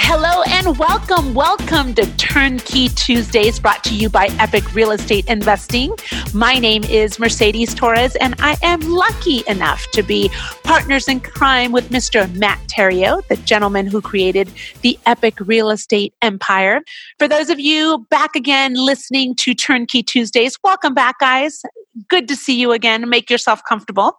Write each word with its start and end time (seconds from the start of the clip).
Hello 0.00 0.42
and 0.46 0.78
welcome. 0.78 1.34
Welcome 1.34 1.92
to 1.96 2.06
Turnkey 2.16 2.88
Tuesdays 2.88 3.58
brought 3.58 3.84
to 3.84 3.94
you 3.94 4.08
by 4.08 4.28
Epic 4.38 4.74
Real 4.74 4.92
Estate 4.92 5.26
Investing. 5.26 5.94
My 6.32 6.54
name 6.54 6.84
is 6.84 7.18
Mercedes 7.18 7.74
Torres 7.74 8.16
and 8.16 8.34
I 8.38 8.56
am 8.62 8.80
lucky 8.80 9.42
enough 9.46 9.86
to 9.90 10.02
be 10.02 10.30
partners 10.62 11.08
in 11.08 11.20
crime 11.20 11.72
with 11.72 11.90
Mr. 11.90 12.32
Matt 12.36 12.58
Theriault, 12.68 13.26
the 13.28 13.36
gentleman 13.38 13.86
who 13.86 14.00
created 14.00 14.50
the 14.80 14.98
Epic 15.04 15.34
Real 15.40 15.68
Estate 15.68 16.14
Empire. 16.22 16.80
For 17.18 17.28
those 17.28 17.50
of 17.50 17.60
you 17.60 18.06
back 18.08 18.34
again 18.34 18.74
listening 18.74 19.34
to 19.36 19.52
Turnkey 19.52 20.02
Tuesdays, 20.02 20.56
welcome 20.62 20.94
back, 20.94 21.18
guys 21.18 21.62
good 22.08 22.28
to 22.28 22.36
see 22.36 22.58
you 22.58 22.72
again. 22.72 23.08
Make 23.08 23.30
yourself 23.30 23.60
comfortable. 23.68 24.12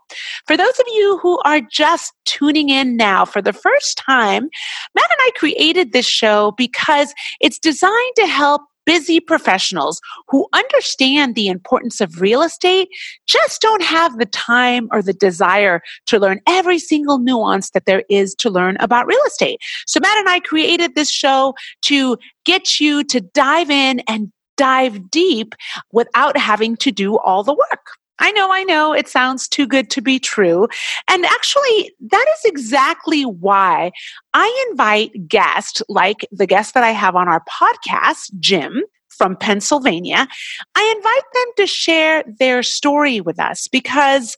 For 0.48 0.58
those 0.58 0.80
of 0.80 0.86
you 0.94 1.20
who 1.22 1.40
are 1.46 1.62
just 1.62 2.14
tuning 2.26 2.70
in 2.70 2.98
now 2.98 3.26
for 3.26 3.42
the 3.42 3.54
first 3.54 3.98
time, 3.98 4.50
Matt 4.96 5.10
and 5.12 5.20
I 5.22 5.32
created 5.36 5.94
this 5.94 6.08
show 6.08 6.54
because 6.58 7.14
it's 7.40 7.60
designed 7.60 8.16
to 8.18 8.28
help 8.28 8.62
busy 8.90 9.20
professionals 9.20 10.02
who 10.30 10.48
understand 10.52 11.36
the 11.36 11.48
importance 11.48 12.02
of 12.02 12.20
real 12.20 12.42
estate 12.42 12.88
just 13.28 13.62
don't 13.62 13.84
have 13.84 14.18
the 14.18 14.26
time 14.26 14.88
or 14.92 15.04
the 15.04 15.14
desire 15.14 15.80
to 16.08 16.18
learn 16.18 16.40
every 16.48 16.80
single 16.80 17.20
nuance 17.20 17.70
that 17.70 17.86
there 17.86 18.04
is 18.10 18.34
to 18.34 18.50
learn 18.50 18.78
about 18.80 19.06
real 19.06 19.22
estate. 19.28 19.60
So 19.86 20.00
Matt 20.00 20.18
and 20.18 20.28
I 20.28 20.40
created 20.40 20.96
this 20.96 21.12
show 21.12 21.54
to 21.84 22.18
get 22.46 22.80
you 22.80 23.04
to 23.04 23.22
dive 23.22 23.70
in 23.70 24.00
and 24.08 24.32
dive 24.60 25.10
deep 25.10 25.56
without 25.94 26.36
having 26.38 26.76
to 26.76 26.92
do 26.92 27.18
all 27.20 27.46
the 27.46 27.54
work. 27.54 27.92
I 28.22 28.32
know, 28.32 28.52
I 28.52 28.66
know, 28.66 28.92
it 28.92 29.08
sounds 29.08 29.48
too 29.48 29.66
good 29.66 29.90
to 29.92 30.02
be 30.02 30.20
true. 30.20 30.68
And 31.08 31.26
actually, 31.26 31.94
that 32.02 32.26
is 32.36 32.52
exactly 32.52 33.24
why 33.24 33.92
I 34.34 34.68
invite 34.70 35.30
guests 35.30 35.82
like 35.88 36.28
the 36.30 36.46
guest 36.46 36.74
that 36.74 36.84
I 36.84 36.92
have 36.92 37.16
on 37.16 37.30
our 37.30 37.42
podcast, 37.50 38.38
Jim 38.40 38.84
from 39.08 39.38
Pennsylvania. 39.38 40.28
I 40.76 40.94
invite 40.98 41.24
them 41.34 41.54
to 41.58 41.68
share 41.68 42.26
their 42.40 42.62
story 42.62 43.22
with 43.22 43.40
us 43.40 43.70
because 43.70 44.36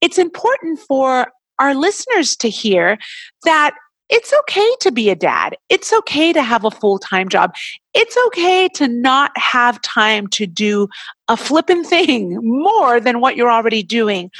it's 0.00 0.18
important 0.18 0.80
for 0.80 1.28
our 1.60 1.74
listeners 1.76 2.34
to 2.36 2.48
hear 2.48 2.98
that 3.44 3.76
it's 4.10 4.32
okay 4.40 4.68
to 4.80 4.90
be 4.90 5.08
a 5.08 5.16
dad. 5.16 5.56
It's 5.68 5.92
okay 5.92 6.32
to 6.32 6.42
have 6.42 6.64
a 6.64 6.70
full 6.70 6.98
time 6.98 7.28
job. 7.28 7.54
It's 7.94 8.16
okay 8.26 8.68
to 8.74 8.88
not 8.88 9.30
have 9.36 9.80
time 9.82 10.26
to 10.28 10.46
do 10.46 10.88
a 11.28 11.36
flippin' 11.36 11.84
thing 11.84 12.38
more 12.42 13.00
than 13.00 13.20
what 13.20 13.36
you're 13.36 13.50
already 13.50 13.82
doing. 13.82 14.30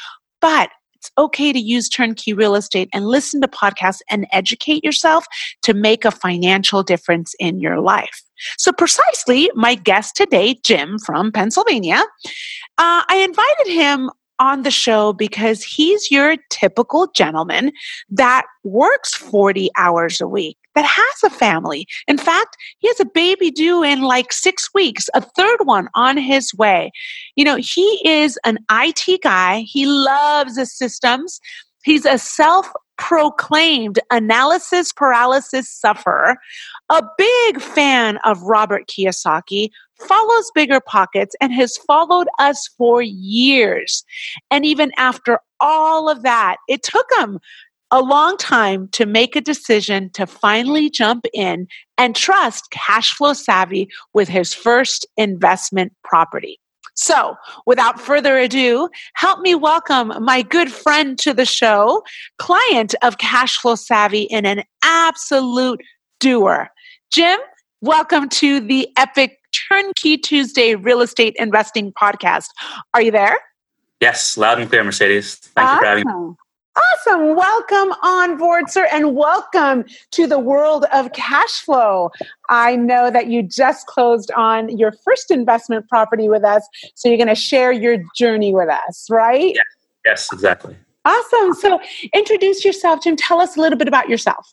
But 0.40 0.70
it's 0.96 1.10
okay 1.16 1.50
to 1.50 1.58
use 1.58 1.88
turnkey 1.88 2.34
real 2.34 2.54
estate 2.54 2.90
and 2.92 3.06
listen 3.06 3.40
to 3.40 3.48
podcasts 3.48 4.00
and 4.10 4.26
educate 4.32 4.84
yourself 4.84 5.24
to 5.62 5.72
make 5.72 6.04
a 6.04 6.10
financial 6.10 6.82
difference 6.82 7.34
in 7.40 7.58
your 7.58 7.80
life. 7.80 8.22
So, 8.58 8.70
precisely, 8.72 9.50
my 9.54 9.76
guest 9.76 10.16
today, 10.16 10.58
Jim 10.62 10.98
from 10.98 11.32
Pennsylvania, 11.32 12.02
uh, 12.76 13.04
I 13.08 13.22
invited 13.24 13.72
him 13.72 14.10
on 14.40 14.62
the 14.62 14.70
show 14.70 15.12
because 15.12 15.62
he's 15.62 16.10
your 16.10 16.36
typical 16.48 17.08
gentleman 17.14 17.70
that 18.10 18.46
works 18.64 19.14
40 19.14 19.70
hours 19.76 20.20
a 20.20 20.26
week, 20.26 20.56
that 20.74 20.84
has 20.84 21.32
a 21.32 21.34
family. 21.34 21.86
In 22.08 22.18
fact, 22.18 22.56
he 22.78 22.88
has 22.88 22.98
a 22.98 23.04
baby 23.04 23.50
due 23.50 23.84
in 23.84 24.00
like 24.00 24.32
six 24.32 24.70
weeks, 24.74 25.08
a 25.14 25.20
third 25.20 25.58
one 25.64 25.88
on 25.94 26.16
his 26.16 26.52
way. 26.54 26.90
You 27.36 27.44
know, 27.44 27.56
he 27.56 28.00
is 28.04 28.38
an 28.44 28.58
IT 28.70 29.22
guy, 29.22 29.60
he 29.60 29.86
loves 29.86 30.58
systems. 30.72 31.40
He's 31.82 32.04
a 32.04 32.18
self 32.18 32.70
proclaimed 32.98 33.98
analysis 34.10 34.92
paralysis 34.92 35.70
sufferer, 35.70 36.36
a 36.90 37.02
big 37.16 37.60
fan 37.60 38.18
of 38.24 38.42
Robert 38.42 38.86
Kiyosaki, 38.86 39.70
follows 40.00 40.50
Bigger 40.54 40.80
Pockets, 40.80 41.34
and 41.40 41.52
has 41.52 41.76
followed 41.76 42.28
us 42.38 42.68
for 42.78 43.02
years. 43.02 44.04
And 44.50 44.64
even 44.64 44.92
after 44.96 45.38
all 45.60 46.08
of 46.08 46.22
that, 46.22 46.56
it 46.68 46.82
took 46.82 47.06
him 47.18 47.38
a 47.90 48.00
long 48.00 48.36
time 48.36 48.88
to 48.88 49.04
make 49.04 49.34
a 49.34 49.40
decision 49.40 50.10
to 50.10 50.26
finally 50.26 50.90
jump 50.90 51.26
in 51.34 51.66
and 51.98 52.14
trust 52.14 52.70
cash 52.70 53.12
flow 53.14 53.32
savvy 53.32 53.88
with 54.14 54.28
his 54.28 54.54
first 54.54 55.06
investment 55.16 55.92
property. 56.04 56.60
So, 56.94 57.34
without 57.66 58.00
further 58.00 58.36
ado, 58.36 58.88
help 59.14 59.40
me 59.40 59.54
welcome 59.54 60.12
my 60.22 60.42
good 60.42 60.70
friend 60.70 61.18
to 61.20 61.32
the 61.32 61.46
show, 61.46 62.02
client 62.38 62.94
of 63.02 63.16
Cashflow 63.16 63.78
Savvy 63.78 64.30
and 64.30 64.46
an 64.46 64.64
absolute 64.84 65.80
doer. 66.18 66.68
Jim, 67.10 67.38
welcome 67.80 68.28
to 68.28 68.60
the 68.60 68.88
Epic 68.98 69.39
Turnkey 69.70 70.18
Tuesday 70.18 70.74
Real 70.74 71.00
Estate 71.00 71.36
Investing 71.38 71.92
Podcast. 71.92 72.48
Are 72.92 73.02
you 73.02 73.12
there? 73.12 73.38
Yes, 74.00 74.36
loud 74.36 74.58
and 74.58 74.68
clear, 74.68 74.82
Mercedes. 74.82 75.36
Thank 75.36 75.68
awesome. 75.68 75.74
you 75.74 75.80
for 75.80 75.86
having 75.86 76.04
me. 76.06 76.34
Awesome. 76.76 77.36
Welcome 77.36 77.92
on 78.02 78.36
board, 78.36 78.68
sir, 78.68 78.88
and 78.90 79.14
welcome 79.14 79.84
to 80.10 80.26
the 80.26 80.40
world 80.40 80.86
of 80.92 81.12
cash 81.12 81.60
flow. 81.60 82.10
I 82.48 82.74
know 82.74 83.12
that 83.12 83.28
you 83.28 83.44
just 83.44 83.86
closed 83.86 84.32
on 84.32 84.76
your 84.76 84.90
first 84.90 85.30
investment 85.30 85.88
property 85.88 86.28
with 86.28 86.44
us, 86.44 86.66
so 86.96 87.08
you're 87.08 87.18
going 87.18 87.28
to 87.28 87.34
share 87.36 87.70
your 87.70 87.98
journey 88.16 88.52
with 88.52 88.68
us, 88.68 89.06
right? 89.08 89.54
Yes, 89.54 89.64
yes 90.04 90.32
exactly. 90.32 90.76
Awesome. 91.04 91.54
So, 91.54 91.80
introduce 92.12 92.64
yourself, 92.64 93.04
Jim. 93.04 93.14
Tell 93.14 93.40
us 93.40 93.56
a 93.56 93.60
little 93.60 93.78
bit 93.78 93.88
about 93.88 94.08
yourself. 94.08 94.52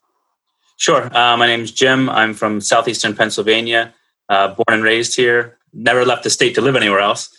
Sure. 0.77 1.05
Uh, 1.15 1.35
my 1.37 1.47
name 1.47 1.61
is 1.61 1.71
Jim. 1.71 2.07
I'm 2.09 2.35
from 2.35 2.61
southeastern 2.61 3.15
Pennsylvania, 3.15 3.93
uh, 4.29 4.49
born 4.49 4.65
and 4.69 4.83
raised 4.83 5.15
here. 5.15 5.57
Never 5.73 6.05
left 6.05 6.23
the 6.23 6.29
state 6.29 6.55
to 6.55 6.61
live 6.61 6.75
anywhere 6.75 6.99
else. 6.99 7.29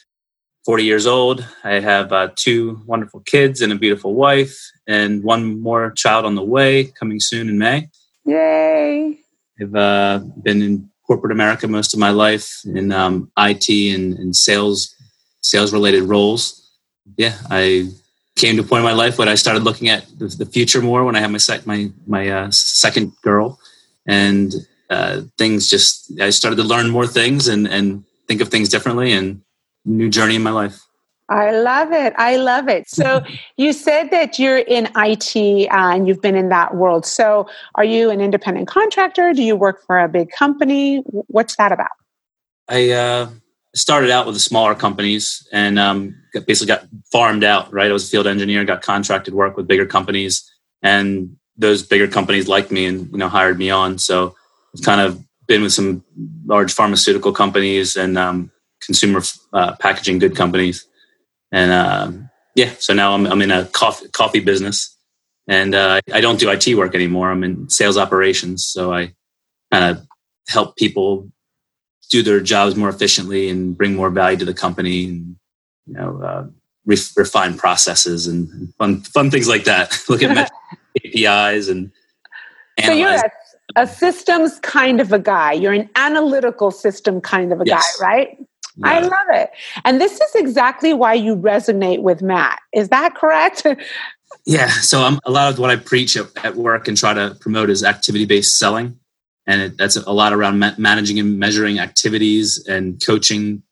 40 0.65 0.85
years 0.85 1.07
old. 1.07 1.47
I 1.65 1.81
have 1.81 2.13
uh, 2.13 2.29
two 2.37 2.83
wonderful 2.87 3.21
kids 3.21 3.63
and 3.63 3.73
a 3.73 3.77
beautiful 3.77 4.15
wife, 4.15 4.55
and 4.87 5.23
one 5.23 5.61
more 5.61 5.93
child 5.93 6.27
on 6.27 6.35
the 6.35 6.45
way 6.45 6.85
coming 6.85 7.21
soon 7.21 7.49
in 7.49 7.59
May. 7.59 7.89
Yay! 8.27 9.19
I've 9.61 9.75
uh, 9.75 10.21
been 10.43 10.63
in 10.63 10.91
corporate 11.07 11.33
America 11.33 11.67
most 11.67 11.95
of 11.95 12.01
my 12.01 12.11
life 12.11 12.61
in 12.67 12.93
um, 12.93 13.31
IT 13.39 13.69
and, 13.95 14.15
and 14.19 14.37
sales, 14.37 14.95
sales 15.41 15.73
related 15.73 16.03
roles. 16.03 16.71
Yeah, 17.17 17.39
I 17.51 17.89
came 18.37 18.57
to 18.57 18.63
a 18.63 18.65
point 18.65 18.81
in 18.81 18.85
my 18.85 18.93
life 18.93 19.19
when 19.19 19.29
I 19.29 19.35
started 19.35 19.65
looking 19.65 19.89
at 19.89 20.07
the, 20.19 20.27
the 20.27 20.47
future 20.47 20.83
more 20.83 21.03
when 21.05 21.17
I 21.17 21.21
had 21.21 21.33
my 21.33 21.39
sec- 21.39 21.67
my 21.67 21.91
my 22.07 22.29
uh, 22.29 22.51
second 22.51 23.13
girl, 23.23 23.59
and 24.07 24.53
uh, 24.91 25.23
things 25.37 25.69
just 25.69 26.13
I 26.21 26.31
started 26.31 26.57
to 26.57 26.65
learn 26.65 26.91
more 26.91 27.07
things 27.07 27.49
and 27.49 27.67
and 27.67 28.05
think 28.27 28.41
of 28.41 28.49
things 28.49 28.69
differently 28.69 29.13
and 29.13 29.43
new 29.85 30.09
journey 30.09 30.37
in 30.37 30.43
my 30.43 30.51
life. 30.51 30.81
I 31.31 31.51
love 31.51 31.93
it. 31.93 32.15
I 32.17 32.37
love 32.37 32.69
it. 32.69 32.89
So 32.89 33.23
you 33.57 33.73
said 33.73 34.11
that 34.11 34.39
you're 34.39 34.59
in 34.59 34.89
IT 34.97 35.37
uh, 35.71 35.95
and 35.95 36.09
you've 36.09 36.23
been 36.23 36.37
in 36.37 36.49
that 36.49 36.75
world. 36.75 37.05
So 37.05 37.49
are 37.75 37.85
you 37.85 38.11
an 38.11 38.21
independent 38.21 38.69
contractor? 38.69 39.33
Do 39.35 39.43
you 39.43 39.55
work 39.55 39.85
for 39.87 39.99
a 39.99 40.09
big 40.09 40.31
company? 40.31 41.03
What's 41.27 41.57
that 41.57 41.71
about? 41.71 41.91
I 42.69 42.91
uh, 42.91 43.31
started 43.75 44.11
out 44.11 44.27
with 44.27 44.35
the 44.35 44.41
smaller 44.41 44.75
companies 44.75 45.47
and 45.53 45.79
um, 45.79 46.15
basically 46.47 46.69
got 46.69 46.87
farmed 47.13 47.45
out. 47.45 47.73
Right, 47.73 47.91
I 47.91 47.93
was 47.93 48.07
a 48.07 48.11
field 48.11 48.27
engineer, 48.27 48.65
got 48.65 48.83
contracted 48.83 49.35
work 49.35 49.57
with 49.57 49.67
bigger 49.67 49.87
companies, 49.87 50.51
and 50.83 51.37
those 51.57 51.83
bigger 51.83 52.09
companies 52.09 52.49
liked 52.49 52.71
me 52.71 52.87
and 52.87 53.11
you 53.11 53.19
know 53.19 53.29
hired 53.29 53.59
me 53.59 53.71
on. 53.71 53.99
So 53.99 54.35
kind 54.85 55.01
of 55.01 55.23
been 55.47 55.63
with 55.63 55.73
some 55.73 56.05
large 56.47 56.73
pharmaceutical 56.73 57.33
companies 57.33 57.97
and 57.97 58.19
um, 58.19 58.51
consumer 58.85 59.23
uh, 59.53 59.75
packaging 59.77 60.19
good 60.19 60.37
companies, 60.37 60.87
and 61.53 61.73
um, 61.73 62.31
yeah, 62.55 62.73
so 62.79 62.93
now 62.93 63.15
I'm 63.15 63.27
I'm 63.27 63.43
in 63.43 63.51
a 63.51 63.67
coffee 63.67 64.09
coffee 64.09 64.41
business, 64.41 64.97
and 65.47 65.75
uh, 65.75 66.01
I 66.13 66.21
don't 66.21 66.39
do 66.39 66.51
IT 66.51 66.75
work 66.75 66.95
anymore. 66.95 67.31
I'm 67.31 67.45
in 67.45 67.69
sales 67.69 67.97
operations, 67.97 68.67
so 68.67 68.93
I 68.93 69.15
kind 69.73 69.85
of 69.85 70.07
help 70.49 70.77
people 70.77 71.31
do 72.11 72.23
their 72.23 72.41
jobs 72.41 72.75
more 72.75 72.89
efficiently 72.89 73.51
and 73.51 73.77
bring 73.77 73.95
more 73.95 74.11
value 74.11 74.39
to 74.39 74.45
the 74.45 74.55
company, 74.55 75.05
and 75.07 75.37
you 75.87 75.95
know, 75.95 76.23
uh, 76.23 76.47
refine 77.17 77.57
processes 77.57 78.27
and 78.27 78.73
fun 78.75 79.01
fun 79.03 79.31
things 79.31 79.49
like 79.49 79.65
that. 79.65 79.99
Look 80.09 80.23
at 80.23 80.51
APIs 81.05 81.69
and 81.69 81.93
so 82.85 82.93
you're 82.93 83.09
a, 83.09 83.31
a, 83.83 83.87
systems 83.87 84.59
kind 84.61 85.01
of 85.01 85.13
a 85.13 85.19
guy. 85.19 85.53
You're 85.53 85.73
an 85.73 85.89
analytical 85.97 86.71
system 86.71 87.21
kind 87.21 87.53
of 87.53 87.61
a 87.61 87.65
yes. 87.67 87.97
guy, 87.99 88.07
right? 88.07 88.39
Yeah. 88.77 88.89
I 88.89 89.01
love 89.01 89.27
it. 89.31 89.51
And 89.85 90.01
this 90.01 90.21
is 90.21 90.35
exactly 90.35 90.93
why 90.93 91.15
you 91.15 91.37
resonate 91.37 92.03
with 92.03 92.23
Matt. 92.23 92.61
Is 92.73 92.89
that 92.91 93.15
correct? 93.15 93.67
yeah. 94.47 94.69
So 94.69 95.03
I'm, 95.03 95.19
a 95.25 95.31
lot 95.31 95.53
of 95.53 95.59
what 95.59 95.71
I 95.71 95.77
preach 95.77 96.17
at, 96.17 96.27
at 96.45 96.57
work 96.57 96.89
and 96.89 96.97
try 96.97 97.15
to 97.15 97.37
promote 97.41 97.71
is 97.71 97.83
activity 97.83 98.25
based 98.25 98.59
selling. 98.59 98.99
And 99.47 99.63
it, 99.63 99.79
that's 99.79 99.97
a 99.97 100.13
lot 100.13 100.33
around 100.33 100.59
ma- 100.59 100.75
managing 100.79 101.19
and 101.19 101.39
measuring 101.39 101.79
activities 101.79 102.65
and 102.69 103.05
coaching 103.05 103.63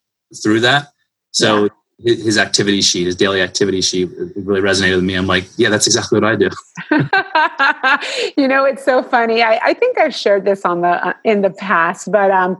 through 0.42 0.60
that. 0.60 0.88
So 1.30 1.64
yeah 1.64 1.68
his 2.04 2.36
activity 2.36 2.82
sheet, 2.82 3.06
his 3.06 3.16
daily 3.16 3.40
activity 3.40 3.80
sheet, 3.80 4.10
really 4.36 4.60
resonated 4.60 4.96
with 4.96 5.04
me. 5.04 5.14
I'm 5.14 5.26
like, 5.26 5.46
yeah, 5.56 5.70
that's 5.70 5.86
exactly 5.86 6.20
what 6.20 6.28
I 6.28 6.36
do. 6.36 6.50
you 8.36 8.46
know, 8.46 8.64
it's 8.64 8.84
so 8.84 9.02
funny. 9.02 9.42
I, 9.42 9.58
I, 9.62 9.74
think 9.74 9.98
I've 9.98 10.14
shared 10.14 10.44
this 10.44 10.64
on 10.64 10.82
the 10.82 11.08
uh, 11.08 11.14
in 11.24 11.40
the 11.40 11.50
past, 11.50 12.12
but 12.12 12.30
um, 12.30 12.58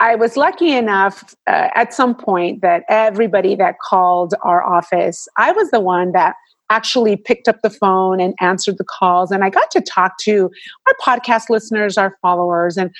I 0.00 0.14
was 0.14 0.36
lucky 0.36 0.72
enough 0.72 1.34
uh, 1.46 1.68
at 1.74 1.92
some 1.92 2.14
point 2.14 2.62
that 2.62 2.84
everybody 2.88 3.54
that 3.56 3.76
called 3.78 4.34
our 4.42 4.64
office, 4.64 5.28
I 5.36 5.52
was 5.52 5.70
the 5.70 5.80
one 5.80 6.12
that 6.12 6.36
actually 6.70 7.16
picked 7.16 7.48
up 7.48 7.56
the 7.62 7.70
phone 7.70 8.20
and 8.20 8.34
answered 8.40 8.78
the 8.78 8.84
calls. 8.84 9.30
And 9.30 9.44
I 9.44 9.50
got 9.50 9.70
to 9.72 9.80
talk 9.80 10.18
to 10.20 10.50
our 10.86 10.94
podcast 11.00 11.48
listeners, 11.48 11.96
our 11.96 12.16
followers. 12.22 12.76
And 12.76 12.90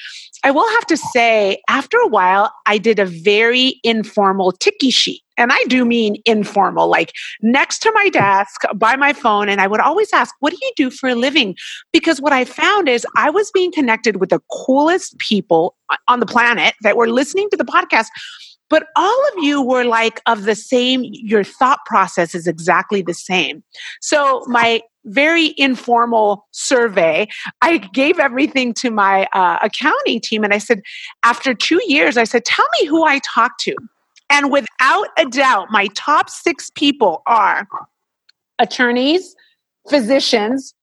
I 0.45 0.51
will 0.51 0.69
have 0.71 0.87
to 0.87 0.97
say, 0.97 1.61
after 1.69 1.97
a 1.99 2.09
while, 2.09 2.53
I 2.67 2.79
did 2.79 2.99
a 2.99 3.05
very 3.05 3.81
informal 3.85 4.53
ticky 4.53 4.91
sheet. 4.91 5.23
And 5.37 5.53
I 5.53 5.63
do 5.69 5.85
mean 5.85 6.17
informal, 6.25 6.89
like 6.89 7.13
next 7.43 7.79
to 7.81 7.93
my 7.93 8.09
desk 8.09 8.63
by 8.75 8.97
my 8.97 9.13
phone. 9.13 9.49
And 9.49 9.61
I 9.61 9.69
would 9.69 9.81
always 9.81 10.13
ask, 10.13 10.35
What 10.41 10.51
do 10.51 10.59
you 10.61 10.73
do 10.77 10.91
for 10.91 11.09
a 11.09 11.15
living? 11.15 11.55
Because 11.93 12.21
what 12.21 12.33
I 12.33 12.45
found 12.45 12.89
is 12.89 13.07
I 13.17 13.31
was 13.31 13.51
being 13.53 13.71
connected 13.71 14.17
with 14.17 14.31
the 14.31 14.41
coolest 14.51 15.17
people 15.19 15.77
on 16.09 16.19
the 16.19 16.27
planet 16.27 16.75
that 16.83 16.97
were 16.97 17.09
listening 17.09 17.49
to 17.51 17.57
the 17.57 17.65
podcast 17.65 18.07
but 18.71 18.87
all 18.97 19.29
of 19.29 19.43
you 19.43 19.63
were 19.63 19.85
like 19.85 20.21
of 20.27 20.45
the 20.45 20.55
same 20.55 21.03
your 21.05 21.45
thought 21.45 21.81
process 21.87 22.35
is 22.35 22.47
exactly 22.47 23.03
the 23.03 23.15
same. 23.15 23.63
So 24.01 24.45
my 24.47 24.83
very 25.05 25.55
informal 25.57 26.47
survey 26.51 27.27
i 27.63 27.79
gave 27.79 28.19
everything 28.19 28.75
to 28.75 28.91
my 28.91 29.27
uh, 29.33 29.59
accounting 29.63 30.21
team 30.21 30.45
and 30.45 30.53
i 30.53 30.59
said 30.59 30.83
after 31.23 31.55
two 31.55 31.81
years 31.87 32.19
i 32.19 32.25
said 32.25 32.45
tell 32.45 32.67
me 32.79 32.87
who 32.87 33.05
i 33.05 33.19
talked 33.21 33.61
to. 33.61 33.75
And 34.31 34.53
without 34.53 35.07
a 35.17 35.25
doubt 35.25 35.69
my 35.71 35.87
top 35.95 36.29
six 36.29 36.71
people 36.75 37.23
are 37.27 37.67
attorneys 38.59 39.35
physicians 39.89 40.75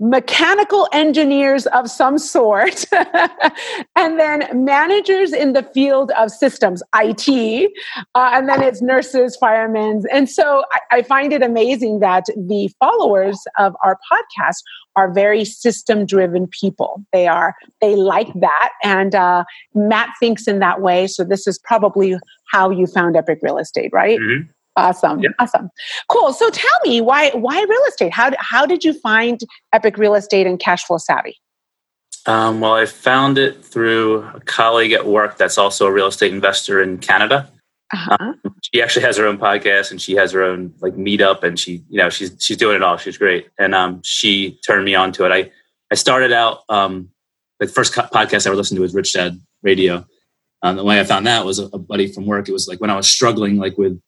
mechanical 0.00 0.88
engineers 0.92 1.66
of 1.68 1.88
some 1.88 2.18
sort, 2.18 2.84
and 3.96 4.18
then 4.18 4.64
managers 4.64 5.32
in 5.32 5.52
the 5.52 5.62
field 5.62 6.10
of 6.18 6.30
systems, 6.30 6.82
IT, 6.96 7.72
uh, 8.14 8.30
and 8.34 8.48
then 8.48 8.62
it's 8.62 8.82
nurses, 8.82 9.36
firemen. 9.36 10.02
And 10.12 10.28
so 10.28 10.64
I, 10.72 10.98
I, 10.98 11.02
find 11.02 11.32
it 11.32 11.42
amazing 11.42 12.00
that 12.00 12.24
the 12.36 12.70
followers 12.80 13.38
of 13.58 13.76
our 13.84 13.98
podcast 14.10 14.62
are 14.96 15.12
very 15.12 15.44
system 15.44 16.06
driven 16.06 16.48
people. 16.48 17.04
They 17.12 17.28
are, 17.28 17.54
they 17.80 17.94
like 17.94 18.32
that. 18.40 18.70
And 18.82 19.14
uh, 19.14 19.44
Matt 19.74 20.10
thinks 20.18 20.48
in 20.48 20.58
that 20.58 20.80
way. 20.80 21.06
So 21.06 21.24
this 21.24 21.46
is 21.46 21.58
probably 21.58 22.16
how 22.50 22.70
you 22.70 22.86
found 22.86 23.16
Epic 23.16 23.38
Real 23.42 23.58
Estate, 23.58 23.90
right? 23.92 24.18
Mm-hmm. 24.18 24.50
Awesome. 24.76 25.20
Yep. 25.20 25.32
Awesome. 25.38 25.70
Cool. 26.08 26.32
So 26.32 26.50
tell 26.50 26.70
me 26.84 27.00
why 27.00 27.30
why 27.30 27.60
real 27.62 27.82
estate? 27.88 28.12
How 28.12 28.30
how 28.38 28.66
did 28.66 28.84
you 28.84 28.92
find 28.92 29.40
Epic 29.72 29.96
Real 29.96 30.14
Estate 30.14 30.46
and 30.46 30.58
Cash 30.58 30.84
Flow 30.84 30.98
Savvy? 30.98 31.36
Um, 32.26 32.60
well, 32.60 32.74
I 32.74 32.86
found 32.86 33.38
it 33.38 33.62
through 33.64 34.22
a 34.34 34.40
colleague 34.40 34.92
at 34.92 35.06
work 35.06 35.36
that's 35.36 35.58
also 35.58 35.86
a 35.86 35.92
real 35.92 36.06
estate 36.06 36.32
investor 36.32 36.82
in 36.82 36.98
Canada. 36.98 37.50
Uh-huh. 37.92 38.16
Um, 38.18 38.40
she 38.62 38.82
actually 38.82 39.04
has 39.04 39.16
her 39.18 39.26
own 39.26 39.38
podcast 39.38 39.90
and 39.90 40.00
she 40.00 40.14
has 40.14 40.32
her 40.32 40.42
own 40.42 40.74
like 40.80 40.94
meetup 40.94 41.42
and 41.42 41.60
she 41.60 41.84
you 41.88 41.98
know 41.98 42.08
she's 42.10 42.34
she's 42.40 42.56
doing 42.56 42.76
it 42.76 42.82
all. 42.82 42.96
She's 42.96 43.18
great 43.18 43.48
and 43.58 43.74
um, 43.74 44.00
she 44.02 44.58
turned 44.66 44.84
me 44.84 44.94
on 44.94 45.12
to 45.12 45.24
it. 45.24 45.32
I 45.32 45.50
I 45.92 45.94
started 45.94 46.32
out 46.32 46.62
um, 46.68 47.10
the 47.60 47.68
first 47.68 47.92
podcast 47.92 48.46
I 48.46 48.50
ever 48.50 48.56
listened 48.56 48.78
to 48.78 48.82
was 48.82 48.94
Rich 48.94 49.12
Dad 49.12 49.40
Radio. 49.62 50.04
Um, 50.62 50.76
the 50.76 50.84
way 50.84 50.98
I 50.98 51.04
found 51.04 51.26
that 51.26 51.44
was 51.44 51.58
a, 51.58 51.66
a 51.66 51.78
buddy 51.78 52.10
from 52.10 52.26
work. 52.26 52.48
It 52.48 52.52
was 52.52 52.66
like 52.66 52.80
when 52.80 52.90
I 52.90 52.96
was 52.96 53.06
struggling 53.06 53.58
like 53.58 53.76
with 53.76 54.00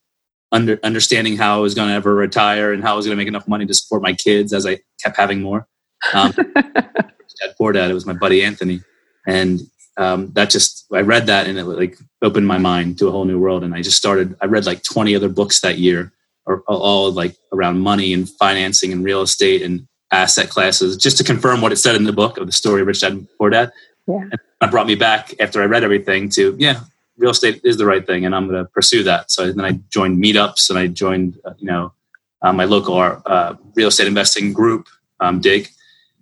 under, 0.51 0.79
understanding 0.83 1.37
how 1.37 1.57
I 1.57 1.59
was 1.59 1.73
going 1.73 1.89
to 1.89 1.93
ever 1.93 2.13
retire 2.13 2.73
and 2.73 2.83
how 2.83 2.93
I 2.93 2.95
was 2.95 3.05
going 3.05 3.17
to 3.17 3.21
make 3.21 3.27
enough 3.27 3.47
money 3.47 3.65
to 3.65 3.73
support 3.73 4.01
my 4.01 4.13
kids 4.13 4.53
as 4.53 4.65
I 4.65 4.79
kept 5.01 5.17
having 5.17 5.41
more. 5.41 5.67
Um, 6.13 6.31
dad, 6.55 7.55
poor 7.57 7.71
dad, 7.71 7.91
it 7.91 7.93
was 7.93 8.05
my 8.05 8.13
buddy 8.13 8.43
Anthony, 8.43 8.81
and 9.25 9.61
um, 9.97 10.31
that 10.33 10.49
just 10.49 10.85
I 10.93 11.01
read 11.01 11.27
that 11.27 11.47
and 11.47 11.57
it 11.57 11.65
like 11.65 11.97
opened 12.21 12.47
my 12.47 12.57
mind 12.57 12.99
to 12.99 13.07
a 13.07 13.11
whole 13.11 13.25
new 13.25 13.39
world. 13.39 13.63
And 13.63 13.73
I 13.73 13.81
just 13.81 13.97
started. 13.97 14.35
I 14.41 14.45
read 14.45 14.65
like 14.65 14.83
twenty 14.83 15.15
other 15.15 15.29
books 15.29 15.61
that 15.61 15.79
year, 15.79 16.11
or 16.45 16.61
all 16.67 17.11
like 17.11 17.35
around 17.51 17.79
money 17.79 18.13
and 18.13 18.29
financing 18.29 18.91
and 18.91 19.03
real 19.03 19.21
estate 19.21 19.61
and 19.61 19.87
asset 20.11 20.49
classes, 20.49 20.97
just 20.97 21.17
to 21.17 21.23
confirm 21.23 21.61
what 21.61 21.71
it 21.71 21.77
said 21.77 21.95
in 21.95 22.03
the 22.03 22.13
book 22.13 22.37
of 22.37 22.45
the 22.45 22.53
story 22.53 22.81
of 22.81 22.87
Rich 22.87 23.01
Dad 23.01 23.27
Poor 23.37 23.49
Dad. 23.49 23.71
Yeah. 24.07 24.21
And 24.21 24.39
that 24.61 24.71
brought 24.71 24.87
me 24.87 24.95
back 24.95 25.33
after 25.39 25.61
I 25.61 25.65
read 25.65 25.83
everything 25.83 26.29
to 26.29 26.55
yeah, 26.57 26.81
real 27.17 27.31
estate 27.31 27.61
is 27.63 27.77
the 27.77 27.85
right 27.85 28.05
thing, 28.05 28.25
and 28.25 28.35
I'm 28.35 28.47
going 28.47 28.63
to 28.63 28.69
pursue 28.69 29.03
that. 29.03 29.31
So 29.31 29.51
then 29.51 29.65
I 29.65 29.79
joined 29.89 30.23
meetups, 30.23 30.69
and 30.69 30.79
I 30.79 30.87
joined 30.87 31.39
uh, 31.43 31.53
you 31.57 31.67
know 31.67 31.93
uh, 32.41 32.53
my 32.53 32.65
local 32.65 32.97
uh, 32.97 33.55
real 33.75 33.89
estate 33.89 34.07
investing 34.07 34.53
group, 34.53 34.87
um, 35.19 35.39
Dig, 35.41 35.69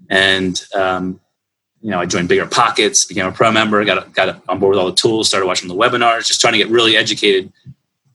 and 0.09 0.61
um, 0.73 1.19
you 1.81 1.91
know 1.91 1.99
I 1.99 2.05
joined 2.05 2.29
Bigger 2.29 2.45
Pockets, 2.45 3.05
became 3.05 3.25
a 3.25 3.31
pro 3.31 3.51
member, 3.51 3.83
got 3.85 4.13
got 4.13 4.41
on 4.47 4.59
board 4.59 4.71
with 4.71 4.79
all 4.79 4.89
the 4.89 4.95
tools, 4.95 5.27
started 5.27 5.45
watching 5.45 5.67
the 5.67 5.75
webinars, 5.75 6.27
just 6.27 6.41
trying 6.41 6.53
to 6.53 6.59
get 6.59 6.69
really 6.69 6.95
educated 6.95 7.51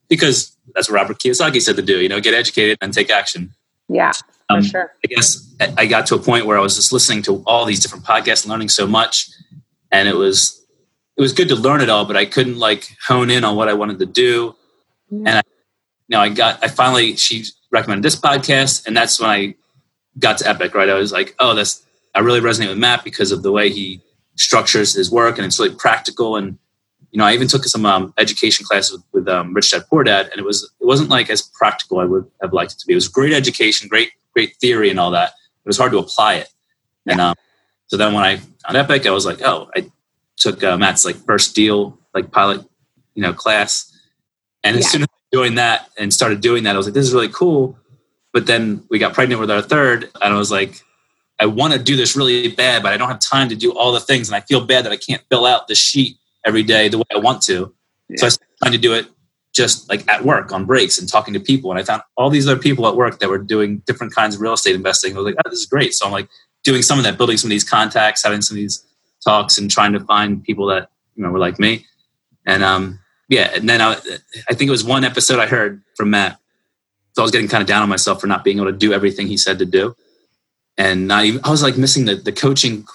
because 0.08 0.56
that's 0.74 0.90
what 0.90 0.96
Robert 0.96 1.18
Kiyosaki 1.18 1.60
said 1.60 1.76
to 1.76 1.82
do. 1.82 2.00
You 2.00 2.08
know, 2.08 2.20
get 2.20 2.34
educated 2.34 2.78
and 2.80 2.92
take 2.92 3.10
action. 3.10 3.54
Yeah. 3.88 4.12
Um, 4.48 4.62
sure. 4.62 4.92
I 5.04 5.06
guess 5.06 5.48
I 5.76 5.86
got 5.86 6.06
to 6.06 6.16
a 6.16 6.18
point 6.18 6.44
where 6.46 6.58
I 6.58 6.60
was 6.60 6.74
just 6.74 6.92
listening 6.92 7.22
to 7.22 7.42
all 7.46 7.64
these 7.64 7.80
different 7.80 8.04
podcasts, 8.04 8.46
learning 8.46 8.68
so 8.68 8.86
much, 8.86 9.30
and 9.92 10.08
it 10.08 10.16
was 10.16 10.59
it 11.20 11.22
was 11.22 11.34
good 11.34 11.48
to 11.48 11.54
learn 11.54 11.82
it 11.82 11.90
all, 11.90 12.06
but 12.06 12.16
I 12.16 12.24
couldn't 12.24 12.56
like 12.56 12.96
hone 13.06 13.28
in 13.28 13.44
on 13.44 13.54
what 13.54 13.68
I 13.68 13.74
wanted 13.74 13.98
to 13.98 14.06
do. 14.06 14.56
And 15.10 15.28
I, 15.28 15.42
you 16.08 16.16
know, 16.16 16.20
I 16.20 16.30
got, 16.30 16.64
I 16.64 16.68
finally, 16.68 17.14
she 17.16 17.44
recommended 17.70 18.02
this 18.02 18.18
podcast 18.18 18.86
and 18.86 18.96
that's 18.96 19.20
when 19.20 19.28
I 19.28 19.54
got 20.18 20.38
to 20.38 20.48
Epic, 20.48 20.74
right? 20.74 20.88
I 20.88 20.94
was 20.94 21.12
like, 21.12 21.34
oh, 21.38 21.54
that's, 21.54 21.84
I 22.14 22.20
really 22.20 22.40
resonate 22.40 22.70
with 22.70 22.78
Matt 22.78 23.04
because 23.04 23.32
of 23.32 23.42
the 23.42 23.52
way 23.52 23.68
he 23.68 24.00
structures 24.36 24.94
his 24.94 25.10
work 25.10 25.36
and 25.36 25.44
it's 25.44 25.58
really 25.58 25.74
practical. 25.74 26.36
And, 26.36 26.58
you 27.10 27.18
know, 27.18 27.26
I 27.26 27.34
even 27.34 27.48
took 27.48 27.64
some 27.64 27.84
um, 27.84 28.14
education 28.16 28.64
classes 28.64 28.92
with, 28.92 29.04
with 29.12 29.28
um, 29.28 29.52
Rich 29.52 29.72
Dad 29.72 29.82
Poor 29.90 30.02
Dad 30.02 30.30
and 30.30 30.38
it 30.38 30.44
was, 30.46 30.62
it 30.80 30.86
wasn't 30.86 31.10
like 31.10 31.28
as 31.28 31.42
practical 31.42 31.98
I 31.98 32.06
would 32.06 32.30
have 32.40 32.54
liked 32.54 32.72
it 32.72 32.78
to 32.78 32.86
be. 32.86 32.94
It 32.94 32.96
was 32.96 33.08
great 33.08 33.34
education, 33.34 33.88
great, 33.88 34.12
great 34.32 34.56
theory 34.56 34.88
and 34.88 34.98
all 34.98 35.10
that. 35.10 35.32
It 35.66 35.68
was 35.68 35.76
hard 35.76 35.92
to 35.92 35.98
apply 35.98 36.36
it. 36.36 36.48
And, 37.06 37.20
um, 37.20 37.34
so 37.88 37.98
then 37.98 38.14
when 38.14 38.24
I 38.24 38.36
found 38.36 38.78
Epic, 38.78 39.04
I 39.04 39.10
was 39.10 39.26
like, 39.26 39.42
oh, 39.42 39.68
I, 39.76 39.90
took 40.40 40.64
uh, 40.64 40.76
Matt's 40.76 41.04
like 41.04 41.16
first 41.16 41.54
deal, 41.54 41.98
like 42.14 42.32
pilot, 42.32 42.66
you 43.14 43.22
know, 43.22 43.32
class. 43.32 43.86
And 44.64 44.76
as 44.76 44.84
yeah. 44.84 44.88
soon 44.88 45.02
as 45.02 45.08
I 45.08 45.36
joined 45.36 45.58
that 45.58 45.88
and 45.96 46.12
started 46.12 46.40
doing 46.40 46.64
that, 46.64 46.74
I 46.74 46.76
was 46.76 46.86
like, 46.86 46.94
this 46.94 47.06
is 47.06 47.14
really 47.14 47.28
cool. 47.28 47.78
But 48.32 48.46
then 48.46 48.84
we 48.90 48.98
got 48.98 49.14
pregnant 49.14 49.40
with 49.40 49.50
our 49.50 49.62
third, 49.62 50.10
and 50.20 50.34
I 50.34 50.36
was 50.36 50.50
like, 50.50 50.82
I 51.38 51.46
want 51.46 51.72
to 51.72 51.78
do 51.78 51.96
this 51.96 52.16
really 52.16 52.48
bad, 52.48 52.82
but 52.82 52.92
I 52.92 52.96
don't 52.96 53.08
have 53.08 53.18
time 53.18 53.48
to 53.48 53.56
do 53.56 53.72
all 53.72 53.92
the 53.92 54.00
things. 54.00 54.28
And 54.28 54.36
I 54.36 54.40
feel 54.40 54.64
bad 54.64 54.84
that 54.84 54.92
I 54.92 54.96
can't 54.96 55.22
fill 55.30 55.46
out 55.46 55.68
the 55.68 55.74
sheet 55.74 56.16
every 56.44 56.62
day 56.62 56.88
the 56.88 56.98
way 56.98 57.04
I 57.14 57.18
want 57.18 57.42
to. 57.44 57.74
Yeah. 58.08 58.16
So 58.18 58.26
I 58.26 58.28
started 58.28 58.56
trying 58.62 58.72
to 58.72 58.78
do 58.78 58.92
it 58.92 59.06
just 59.52 59.88
like 59.88 60.06
at 60.08 60.24
work 60.24 60.52
on 60.52 60.64
breaks 60.64 60.98
and 60.98 61.08
talking 61.08 61.34
to 61.34 61.40
people. 61.40 61.70
And 61.70 61.80
I 61.80 61.82
found 61.82 62.02
all 62.16 62.30
these 62.30 62.46
other 62.46 62.60
people 62.60 62.86
at 62.86 62.94
work 62.94 63.18
that 63.18 63.28
were 63.28 63.38
doing 63.38 63.78
different 63.86 64.14
kinds 64.14 64.34
of 64.34 64.40
real 64.40 64.52
estate 64.52 64.74
investing. 64.74 65.14
I 65.14 65.18
was 65.18 65.24
like, 65.24 65.34
oh, 65.44 65.50
this 65.50 65.60
is 65.60 65.66
great. 65.66 65.94
So 65.94 66.06
I'm 66.06 66.12
like 66.12 66.28
doing 66.62 66.82
some 66.82 66.98
of 66.98 67.04
that, 67.04 67.16
building 67.16 67.36
some 67.36 67.48
of 67.48 67.50
these 67.50 67.64
contacts, 67.64 68.22
having 68.22 68.42
some 68.42 68.56
of 68.56 68.60
these 68.60 68.84
talks 69.24 69.58
and 69.58 69.70
trying 69.70 69.92
to 69.92 70.00
find 70.00 70.42
people 70.42 70.66
that 70.66 70.90
you 71.16 71.22
know 71.22 71.30
were 71.30 71.38
like 71.38 71.58
me. 71.58 71.86
And 72.46 72.62
um, 72.62 73.00
yeah, 73.28 73.50
and 73.54 73.68
then 73.68 73.80
I, 73.80 73.92
I 74.48 74.54
think 74.54 74.68
it 74.68 74.70
was 74.70 74.84
one 74.84 75.04
episode 75.04 75.38
I 75.38 75.46
heard 75.46 75.82
from 75.96 76.10
Matt. 76.10 76.38
So 77.12 77.22
I 77.22 77.24
was 77.24 77.30
getting 77.30 77.48
kind 77.48 77.62
of 77.62 77.68
down 77.68 77.82
on 77.82 77.88
myself 77.88 78.20
for 78.20 78.26
not 78.26 78.44
being 78.44 78.58
able 78.58 78.70
to 78.70 78.76
do 78.76 78.92
everything 78.92 79.26
he 79.26 79.36
said 79.36 79.58
to 79.58 79.66
do, 79.66 79.94
and 80.78 81.08
not 81.08 81.24
even 81.24 81.40
I 81.44 81.50
was 81.50 81.62
like 81.62 81.76
missing 81.76 82.04
the 82.04 82.14
the 82.16 82.32
coaching 82.32 82.86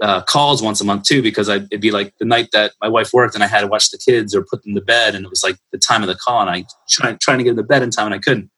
uh, 0.00 0.22
calls 0.22 0.62
once 0.62 0.80
a 0.80 0.84
month 0.84 1.04
too 1.04 1.22
because 1.22 1.48
I, 1.48 1.56
it'd 1.56 1.80
be 1.80 1.90
like 1.90 2.12
the 2.18 2.24
night 2.24 2.50
that 2.52 2.72
my 2.80 2.88
wife 2.88 3.12
worked 3.12 3.34
and 3.34 3.44
I 3.44 3.46
had 3.46 3.60
to 3.60 3.68
watch 3.68 3.90
the 3.90 3.98
kids 3.98 4.34
or 4.34 4.42
put 4.42 4.62
them 4.64 4.74
to 4.74 4.80
bed, 4.80 5.14
and 5.14 5.24
it 5.24 5.30
was 5.30 5.42
like 5.42 5.56
the 5.72 5.78
time 5.78 6.02
of 6.02 6.08
the 6.08 6.16
call, 6.16 6.40
and 6.40 6.50
I 6.50 6.64
trying 6.88 7.18
trying 7.18 7.38
to 7.38 7.44
get 7.44 7.56
to 7.56 7.62
bed 7.62 7.82
in 7.82 7.90
time 7.90 8.06
and 8.06 8.14
I 8.14 8.18
couldn't. 8.18 8.50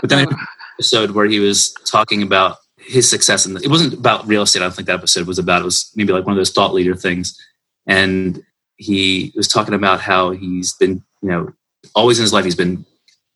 But 0.00 0.10
then 0.10 0.28
an 0.28 0.36
episode 0.76 1.12
where 1.12 1.26
he 1.26 1.40
was 1.40 1.72
talking 1.84 2.22
about 2.22 2.58
his 2.88 3.08
success, 3.08 3.44
and 3.44 3.62
it 3.62 3.68
wasn't 3.68 3.94
about 3.94 4.26
real 4.26 4.42
estate. 4.42 4.60
I 4.60 4.64
don't 4.64 4.74
think 4.74 4.86
that 4.86 4.98
episode 4.98 5.26
was 5.26 5.38
about. 5.38 5.62
It 5.62 5.66
was 5.66 5.92
maybe 5.94 6.12
like 6.12 6.24
one 6.24 6.32
of 6.32 6.38
those 6.38 6.50
thought 6.50 6.74
leader 6.74 6.94
things, 6.94 7.38
and 7.86 8.42
he 8.76 9.32
was 9.36 9.46
talking 9.46 9.74
about 9.74 10.00
how 10.00 10.30
he's 10.30 10.74
been, 10.74 11.02
you 11.22 11.28
know, 11.28 11.52
always 11.94 12.18
in 12.18 12.22
his 12.22 12.32
life 12.32 12.44
he's 12.44 12.54
been 12.54 12.86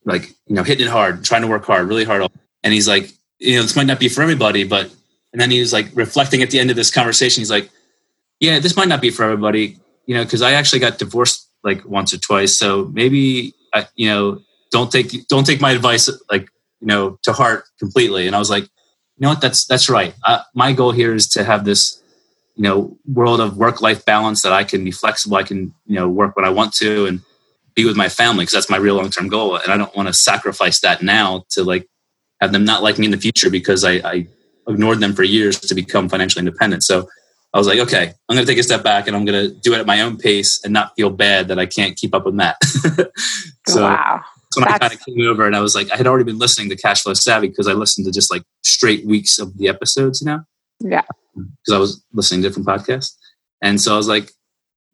like, 0.05 0.29
you 0.47 0.55
know, 0.55 0.63
hitting 0.63 0.87
it 0.87 0.89
hard, 0.89 1.23
trying 1.23 1.41
to 1.41 1.47
work 1.47 1.65
hard, 1.65 1.87
really 1.87 2.03
hard, 2.03 2.27
and 2.63 2.73
he's 2.73 2.87
like, 2.87 3.11
you 3.39 3.55
know, 3.55 3.61
this 3.61 3.75
might 3.75 3.87
not 3.87 3.99
be 3.99 4.09
for 4.09 4.21
everybody, 4.21 4.63
but 4.63 4.89
and 5.31 5.41
then 5.41 5.51
he 5.51 5.59
was 5.59 5.71
like 5.71 5.87
reflecting 5.93 6.41
at 6.41 6.49
the 6.49 6.59
end 6.59 6.69
of 6.69 6.75
this 6.75 6.91
conversation. 6.91 7.41
He's 7.41 7.51
like, 7.51 7.69
yeah, 8.39 8.59
this 8.59 8.75
might 8.75 8.87
not 8.87 9.01
be 9.01 9.09
for 9.09 9.23
everybody, 9.23 9.77
you 10.05 10.15
know, 10.15 10.23
because 10.23 10.41
I 10.41 10.53
actually 10.53 10.79
got 10.79 10.97
divorced 10.97 11.47
like 11.63 11.85
once 11.85 12.13
or 12.13 12.17
twice, 12.17 12.57
so 12.57 12.85
maybe 12.93 13.53
I, 13.73 13.87
you 13.95 14.09
know, 14.09 14.41
don't 14.71 14.91
take 14.91 15.27
don't 15.27 15.45
take 15.45 15.61
my 15.61 15.71
advice 15.71 16.09
like 16.31 16.49
you 16.81 16.87
know 16.87 17.19
to 17.23 17.31
heart 17.31 17.65
completely. 17.79 18.25
And 18.27 18.35
I 18.35 18.39
was 18.39 18.49
like, 18.49 18.67
you 19.17 19.23
know 19.23 19.29
what, 19.29 19.41
that's 19.41 19.65
that's 19.65 19.89
right. 19.89 20.13
Uh, 20.23 20.43
my 20.53 20.73
goal 20.73 20.91
here 20.91 21.13
is 21.13 21.27
to 21.29 21.43
have 21.43 21.65
this 21.65 22.01
you 22.55 22.63
know 22.63 22.97
world 23.05 23.39
of 23.39 23.57
work 23.57 23.81
life 23.81 24.05
balance 24.05 24.41
that 24.43 24.53
I 24.53 24.63
can 24.63 24.83
be 24.83 24.91
flexible. 24.91 25.37
I 25.37 25.43
can 25.43 25.73
you 25.85 25.95
know 25.95 26.09
work 26.09 26.35
when 26.35 26.45
I 26.45 26.49
want 26.49 26.73
to 26.75 27.05
and 27.05 27.21
be 27.75 27.85
with 27.85 27.95
my 27.95 28.09
family 28.09 28.43
because 28.43 28.53
that's 28.53 28.69
my 28.69 28.77
real 28.77 28.95
long 28.95 29.09
term 29.09 29.27
goal. 29.27 29.55
And 29.55 29.71
I 29.71 29.77
don't 29.77 29.95
want 29.95 30.07
to 30.07 30.13
sacrifice 30.13 30.81
that 30.81 31.01
now 31.01 31.45
to 31.51 31.63
like 31.63 31.87
have 32.41 32.51
them 32.51 32.65
not 32.65 32.83
like 32.83 32.97
me 32.97 33.05
in 33.05 33.11
the 33.11 33.17
future 33.17 33.49
because 33.49 33.83
I, 33.83 33.93
I 33.93 34.27
ignored 34.67 34.99
them 34.99 35.13
for 35.13 35.23
years 35.23 35.59
to 35.59 35.75
become 35.75 36.09
financially 36.09 36.45
independent. 36.45 36.83
So 36.83 37.07
I 37.53 37.57
was 37.57 37.67
like, 37.67 37.79
okay, 37.79 38.13
I'm 38.29 38.35
going 38.35 38.45
to 38.45 38.51
take 38.51 38.59
a 38.59 38.63
step 38.63 38.83
back 38.83 39.07
and 39.07 39.15
I'm 39.15 39.25
going 39.25 39.49
to 39.49 39.55
do 39.55 39.73
it 39.73 39.79
at 39.79 39.85
my 39.85 40.01
own 40.01 40.17
pace 40.17 40.63
and 40.63 40.73
not 40.73 40.93
feel 40.95 41.09
bad 41.09 41.49
that 41.49 41.59
I 41.59 41.65
can't 41.65 41.95
keep 41.95 42.15
up 42.15 42.25
with 42.25 42.33
Matt. 42.33 42.57
so 43.67 43.83
wow. 43.83 44.21
So 44.53 44.61
when 44.61 44.69
I 44.73 44.77
kind 44.77 44.93
of 44.93 44.99
came 45.05 45.21
over 45.27 45.45
and 45.45 45.55
I 45.55 45.61
was 45.61 45.75
like, 45.75 45.91
I 45.91 45.97
had 45.97 46.07
already 46.07 46.25
been 46.25 46.39
listening 46.39 46.69
to 46.69 46.75
Cashflow 46.75 47.15
Savvy 47.15 47.47
because 47.47 47.67
I 47.67 47.73
listened 47.73 48.05
to 48.05 48.11
just 48.11 48.31
like 48.31 48.43
straight 48.63 49.05
weeks 49.05 49.39
of 49.39 49.57
the 49.57 49.67
episodes, 49.67 50.21
you 50.21 50.27
know? 50.27 50.41
Yeah. 50.79 51.03
Mm, 51.37 51.51
because 51.65 51.73
I 51.73 51.77
was 51.77 52.03
listening 52.13 52.41
to 52.41 52.49
different 52.49 52.67
podcasts. 52.67 53.15
And 53.61 53.79
so 53.79 53.93
I 53.93 53.97
was 53.97 54.07
like, 54.07 54.31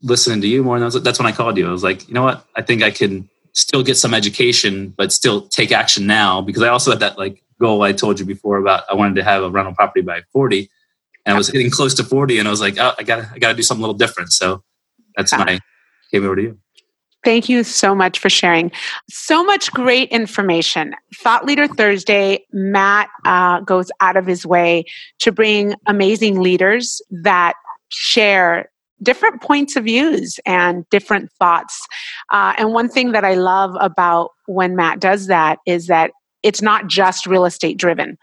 listening 0.01 0.41
to 0.41 0.47
you 0.47 0.63
more. 0.63 0.75
And 0.75 0.83
I 0.83 0.87
was 0.87 0.95
like, 0.95 1.03
that's 1.03 1.19
when 1.19 1.27
I 1.27 1.31
called 1.31 1.57
you. 1.57 1.67
I 1.67 1.71
was 1.71 1.83
like, 1.83 2.07
you 2.07 2.13
know 2.13 2.23
what? 2.23 2.45
I 2.55 2.61
think 2.61 2.83
I 2.83 2.91
can 2.91 3.29
still 3.53 3.83
get 3.83 3.97
some 3.97 4.13
education, 4.13 4.93
but 4.95 5.11
still 5.11 5.47
take 5.47 5.71
action 5.71 6.07
now 6.07 6.41
because 6.41 6.63
I 6.63 6.69
also 6.69 6.91
had 6.91 7.01
that 7.01 7.17
like 7.17 7.43
goal 7.59 7.81
I 7.81 7.91
told 7.91 8.19
you 8.19 8.25
before 8.25 8.57
about 8.57 8.83
I 8.89 8.95
wanted 8.95 9.15
to 9.15 9.23
have 9.23 9.43
a 9.43 9.49
rental 9.49 9.73
property 9.73 10.01
by 10.01 10.21
40 10.31 10.69
and 11.25 11.35
I 11.35 11.37
was 11.37 11.49
getting 11.49 11.69
close 11.69 11.93
to 11.95 12.03
40 12.03 12.39
and 12.39 12.47
I 12.47 12.51
was 12.51 12.61
like, 12.61 12.77
oh, 12.79 12.93
I 12.97 13.03
gotta, 13.03 13.29
I 13.33 13.39
gotta 13.39 13.55
do 13.55 13.63
something 13.63 13.83
a 13.83 13.87
little 13.87 13.97
different. 13.97 14.31
So 14.31 14.63
that's 15.17 15.31
when 15.33 15.49
I 15.49 15.59
came 16.11 16.23
over 16.23 16.37
to 16.37 16.41
you. 16.41 16.59
Thank 17.23 17.49
you 17.49 17.63
so 17.63 17.93
much 17.93 18.17
for 18.17 18.29
sharing. 18.29 18.71
So 19.09 19.43
much 19.43 19.71
great 19.71 20.09
information. 20.09 20.95
Thought 21.15 21.45
Leader 21.45 21.67
Thursday, 21.67 22.45
Matt 22.53 23.09
uh, 23.25 23.59
goes 23.61 23.91
out 23.99 24.15
of 24.15 24.25
his 24.25 24.45
way 24.45 24.85
to 25.19 25.31
bring 25.31 25.75
amazing 25.85 26.39
leaders 26.39 27.01
that 27.09 27.53
share 27.89 28.69
different 29.01 29.41
points 29.41 29.75
of 29.75 29.85
views 29.85 30.39
and 30.45 30.88
different 30.89 31.31
thoughts. 31.39 31.85
Uh, 32.31 32.53
and 32.57 32.73
one 32.73 32.89
thing 32.89 33.11
that 33.11 33.25
I 33.25 33.35
love 33.35 33.75
about 33.79 34.31
when 34.47 34.75
Matt 34.75 34.99
does 34.99 35.27
that 35.27 35.59
is 35.65 35.88
that 35.88 36.11
it's 36.43 36.61
not 36.61 36.88
just 36.88 37.25
real 37.25 37.45
estate 37.45 37.77
driven 37.77 38.17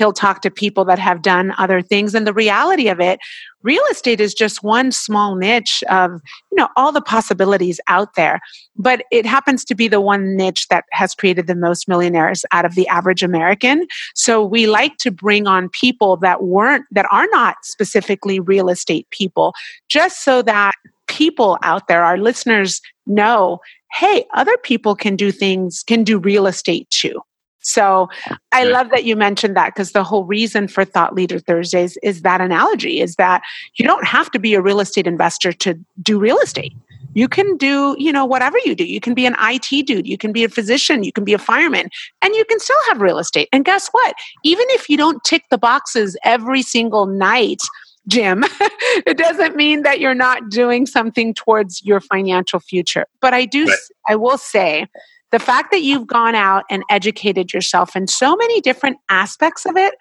he'll 0.00 0.14
talk 0.14 0.40
to 0.40 0.50
people 0.50 0.82
that 0.86 0.98
have 0.98 1.20
done 1.20 1.52
other 1.58 1.82
things. 1.82 2.14
And 2.14 2.26
the 2.26 2.32
reality 2.32 2.88
of 2.88 3.00
it 3.00 3.20
real 3.62 3.82
estate 3.90 4.22
is 4.22 4.32
just 4.32 4.62
one 4.62 4.90
small 4.90 5.36
niche 5.36 5.84
of 5.90 6.12
you 6.50 6.56
know 6.56 6.68
all 6.74 6.90
the 6.90 7.02
possibilities 7.02 7.78
out 7.86 8.14
there. 8.14 8.40
But 8.76 9.04
it 9.12 9.26
happens 9.26 9.62
to 9.66 9.74
be 9.74 9.88
the 9.88 10.00
one 10.00 10.36
niche 10.36 10.68
that 10.68 10.84
has 10.92 11.14
created 11.14 11.46
the 11.46 11.54
most 11.54 11.86
millionaires 11.86 12.46
out 12.50 12.64
of 12.64 12.74
the 12.74 12.88
average 12.88 13.22
american. 13.22 13.86
So 14.14 14.42
we 14.42 14.66
like 14.66 14.96
to 15.00 15.10
bring 15.10 15.46
on 15.46 15.68
people 15.68 16.16
that 16.18 16.42
weren't 16.42 16.86
that 16.92 17.06
are 17.10 17.28
not 17.30 17.56
specifically 17.62 18.40
real 18.40 18.70
estate 18.70 19.06
people 19.10 19.52
just 19.90 20.24
so 20.24 20.40
that 20.40 20.72
people 21.06 21.58
out 21.62 21.88
there 21.88 22.04
our 22.04 22.16
listeners 22.16 22.80
know 23.06 23.58
hey 23.92 24.24
other 24.34 24.56
people 24.62 24.94
can 24.94 25.16
do 25.16 25.30
things 25.30 25.82
can 25.86 26.04
do 26.04 26.18
real 26.18 26.46
estate 26.46 26.88
too 26.88 27.20
so 27.60 28.08
I 28.52 28.64
love 28.64 28.90
that 28.90 29.04
you 29.04 29.16
mentioned 29.16 29.56
that 29.56 29.74
because 29.74 29.92
the 29.92 30.04
whole 30.04 30.24
reason 30.24 30.66
for 30.66 30.84
Thought 30.84 31.14
Leader 31.14 31.38
Thursdays 31.38 31.98
is 32.02 32.22
that 32.22 32.40
analogy 32.40 33.00
is 33.00 33.16
that 33.16 33.42
you 33.76 33.84
don't 33.84 34.06
have 34.06 34.30
to 34.32 34.38
be 34.38 34.54
a 34.54 34.62
real 34.62 34.80
estate 34.80 35.06
investor 35.06 35.52
to 35.52 35.78
do 36.02 36.18
real 36.18 36.38
estate. 36.38 36.72
You 37.12 37.28
can 37.28 37.56
do, 37.56 37.96
you 37.98 38.12
know, 38.12 38.24
whatever 38.24 38.56
you 38.64 38.74
do. 38.74 38.84
You 38.84 39.00
can 39.00 39.14
be 39.14 39.26
an 39.26 39.34
IT 39.40 39.86
dude, 39.86 40.06
you 40.06 40.16
can 40.16 40.32
be 40.32 40.44
a 40.44 40.48
physician, 40.48 41.02
you 41.02 41.12
can 41.12 41.24
be 41.24 41.34
a 41.34 41.38
fireman, 41.38 41.88
and 42.22 42.34
you 42.34 42.44
can 42.44 42.60
still 42.60 42.76
have 42.88 43.00
real 43.00 43.18
estate. 43.18 43.48
And 43.52 43.64
guess 43.64 43.88
what? 43.88 44.14
Even 44.44 44.64
if 44.70 44.88
you 44.88 44.96
don't 44.96 45.22
tick 45.24 45.44
the 45.50 45.58
boxes 45.58 46.16
every 46.24 46.62
single 46.62 47.06
night, 47.06 47.60
Jim, 48.06 48.44
it 49.06 49.18
doesn't 49.18 49.56
mean 49.56 49.82
that 49.82 50.00
you're 50.00 50.14
not 50.14 50.50
doing 50.50 50.86
something 50.86 51.34
towards 51.34 51.84
your 51.84 52.00
financial 52.00 52.60
future. 52.60 53.06
But 53.20 53.34
I 53.34 53.44
do, 53.44 53.66
right. 53.66 53.78
I 54.08 54.16
will 54.16 54.38
say 54.38 54.86
the 55.32 55.38
fact 55.38 55.70
that 55.70 55.82
you've 55.82 56.06
gone 56.06 56.34
out 56.34 56.64
and 56.70 56.82
educated 56.90 57.52
yourself 57.52 57.94
in 57.94 58.06
so 58.06 58.36
many 58.36 58.60
different 58.60 58.98
aspects 59.08 59.64
of 59.64 59.76
it, 59.76 59.94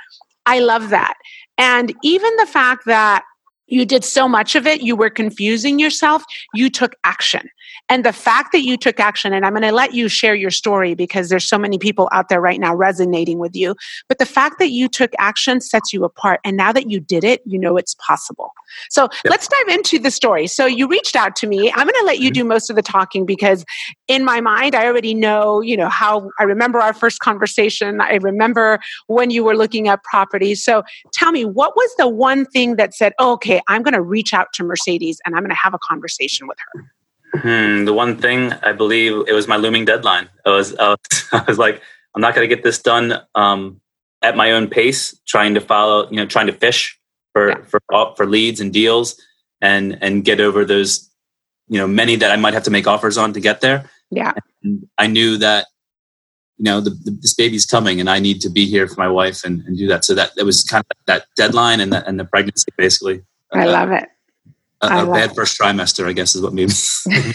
I 0.45 0.59
love 0.59 0.89
that. 0.89 1.13
And 1.57 1.93
even 2.03 2.35
the 2.37 2.47
fact 2.47 2.85
that 2.85 3.23
you 3.67 3.85
did 3.85 4.03
so 4.03 4.27
much 4.27 4.55
of 4.55 4.65
it, 4.65 4.81
you 4.81 4.95
were 4.95 5.09
confusing 5.09 5.77
yourself, 5.79 6.23
you 6.53 6.69
took 6.69 6.95
action. 7.03 7.49
And 7.89 8.05
the 8.05 8.13
fact 8.13 8.51
that 8.51 8.61
you 8.61 8.77
took 8.77 8.99
action, 8.99 9.33
and 9.33 9.45
I'm 9.45 9.53
going 9.53 9.63
to 9.63 9.71
let 9.71 9.93
you 9.93 10.07
share 10.07 10.35
your 10.35 10.51
story 10.51 10.93
because 10.93 11.29
there's 11.29 11.47
so 11.47 11.57
many 11.57 11.79
people 11.79 12.07
out 12.11 12.29
there 12.29 12.39
right 12.39 12.59
now 12.59 12.75
resonating 12.75 13.39
with 13.39 13.55
you. 13.55 13.75
But 14.07 14.19
the 14.19 14.25
fact 14.25 14.59
that 14.59 14.69
you 14.69 14.87
took 14.87 15.11
action 15.17 15.59
sets 15.59 15.91
you 15.91 16.03
apart. 16.03 16.39
And 16.43 16.55
now 16.55 16.71
that 16.71 16.89
you 16.89 16.99
did 16.99 17.23
it, 17.23 17.41
you 17.45 17.57
know 17.57 17.77
it's 17.77 17.95
possible. 17.95 18.51
So 18.89 19.03
yep. 19.03 19.11
let's 19.25 19.47
dive 19.47 19.67
into 19.69 19.97
the 19.97 20.11
story. 20.11 20.45
So 20.45 20.67
you 20.67 20.87
reached 20.87 21.15
out 21.15 21.35
to 21.37 21.47
me. 21.47 21.71
I'm 21.71 21.87
going 21.87 21.99
to 21.99 22.05
let 22.05 22.19
you 22.19 22.29
mm-hmm. 22.29 22.41
do 22.41 22.43
most 22.43 22.69
of 22.69 22.75
the 22.75 22.81
talking 22.83 23.25
because 23.25 23.65
in 24.07 24.23
my 24.23 24.39
mind, 24.39 24.75
I 24.75 24.85
already 24.85 25.15
know, 25.15 25.61
you 25.61 25.75
know, 25.75 25.89
how 25.89 26.29
I 26.39 26.43
remember 26.43 26.79
our 26.79 26.93
first 26.93 27.19
conversation. 27.19 28.01
I 28.01 28.15
remember 28.15 28.79
when 29.07 29.31
you 29.31 29.43
were 29.43 29.55
looking 29.55 29.87
at 29.87 30.03
properties. 30.03 30.63
So 30.63 30.83
tell 31.11 31.31
me, 31.31 31.43
what 31.43 31.75
was 31.75 31.89
the 31.97 32.07
one 32.07 32.45
thing 32.45 32.75
that 32.75 32.93
said, 32.93 33.13
oh, 33.17 33.33
okay, 33.33 33.61
I'm 33.67 33.81
going 33.81 33.95
to 33.95 34.01
reach 34.01 34.33
out 34.33 34.47
to 34.53 34.63
Mercedes 34.63 35.19
and 35.25 35.35
I'm 35.35 35.41
going 35.41 35.49
to 35.49 35.55
have 35.55 35.73
a 35.73 35.79
conversation 35.79 36.47
with 36.47 36.57
her? 36.73 36.91
Hmm, 37.33 37.85
the 37.85 37.93
one 37.93 38.17
thing 38.17 38.53
I 38.53 38.71
believe 38.71 39.27
it 39.27 39.33
was 39.33 39.47
my 39.47 39.57
looming 39.57 39.85
deadline. 39.85 40.29
I 40.45 40.49
was, 40.49 40.75
I 40.75 40.89
was, 40.89 40.97
I 41.31 41.43
was 41.47 41.57
like, 41.57 41.81
I'm 42.15 42.21
not 42.21 42.35
going 42.35 42.47
to 42.47 42.53
get 42.53 42.63
this 42.63 42.81
done 42.81 43.13
um, 43.35 43.81
at 44.21 44.35
my 44.35 44.51
own 44.51 44.67
pace, 44.67 45.19
trying 45.27 45.53
to 45.53 45.61
follow, 45.61 46.09
you 46.09 46.17
know, 46.17 46.25
trying 46.25 46.47
to 46.47 46.53
fish 46.53 46.99
for, 47.33 47.49
yeah. 47.49 47.63
for, 47.65 47.79
for 48.15 48.25
leads 48.25 48.59
and 48.59 48.73
deals 48.73 49.19
and, 49.61 49.97
and 50.01 50.25
get 50.25 50.39
over 50.39 50.65
those, 50.65 51.09
you 51.67 51.77
know, 51.77 51.87
many 51.87 52.15
that 52.15 52.31
I 52.31 52.35
might 52.35 52.53
have 52.53 52.63
to 52.63 52.71
make 52.71 52.87
offers 52.87 53.17
on 53.17 53.33
to 53.33 53.39
get 53.39 53.61
there. 53.61 53.89
Yeah. 54.09 54.33
And 54.63 54.87
I 54.97 55.05
knew 55.07 55.37
that, 55.37 55.67
you 56.57 56.63
know, 56.63 56.81
the, 56.81 56.89
the, 56.89 57.11
this 57.11 57.35
baby's 57.35 57.65
coming 57.65 57.99
and 57.99 58.09
I 58.09 58.19
need 58.19 58.41
to 58.41 58.49
be 58.49 58.65
here 58.65 58.87
for 58.87 58.99
my 58.99 59.07
wife 59.07 59.43
and, 59.43 59.61
and 59.61 59.77
do 59.77 59.87
that. 59.87 60.03
So 60.03 60.15
that, 60.15 60.31
it 60.35 60.43
was 60.43 60.63
kind 60.63 60.83
of 60.89 60.97
that 61.05 61.25
deadline 61.35 61.79
and, 61.79 61.93
and 61.93 62.19
the 62.19 62.25
pregnancy 62.25 62.71
basically. 62.75 63.21
I 63.53 63.67
uh, 63.67 63.71
love 63.71 63.91
it 63.91 64.09
a, 64.81 65.03
a 65.03 65.11
bad 65.11 65.35
first 65.35 65.59
trimester, 65.59 66.07
I 66.07 66.13
guess, 66.13 66.35
is 66.35 66.41
what 66.41 66.53
made 66.53 66.69
me. 66.69 67.33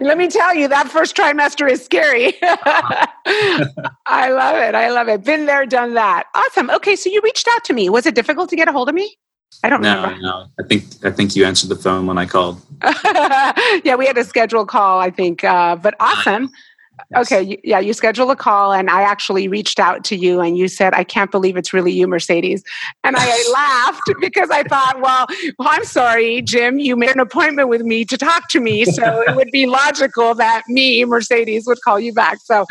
Let 0.00 0.16
me 0.16 0.28
tell 0.28 0.54
you, 0.54 0.68
that 0.68 0.88
first 0.88 1.16
trimester 1.16 1.70
is 1.70 1.84
scary. 1.84 2.34
I 2.42 4.30
love 4.30 4.56
it. 4.56 4.74
I 4.74 4.90
love 4.90 5.08
it. 5.08 5.24
Been 5.24 5.46
there, 5.46 5.66
done 5.66 5.94
that. 5.94 6.26
Awesome. 6.34 6.70
Okay, 6.70 6.94
so 6.96 7.10
you 7.10 7.20
reached 7.22 7.48
out 7.48 7.64
to 7.64 7.72
me. 7.72 7.88
Was 7.88 8.06
it 8.06 8.14
difficult 8.14 8.48
to 8.50 8.56
get 8.56 8.68
a 8.68 8.72
hold 8.72 8.88
of 8.88 8.94
me? 8.94 9.16
I 9.62 9.68
don't 9.68 9.82
know. 9.82 9.94
no, 9.94 10.02
remember. 10.02 10.22
No, 10.22 10.46
I 10.58 10.62
think 10.64 10.84
I 11.04 11.10
think 11.10 11.36
you 11.36 11.44
answered 11.44 11.68
the 11.68 11.76
phone 11.76 12.06
when 12.06 12.18
I 12.18 12.26
called. 12.26 12.60
yeah, 13.84 13.94
we 13.94 14.06
had 14.06 14.18
a 14.18 14.24
scheduled 14.24 14.68
call. 14.68 14.98
I 14.98 15.10
think, 15.10 15.44
uh, 15.44 15.76
but 15.76 15.94
awesome. 16.00 16.50
Yes. 17.10 17.32
Okay, 17.32 17.60
yeah, 17.64 17.78
you 17.78 17.92
scheduled 17.92 18.30
a 18.30 18.36
call, 18.36 18.72
and 18.72 18.88
I 18.88 19.02
actually 19.02 19.48
reached 19.48 19.80
out 19.80 20.04
to 20.04 20.16
you, 20.16 20.40
and 20.40 20.56
you 20.56 20.68
said, 20.68 20.94
"I 20.94 21.04
can't 21.04 21.30
believe 21.30 21.56
it's 21.56 21.72
really 21.72 21.92
you, 21.92 22.06
Mercedes." 22.06 22.62
And 23.02 23.16
I 23.18 23.44
laughed 23.52 24.10
because 24.20 24.50
I 24.50 24.62
thought, 24.62 25.00
well, 25.00 25.26
well, 25.58 25.68
I'm 25.70 25.84
sorry, 25.84 26.42
Jim, 26.42 26.78
you 26.78 26.96
made 26.96 27.10
an 27.10 27.20
appointment 27.20 27.68
with 27.68 27.82
me 27.82 28.04
to 28.06 28.16
talk 28.16 28.48
to 28.50 28.60
me, 28.60 28.84
so 28.84 29.22
it 29.22 29.34
would 29.36 29.50
be 29.50 29.66
logical 29.66 30.34
that 30.36 30.62
me, 30.68 31.04
Mercedes, 31.04 31.66
would 31.66 31.80
call 31.82 31.98
you 31.98 32.12
back. 32.12 32.38
So 32.42 32.62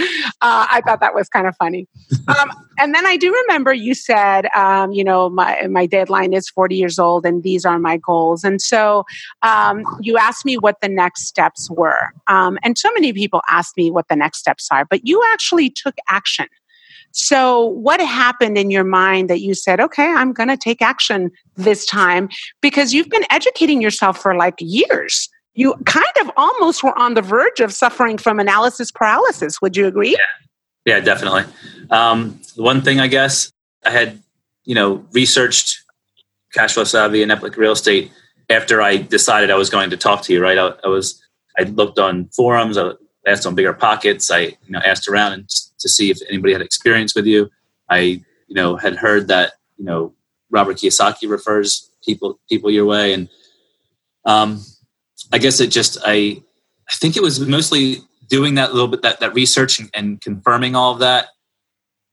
uh, 0.41 0.67
I 0.69 0.81
thought 0.85 0.99
that 1.01 1.13
was 1.13 1.29
kind 1.29 1.47
of 1.47 1.55
funny. 1.57 1.87
Um, 2.27 2.51
and 2.77 2.93
then 2.93 3.05
I 3.05 3.17
do 3.17 3.33
remember 3.47 3.73
you 3.73 3.93
said, 3.93 4.47
um, 4.55 4.91
you 4.91 5.03
know, 5.03 5.29
my 5.29 5.67
my 5.69 5.85
deadline 5.85 6.33
is 6.33 6.49
40 6.49 6.75
years 6.75 6.99
old, 6.99 7.25
and 7.25 7.43
these 7.43 7.65
are 7.65 7.79
my 7.79 7.97
goals. 7.97 8.43
And 8.43 8.61
so 8.61 9.05
um, 9.41 9.83
you 10.01 10.17
asked 10.17 10.45
me 10.45 10.57
what 10.57 10.81
the 10.81 10.89
next 10.89 11.27
steps 11.27 11.69
were, 11.69 12.13
um, 12.27 12.57
and 12.63 12.77
so 12.77 12.91
many 12.93 13.13
people 13.13 13.41
asked 13.49 13.77
me 13.77 13.91
what 13.91 14.07
the 14.07 14.15
next 14.15 14.39
steps 14.39 14.67
are, 14.71 14.85
but 14.85 15.07
you 15.07 15.23
actually 15.31 15.69
took 15.69 15.95
action. 16.09 16.47
So, 17.13 17.65
what 17.65 18.01
happened 18.01 18.57
in 18.57 18.71
your 18.71 18.83
mind 18.83 19.29
that 19.29 19.39
you 19.39 19.53
said, 19.53 19.79
okay, 19.79 20.07
I'm 20.07 20.33
going 20.33 20.49
to 20.49 20.57
take 20.57 20.81
action 20.81 21.29
this 21.55 21.85
time? 21.85 22.27
Because 22.59 22.91
you've 22.91 23.09
been 23.09 23.25
educating 23.29 23.81
yourself 23.81 24.19
for 24.19 24.35
like 24.35 24.55
years. 24.59 25.29
You 25.53 25.75
kind 25.85 26.05
of 26.21 26.31
almost 26.35 26.83
were 26.83 26.97
on 26.97 27.13
the 27.13 27.21
verge 27.21 27.59
of 27.59 27.71
suffering 27.71 28.17
from 28.17 28.39
analysis 28.39 28.91
paralysis. 28.91 29.61
Would 29.61 29.77
you 29.77 29.85
agree? 29.85 30.13
Yeah, 30.13 30.47
yeah 30.85 30.99
definitely. 30.99 31.43
Um, 31.89 32.39
one 32.55 32.81
thing, 32.81 32.99
I 32.99 33.07
guess, 33.07 33.51
I 33.85 33.91
had, 33.91 34.21
you 34.65 34.75
know, 34.75 35.05
researched 35.11 35.83
cash 36.53 36.73
flow 36.73 36.83
savvy 36.83 37.21
and 37.21 37.31
epic 37.31 37.57
real 37.57 37.73
estate 37.73 38.11
after 38.49 38.81
I 38.81 38.97
decided 38.97 39.51
I 39.51 39.55
was 39.55 39.69
going 39.69 39.89
to 39.89 39.97
talk 39.97 40.21
to 40.23 40.33
you, 40.33 40.41
right? 40.41 40.57
I, 40.57 40.73
I 40.83 40.87
was, 40.87 41.21
I 41.57 41.63
looked 41.63 41.99
on 41.99 42.27
forums, 42.27 42.77
I 42.77 42.91
asked 43.25 43.45
on 43.45 43.55
bigger 43.55 43.73
pockets, 43.73 44.29
I, 44.31 44.39
you 44.39 44.57
know, 44.69 44.79
asked 44.79 45.07
around 45.07 45.33
and 45.33 45.49
to 45.49 45.89
see 45.89 46.09
if 46.11 46.19
anybody 46.29 46.53
had 46.53 46.61
experience 46.61 47.15
with 47.15 47.25
you. 47.25 47.49
I, 47.89 47.97
you 47.99 48.55
know, 48.55 48.75
had 48.75 48.95
heard 48.95 49.27
that, 49.27 49.53
you 49.77 49.85
know, 49.85 50.13
Robert 50.49 50.77
Kiyosaki 50.77 51.29
refers 51.29 51.89
people, 52.05 52.39
people 52.49 52.69
your 52.69 52.85
way. 52.85 53.13
And, 53.13 53.29
um, 54.25 54.63
I 55.31 55.37
guess 55.37 55.59
it 55.59 55.67
just, 55.67 55.97
I, 56.05 56.41
I 56.89 56.93
think 56.95 57.17
it 57.17 57.23
was 57.23 57.39
mostly 57.39 57.97
doing 58.27 58.55
that 58.55 58.73
little 58.73 58.87
bit, 58.87 59.01
that, 59.01 59.19
that 59.19 59.33
research 59.33 59.79
and, 59.79 59.89
and 59.93 60.21
confirming 60.21 60.75
all 60.75 60.93
of 60.93 60.99
that. 60.99 61.27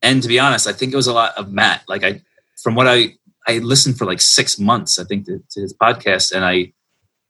And 0.03 0.23
to 0.23 0.29
be 0.29 0.39
honest, 0.39 0.67
I 0.67 0.73
think 0.73 0.93
it 0.93 0.97
was 0.97 1.07
a 1.07 1.13
lot 1.13 1.37
of 1.37 1.53
Matt. 1.53 1.83
Like 1.89 2.05
I, 2.05 2.23
from 2.63 2.75
what 2.75 2.89
I 2.89 3.15
I 3.47 3.59
listened 3.59 3.99
for 3.99 4.05
like 4.05 4.21
six 4.21 4.59
months, 4.59 4.99
I 4.99 5.05
think, 5.05 5.27
to, 5.27 5.43
to, 5.51 5.61
his 5.61 5.75
podcast, 5.75 6.33
and 6.33 6.45
I 6.45 6.73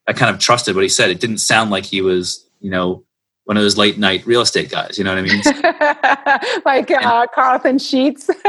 I 0.07 0.13
kind 0.13 0.35
of 0.35 0.41
trusted 0.41 0.75
what 0.75 0.83
he 0.83 0.89
said. 0.89 1.11
It 1.11 1.21
didn't 1.21 1.39
sound 1.39 1.71
like 1.71 1.85
he 1.85 2.01
was, 2.01 2.47
you 2.61 2.71
know, 2.71 3.05
one 3.45 3.57
of 3.57 3.63
those 3.63 3.77
late 3.77 3.99
night 3.99 4.27
real 4.27 4.41
estate 4.41 4.71
guys. 4.71 4.99
You 4.99 5.05
know 5.05 5.15
what 5.15 5.19
I 5.19 5.23
mean? 5.23 6.63
like 6.65 6.91
and, 6.91 7.05
uh, 7.05 7.27
Carleton 7.35 7.79
Sheets. 7.79 8.29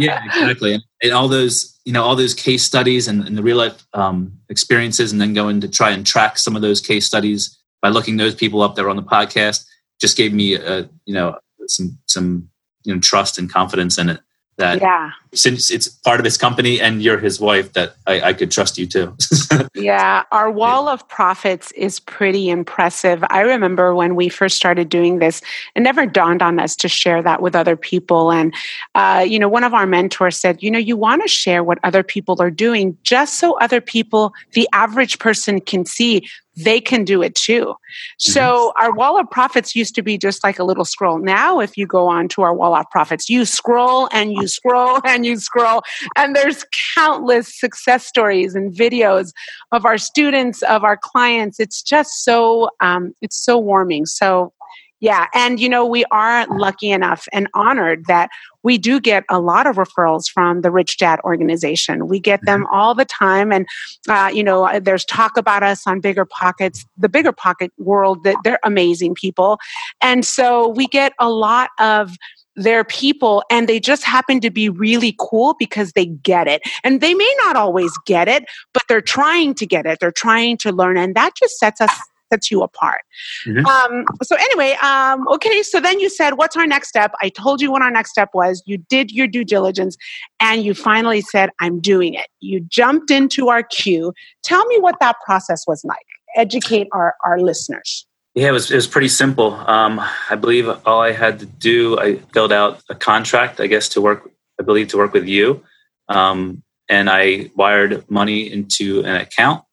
yeah, 0.00 0.24
exactly. 0.24 0.74
And, 0.74 0.82
and, 1.02 1.12
all 1.12 1.28
those, 1.28 1.78
you 1.84 1.92
know, 1.92 2.02
all 2.02 2.16
those 2.16 2.34
case 2.34 2.62
studies 2.62 3.08
and, 3.08 3.26
and 3.26 3.36
the 3.36 3.42
real 3.42 3.56
life 3.56 3.86
um, 3.92 4.38
experiences, 4.48 5.12
and 5.12 5.20
then 5.20 5.34
going 5.34 5.60
to 5.60 5.68
try 5.68 5.90
and 5.90 6.06
track 6.06 6.38
some 6.38 6.56
of 6.56 6.62
those 6.62 6.80
case 6.80 7.06
studies 7.06 7.58
by 7.82 7.88
looking 7.88 8.16
those 8.16 8.34
people 8.34 8.62
up 8.62 8.74
that 8.74 8.82
were 8.82 8.90
on 8.90 8.96
the 8.96 9.02
podcast, 9.02 9.66
just 10.00 10.16
gave 10.16 10.32
me, 10.32 10.54
a, 10.54 10.88
you 11.04 11.14
know, 11.14 11.38
some 11.68 11.98
some 12.06 12.48
you 12.84 12.94
know 12.94 13.00
trust 13.00 13.38
and 13.38 13.52
confidence 13.52 13.98
in 13.98 14.08
it 14.08 14.20
that 14.58 14.80
yeah. 14.80 15.10
Since 15.36 15.70
it's 15.70 15.88
part 15.88 16.20
of 16.20 16.24
his 16.24 16.36
company 16.36 16.80
and 16.80 17.02
you're 17.02 17.18
his 17.18 17.40
wife 17.40 17.72
that 17.74 17.94
I, 18.06 18.20
I 18.20 18.32
could 18.32 18.50
trust 18.50 18.78
you 18.78 18.86
too. 18.86 19.16
yeah, 19.74 20.24
our 20.32 20.50
wall 20.50 20.88
of 20.88 21.06
profits 21.08 21.72
is 21.72 22.00
pretty 22.00 22.48
impressive. 22.48 23.24
I 23.30 23.40
remember 23.40 23.94
when 23.94 24.16
we 24.16 24.28
first 24.28 24.56
started 24.56 24.88
doing 24.88 25.18
this, 25.18 25.42
it 25.74 25.80
never 25.80 26.06
dawned 26.06 26.42
on 26.42 26.58
us 26.58 26.74
to 26.76 26.88
share 26.88 27.22
that 27.22 27.42
with 27.42 27.54
other 27.54 27.76
people. 27.76 28.32
And, 28.32 28.54
uh, 28.94 29.24
you 29.26 29.38
know, 29.38 29.48
one 29.48 29.64
of 29.64 29.74
our 29.74 29.86
mentors 29.86 30.36
said, 30.36 30.62
you 30.62 30.70
know, 30.70 30.78
you 30.78 30.96
want 30.96 31.22
to 31.22 31.28
share 31.28 31.62
what 31.62 31.78
other 31.84 32.02
people 32.02 32.40
are 32.40 32.50
doing 32.50 32.96
just 33.02 33.38
so 33.38 33.58
other 33.58 33.80
people, 33.80 34.32
the 34.52 34.68
average 34.72 35.18
person 35.18 35.60
can 35.60 35.84
see 35.84 36.26
they 36.56 36.80
can 36.80 37.04
do 37.04 37.22
it 37.22 37.34
too. 37.34 37.74
So 38.18 38.72
our 38.80 38.92
wall 38.94 39.20
of 39.20 39.30
profits 39.30 39.76
used 39.76 39.94
to 39.96 40.02
be 40.02 40.16
just 40.16 40.42
like 40.42 40.58
a 40.58 40.64
little 40.64 40.86
scroll. 40.86 41.18
Now, 41.18 41.60
if 41.60 41.76
you 41.76 41.86
go 41.86 42.08
on 42.08 42.28
to 42.28 42.42
our 42.42 42.54
wall 42.54 42.74
of 42.74 42.88
profits, 42.90 43.28
you 43.28 43.44
scroll 43.44 44.08
and 44.10 44.32
you 44.32 44.48
scroll 44.48 45.00
and 45.04 45.25
you 45.26 45.38
scroll, 45.38 45.82
and 46.16 46.34
there's 46.34 46.64
countless 46.94 47.58
success 47.58 48.06
stories 48.06 48.54
and 48.54 48.72
videos 48.72 49.32
of 49.72 49.84
our 49.84 49.98
students, 49.98 50.62
of 50.62 50.84
our 50.84 50.96
clients. 50.96 51.60
It's 51.60 51.82
just 51.82 52.24
so 52.24 52.70
um, 52.80 53.14
it's 53.20 53.36
so 53.36 53.58
warming. 53.58 54.06
So 54.06 54.52
yeah. 55.00 55.26
And, 55.34 55.60
you 55.60 55.68
know, 55.68 55.84
we 55.84 56.06
are 56.10 56.46
lucky 56.46 56.90
enough 56.90 57.28
and 57.32 57.48
honored 57.52 58.06
that 58.06 58.30
we 58.62 58.78
do 58.78 58.98
get 58.98 59.24
a 59.28 59.38
lot 59.38 59.66
of 59.66 59.76
referrals 59.76 60.24
from 60.32 60.62
the 60.62 60.70
Rich 60.70 60.96
Dad 60.96 61.20
organization. 61.22 62.08
We 62.08 62.18
get 62.18 62.40
them 62.46 62.64
mm-hmm. 62.64 62.74
all 62.74 62.94
the 62.94 63.04
time. 63.04 63.52
And, 63.52 63.66
uh, 64.08 64.30
you 64.32 64.42
know, 64.42 64.80
there's 64.80 65.04
talk 65.04 65.36
about 65.36 65.62
us 65.62 65.86
on 65.86 66.00
Bigger 66.00 66.24
Pockets, 66.24 66.86
the 66.96 67.10
Bigger 67.10 67.32
Pocket 67.32 67.72
world, 67.76 68.24
that 68.24 68.36
they're 68.42 68.58
amazing 68.64 69.14
people. 69.14 69.58
And 70.00 70.24
so 70.24 70.68
we 70.68 70.86
get 70.86 71.12
a 71.20 71.28
lot 71.28 71.70
of 71.78 72.16
their 72.56 72.84
people 72.84 73.44
and 73.50 73.68
they 73.68 73.78
just 73.78 74.02
happen 74.02 74.40
to 74.40 74.50
be 74.50 74.68
really 74.68 75.14
cool 75.18 75.54
because 75.58 75.92
they 75.92 76.06
get 76.06 76.48
it. 76.48 76.62
And 76.82 77.00
they 77.00 77.14
may 77.14 77.34
not 77.38 77.56
always 77.56 77.92
get 78.06 78.28
it, 78.28 78.44
but 78.72 78.82
they're 78.88 79.00
trying 79.00 79.54
to 79.54 79.66
get 79.66 79.86
it. 79.86 79.98
They're 80.00 80.10
trying 80.10 80.56
to 80.58 80.72
learn. 80.72 80.96
And 80.96 81.14
that 81.14 81.34
just 81.36 81.58
sets 81.58 81.80
us 81.80 81.90
sets 82.32 82.50
you 82.50 82.62
apart. 82.62 83.02
Mm-hmm. 83.46 83.66
Um, 83.66 84.04
so 84.22 84.36
anyway, 84.36 84.76
um, 84.82 85.26
okay. 85.28 85.62
So 85.62 85.80
then 85.80 86.00
you 86.00 86.08
said, 86.08 86.34
"What's 86.34 86.56
our 86.56 86.66
next 86.66 86.88
step?" 86.88 87.12
I 87.22 87.28
told 87.28 87.60
you 87.60 87.70
what 87.70 87.82
our 87.82 87.90
next 87.90 88.10
step 88.10 88.30
was. 88.34 88.62
You 88.66 88.78
did 88.78 89.12
your 89.12 89.26
due 89.26 89.44
diligence, 89.44 89.96
and 90.40 90.64
you 90.64 90.74
finally 90.74 91.20
said, 91.20 91.50
"I'm 91.60 91.80
doing 91.80 92.14
it." 92.14 92.26
You 92.40 92.60
jumped 92.60 93.10
into 93.10 93.48
our 93.48 93.62
queue. 93.62 94.12
Tell 94.42 94.64
me 94.66 94.78
what 94.80 94.96
that 95.00 95.16
process 95.24 95.64
was 95.66 95.84
like. 95.84 96.06
Educate 96.36 96.88
our 96.92 97.14
our 97.24 97.40
listeners. 97.40 98.05
Yeah, 98.36 98.48
it 98.48 98.52
was, 98.52 98.70
it 98.70 98.76
was 98.76 98.86
pretty 98.86 99.08
simple. 99.08 99.54
Um, 99.54 100.00
I 100.30 100.36
believe 100.36 100.68
all 100.86 101.00
I 101.00 101.10
had 101.12 101.40
to 101.40 101.46
do, 101.46 101.98
I 101.98 102.16
filled 102.34 102.52
out 102.52 102.82
a 102.88 102.94
contract, 102.94 103.60
I 103.60 103.66
guess, 103.66 103.88
to 103.90 104.00
work, 104.00 104.30
I 104.60 104.62
believe, 104.62 104.88
to 104.88 104.98
work 104.98 105.14
with 105.14 105.26
you. 105.26 105.64
Um, 106.08 106.62
and 106.88 107.10
I 107.10 107.50
wired 107.56 108.08
money 108.10 108.52
into 108.52 109.00
an 109.00 109.16
account 109.16 109.64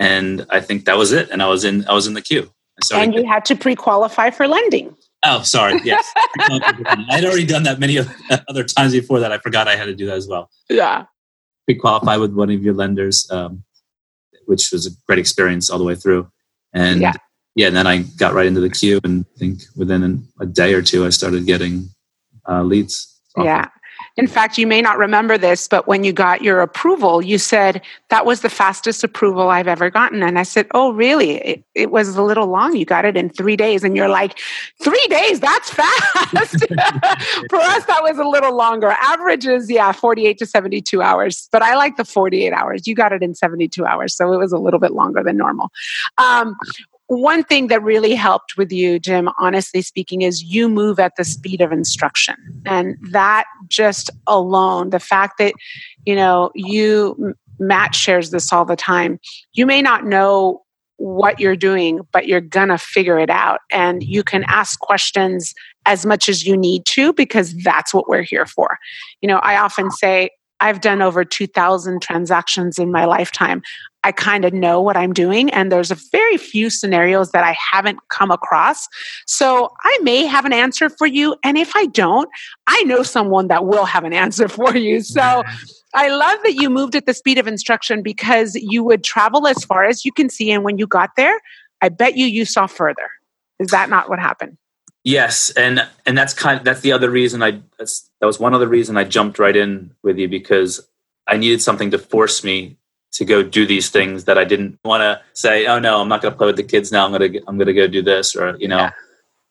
and 0.00 0.46
I 0.50 0.60
think 0.60 0.86
that 0.86 0.96
was 0.96 1.12
it. 1.12 1.30
And 1.30 1.42
I 1.42 1.46
was 1.46 1.62
in 1.62 1.86
I 1.88 1.92
was 1.92 2.06
in 2.08 2.14
the 2.14 2.22
queue. 2.22 2.50
And 2.92 3.14
you 3.14 3.26
had 3.26 3.44
to 3.44 3.54
pre-qualify 3.54 4.30
for 4.30 4.48
lending. 4.48 4.96
Oh, 5.22 5.42
sorry. 5.42 5.78
Yes, 5.84 6.10
I'd 6.40 7.24
already 7.24 7.44
done 7.44 7.64
that 7.64 7.78
many 7.78 7.98
other 8.48 8.64
times 8.64 8.92
before 8.92 9.20
that. 9.20 9.30
I 9.30 9.38
forgot 9.38 9.68
I 9.68 9.76
had 9.76 9.84
to 9.84 9.94
do 9.94 10.06
that 10.06 10.16
as 10.16 10.26
well. 10.26 10.50
Yeah, 10.70 11.04
pre-qualify 11.66 12.16
with 12.16 12.32
one 12.32 12.50
of 12.50 12.62
your 12.62 12.74
lenders, 12.74 13.30
um, 13.30 13.62
which 14.46 14.72
was 14.72 14.86
a 14.86 14.90
great 15.06 15.18
experience 15.18 15.68
all 15.68 15.78
the 15.78 15.84
way 15.84 15.94
through. 15.94 16.30
And 16.72 17.02
yeah. 17.02 17.12
Yeah, 17.54 17.66
and 17.66 17.76
then 17.76 17.86
I 17.86 18.02
got 18.18 18.34
right 18.34 18.46
into 18.46 18.60
the 18.60 18.70
queue, 18.70 19.00
and 19.04 19.24
I 19.36 19.38
think 19.38 19.60
within 19.76 20.26
a 20.40 20.46
day 20.46 20.74
or 20.74 20.82
two, 20.82 21.04
I 21.04 21.10
started 21.10 21.46
getting 21.46 21.88
uh, 22.48 22.62
leads. 22.62 23.06
Yeah, 23.36 23.68
in 24.16 24.26
fact, 24.26 24.58
you 24.58 24.66
may 24.66 24.82
not 24.82 24.98
remember 24.98 25.38
this, 25.38 25.68
but 25.68 25.86
when 25.86 26.04
you 26.04 26.12
got 26.12 26.42
your 26.42 26.60
approval, 26.60 27.22
you 27.22 27.38
said 27.38 27.80
that 28.08 28.26
was 28.26 28.40
the 28.40 28.50
fastest 28.50 29.04
approval 29.04 29.48
I've 29.48 29.68
ever 29.68 29.88
gotten. 29.88 30.22
And 30.22 30.38
I 30.38 30.42
said, 30.42 30.66
Oh, 30.72 30.92
really? 30.92 31.36
It, 31.36 31.64
it 31.74 31.90
was 31.90 32.16
a 32.16 32.22
little 32.22 32.46
long. 32.46 32.76
You 32.76 32.84
got 32.84 33.04
it 33.04 33.16
in 33.16 33.30
three 33.30 33.56
days. 33.56 33.84
And 33.84 33.96
you're 33.96 34.08
like, 34.08 34.38
Three 34.82 35.06
days? 35.08 35.40
That's 35.40 35.70
fast. 35.70 36.58
For 37.50 37.56
us, 37.56 37.84
that 37.86 38.00
was 38.02 38.18
a 38.18 38.24
little 38.24 38.54
longer. 38.54 38.90
Average 39.00 39.46
is, 39.46 39.70
yeah, 39.70 39.92
48 39.92 40.38
to 40.38 40.46
72 40.46 41.00
hours. 41.00 41.48
But 41.52 41.62
I 41.62 41.76
like 41.76 41.96
the 41.96 42.04
48 42.04 42.52
hours. 42.52 42.86
You 42.86 42.94
got 42.94 43.12
it 43.12 43.22
in 43.22 43.34
72 43.34 43.84
hours. 43.86 44.14
So 44.14 44.32
it 44.32 44.38
was 44.38 44.52
a 44.52 44.58
little 44.58 44.80
bit 44.80 44.92
longer 44.92 45.22
than 45.22 45.36
normal. 45.36 45.70
Um, 46.18 46.56
one 47.10 47.42
thing 47.42 47.66
that 47.66 47.82
really 47.82 48.14
helped 48.14 48.56
with 48.56 48.70
you, 48.70 49.00
Jim, 49.00 49.28
honestly 49.40 49.82
speaking, 49.82 50.22
is 50.22 50.44
you 50.44 50.68
move 50.68 51.00
at 51.00 51.16
the 51.16 51.24
speed 51.24 51.60
of 51.60 51.72
instruction. 51.72 52.36
And 52.66 52.96
that 53.10 53.46
just 53.66 54.10
alone, 54.28 54.90
the 54.90 55.00
fact 55.00 55.38
that, 55.38 55.54
you 56.06 56.14
know, 56.14 56.52
you, 56.54 57.34
Matt 57.58 57.96
shares 57.96 58.30
this 58.30 58.52
all 58.52 58.64
the 58.64 58.76
time, 58.76 59.18
you 59.54 59.66
may 59.66 59.82
not 59.82 60.06
know 60.06 60.62
what 60.98 61.40
you're 61.40 61.56
doing, 61.56 61.98
but 62.12 62.28
you're 62.28 62.40
gonna 62.40 62.78
figure 62.78 63.18
it 63.18 63.30
out. 63.30 63.58
And 63.72 64.04
you 64.04 64.22
can 64.22 64.44
ask 64.46 64.78
questions 64.78 65.52
as 65.86 66.06
much 66.06 66.28
as 66.28 66.46
you 66.46 66.56
need 66.56 66.86
to 66.90 67.12
because 67.12 67.60
that's 67.64 67.92
what 67.92 68.08
we're 68.08 68.22
here 68.22 68.46
for. 68.46 68.78
You 69.20 69.26
know, 69.26 69.38
I 69.38 69.56
often 69.56 69.90
say, 69.90 70.30
I've 70.60 70.80
done 70.80 71.02
over 71.02 71.24
2,000 71.24 72.02
transactions 72.02 72.78
in 72.78 72.92
my 72.92 73.06
lifetime. 73.06 73.62
I 74.02 74.12
kind 74.12 74.44
of 74.44 74.54
know 74.54 74.80
what 74.80 74.96
I'm 74.96 75.12
doing, 75.12 75.50
and 75.50 75.70
there's 75.70 75.90
a 75.90 75.96
very 76.10 76.36
few 76.36 76.70
scenarios 76.70 77.32
that 77.32 77.44
I 77.44 77.54
haven't 77.72 77.98
come 78.08 78.30
across. 78.30 78.88
So 79.26 79.70
I 79.84 79.98
may 80.02 80.24
have 80.24 80.44
an 80.44 80.52
answer 80.52 80.88
for 80.88 81.06
you, 81.06 81.36
and 81.44 81.58
if 81.58 81.76
I 81.76 81.86
don't, 81.86 82.28
I 82.66 82.82
know 82.84 83.02
someone 83.02 83.48
that 83.48 83.66
will 83.66 83.84
have 83.84 84.04
an 84.04 84.12
answer 84.24 84.48
for 84.48 84.76
you. 84.76 85.02
So 85.02 85.42
I 85.94 86.08
love 86.08 86.38
that 86.44 86.54
you 86.54 86.70
moved 86.70 86.94
at 86.94 87.06
the 87.06 87.14
speed 87.14 87.38
of 87.38 87.46
instruction 87.46 88.02
because 88.02 88.54
you 88.54 88.82
would 88.84 89.04
travel 89.04 89.46
as 89.46 89.64
far 89.64 89.84
as 89.84 90.04
you 90.04 90.12
can 90.12 90.30
see, 90.30 90.50
and 90.50 90.64
when 90.64 90.78
you 90.78 90.86
got 90.86 91.10
there, 91.16 91.40
I 91.82 91.88
bet 91.88 92.16
you 92.16 92.26
you 92.26 92.44
saw 92.44 92.66
further. 92.66 93.10
Is 93.58 93.68
that 93.68 93.90
not 93.90 94.08
what 94.08 94.18
happened? 94.18 94.56
Yes, 95.04 95.50
and 95.50 95.86
and 96.04 96.16
that's 96.16 96.34
kind 96.34 96.58
of, 96.58 96.64
that's 96.64 96.80
the 96.80 96.92
other 96.92 97.10
reason 97.10 97.42
I 97.42 97.60
that 97.78 98.26
was 98.26 98.38
one 98.38 98.54
other 98.54 98.68
reason 98.68 98.96
I 98.96 99.04
jumped 99.04 99.38
right 99.38 99.56
in 99.56 99.94
with 100.02 100.18
you 100.18 100.28
because 100.28 100.86
I 101.26 101.36
needed 101.36 101.62
something 101.62 101.90
to 101.92 101.98
force 101.98 102.44
me 102.44 102.76
to 103.12 103.24
go 103.24 103.42
do 103.42 103.66
these 103.66 103.90
things 103.90 104.24
that 104.24 104.38
I 104.38 104.44
didn't 104.44 104.78
want 104.84 105.02
to 105.02 105.20
say. 105.32 105.66
Oh 105.66 105.78
no, 105.78 106.00
I'm 106.00 106.08
not 106.08 106.22
going 106.22 106.32
to 106.32 106.38
play 106.38 106.46
with 106.46 106.56
the 106.56 106.62
kids 106.62 106.92
now. 106.92 107.04
I'm 107.04 107.12
going 107.12 107.32
to 107.32 107.42
I'm 107.46 107.56
going 107.56 107.66
to 107.66 107.74
go 107.74 107.86
do 107.86 108.02
this, 108.02 108.36
or 108.36 108.56
you 108.58 108.68
know, 108.68 108.90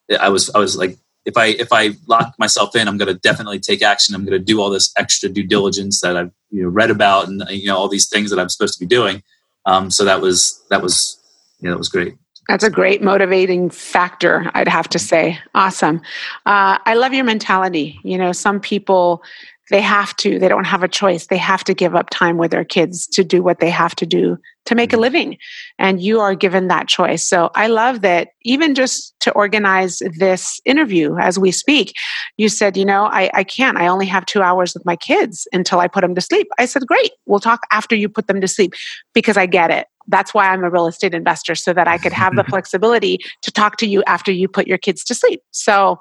yeah. 0.07 0.21
I 0.21 0.29
was 0.29 0.49
I 0.51 0.59
was 0.59 0.77
like, 0.77 0.97
if 1.25 1.37
I 1.37 1.47
if 1.47 1.69
I 1.71 1.91
lock 2.07 2.35
myself 2.39 2.75
in, 2.75 2.87
I'm 2.87 2.97
going 2.97 3.13
to 3.13 3.19
definitely 3.19 3.59
take 3.59 3.81
action. 3.81 4.15
I'm 4.15 4.25
going 4.25 4.37
to 4.37 4.43
do 4.43 4.61
all 4.61 4.69
this 4.69 4.91
extra 4.97 5.29
due 5.29 5.45
diligence 5.45 6.01
that 6.01 6.15
I've 6.17 6.31
you 6.49 6.63
know 6.63 6.69
read 6.69 6.91
about, 6.91 7.27
and 7.27 7.43
you 7.49 7.67
know 7.67 7.77
all 7.77 7.89
these 7.89 8.09
things 8.09 8.29
that 8.29 8.39
I'm 8.39 8.49
supposed 8.49 8.73
to 8.75 8.79
be 8.79 8.87
doing. 8.87 9.23
Um, 9.65 9.91
so 9.91 10.05
that 10.05 10.21
was 10.21 10.63
that 10.69 10.81
was 10.81 11.19
yeah, 11.61 11.71
that 11.71 11.77
was 11.77 11.89
great. 11.89 12.15
That's 12.49 12.63
a 12.63 12.69
great 12.71 13.03
motivating 13.03 13.69
factor, 13.69 14.49
I'd 14.55 14.67
have 14.67 14.89
to 14.89 14.97
say. 14.97 15.37
Awesome. 15.53 16.01
Uh, 16.47 16.79
I 16.83 16.95
love 16.95 17.13
your 17.13 17.23
mentality. 17.23 17.99
You 18.03 18.17
know, 18.17 18.31
some 18.31 18.59
people, 18.59 19.21
they 19.69 19.81
have 19.81 20.15
to, 20.17 20.39
they 20.39 20.47
don't 20.47 20.65
have 20.65 20.83
a 20.83 20.87
choice. 20.87 21.27
They 21.27 21.37
have 21.37 21.63
to 21.65 21.73
give 21.73 21.95
up 21.95 22.09
time 22.09 22.37
with 22.37 22.51
their 22.51 22.65
kids 22.65 23.07
to 23.07 23.23
do 23.23 23.41
what 23.43 23.59
they 23.59 23.69
have 23.69 23.95
to 23.95 24.05
do 24.05 24.37
to 24.65 24.75
make 24.75 24.91
a 24.91 24.95
mm-hmm. 24.95 25.01
living. 25.01 25.37
And 25.77 26.01
you 26.01 26.19
are 26.19 26.35
given 26.35 26.67
that 26.67 26.87
choice. 26.87 27.27
So 27.27 27.49
I 27.55 27.67
love 27.67 28.01
that 28.01 28.29
even 28.43 28.75
just 28.75 29.13
to 29.21 29.31
organize 29.31 30.01
this 30.17 30.59
interview 30.65 31.17
as 31.17 31.39
we 31.39 31.51
speak, 31.51 31.93
you 32.37 32.49
said, 32.49 32.77
you 32.77 32.85
know, 32.85 33.05
I, 33.05 33.29
I 33.33 33.43
can't. 33.43 33.77
I 33.77 33.87
only 33.87 34.05
have 34.07 34.25
two 34.25 34.41
hours 34.41 34.73
with 34.73 34.85
my 34.85 34.95
kids 34.95 35.47
until 35.51 35.79
I 35.79 35.87
put 35.87 36.01
them 36.01 36.15
to 36.15 36.21
sleep. 36.21 36.47
I 36.57 36.65
said, 36.65 36.85
great. 36.87 37.11
We'll 37.25 37.39
talk 37.39 37.61
after 37.71 37.95
you 37.95 38.09
put 38.09 38.27
them 38.27 38.41
to 38.41 38.47
sleep 38.47 38.73
because 39.13 39.37
I 39.37 39.45
get 39.45 39.71
it 39.71 39.87
that's 40.09 40.33
why 40.33 40.49
I'm 40.49 40.63
a 40.63 40.69
real 40.69 40.87
estate 40.87 41.13
investor 41.13 41.55
so 41.55 41.71
that 41.73 41.87
I 41.87 41.97
could 41.97 42.13
have 42.13 42.35
the 42.35 42.43
flexibility 42.49 43.19
to 43.43 43.51
talk 43.51 43.77
to 43.77 43.87
you 43.87 44.03
after 44.05 44.31
you 44.31 44.47
put 44.47 44.67
your 44.67 44.77
kids 44.77 45.03
to 45.05 45.15
sleep. 45.15 45.41
So 45.51 45.99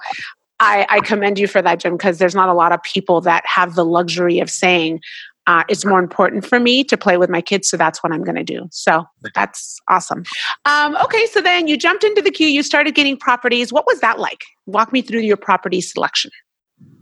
I, 0.60 0.86
I 0.88 1.00
commend 1.00 1.38
you 1.38 1.46
for 1.46 1.62
that, 1.62 1.80
Jim, 1.80 1.96
because 1.96 2.18
there's 2.18 2.34
not 2.34 2.48
a 2.48 2.54
lot 2.54 2.72
of 2.72 2.82
people 2.82 3.20
that 3.22 3.44
have 3.46 3.74
the 3.74 3.84
luxury 3.84 4.40
of 4.40 4.50
saying, 4.50 5.00
uh, 5.46 5.64
it's 5.68 5.84
more 5.84 5.98
important 5.98 6.44
for 6.44 6.60
me 6.60 6.84
to 6.84 6.96
play 6.96 7.16
with 7.16 7.30
my 7.30 7.40
kids, 7.40 7.68
so 7.68 7.76
that's 7.76 8.02
what 8.02 8.12
I'm 8.12 8.22
going 8.22 8.36
to 8.36 8.44
do. 8.44 8.68
So 8.70 9.04
that's 9.34 9.80
awesome. 9.88 10.24
Um, 10.66 10.94
okay, 10.96 11.24
so 11.26 11.40
then 11.40 11.66
you 11.68 11.78
jumped 11.78 12.04
into 12.04 12.20
the 12.20 12.30
queue, 12.30 12.48
you 12.48 12.62
started 12.62 12.94
getting 12.94 13.16
properties. 13.16 13.72
What 13.72 13.86
was 13.86 14.00
that 14.00 14.18
like? 14.18 14.44
Walk 14.66 14.92
me 14.92 15.00
through 15.00 15.20
your 15.20 15.38
property 15.38 15.80
selection. 15.80 16.30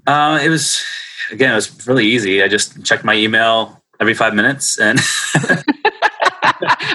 Uh, 0.07 0.38
it 0.40 0.49
was 0.49 0.85
again, 1.33 1.51
it 1.51 1.57
was 1.57 1.87
really 1.88 2.07
easy. 2.07 2.40
I 2.42 2.49
just 2.49 2.85
checked 2.85 3.05
my 3.05 3.14
email 3.14 3.83
every 3.99 4.14
five 4.14 4.35
minutes 4.35 4.79
and 4.79 5.01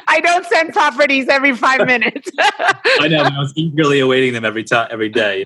I 0.07 0.21
don't 0.23 0.45
send 0.45 0.71
properties 0.71 1.27
every 1.27 1.55
five 1.55 1.85
minutes. 1.85 2.31
I 2.39 3.07
know. 3.09 3.23
I 3.23 3.39
was 3.39 3.51
eagerly 3.55 3.99
awaiting 3.99 4.33
them 4.33 4.45
every 4.45 4.63
time, 4.63 4.87
every 4.89 5.09
day. 5.09 5.45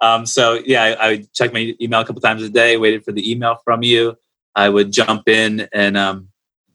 Um, 0.00 0.26
so 0.26 0.60
yeah, 0.64 0.82
I, 0.82 1.08
I 1.08 1.24
checked 1.32 1.54
my 1.54 1.74
email 1.80 2.00
a 2.00 2.04
couple 2.04 2.20
times 2.20 2.42
a 2.42 2.48
day, 2.48 2.76
waited 2.76 3.04
for 3.04 3.12
the 3.12 3.30
email 3.30 3.58
from 3.64 3.82
you. 3.82 4.16
I 4.54 4.68
would 4.68 4.92
jump 4.92 5.28
in 5.28 5.68
and 5.72 5.96
um, 5.96 6.28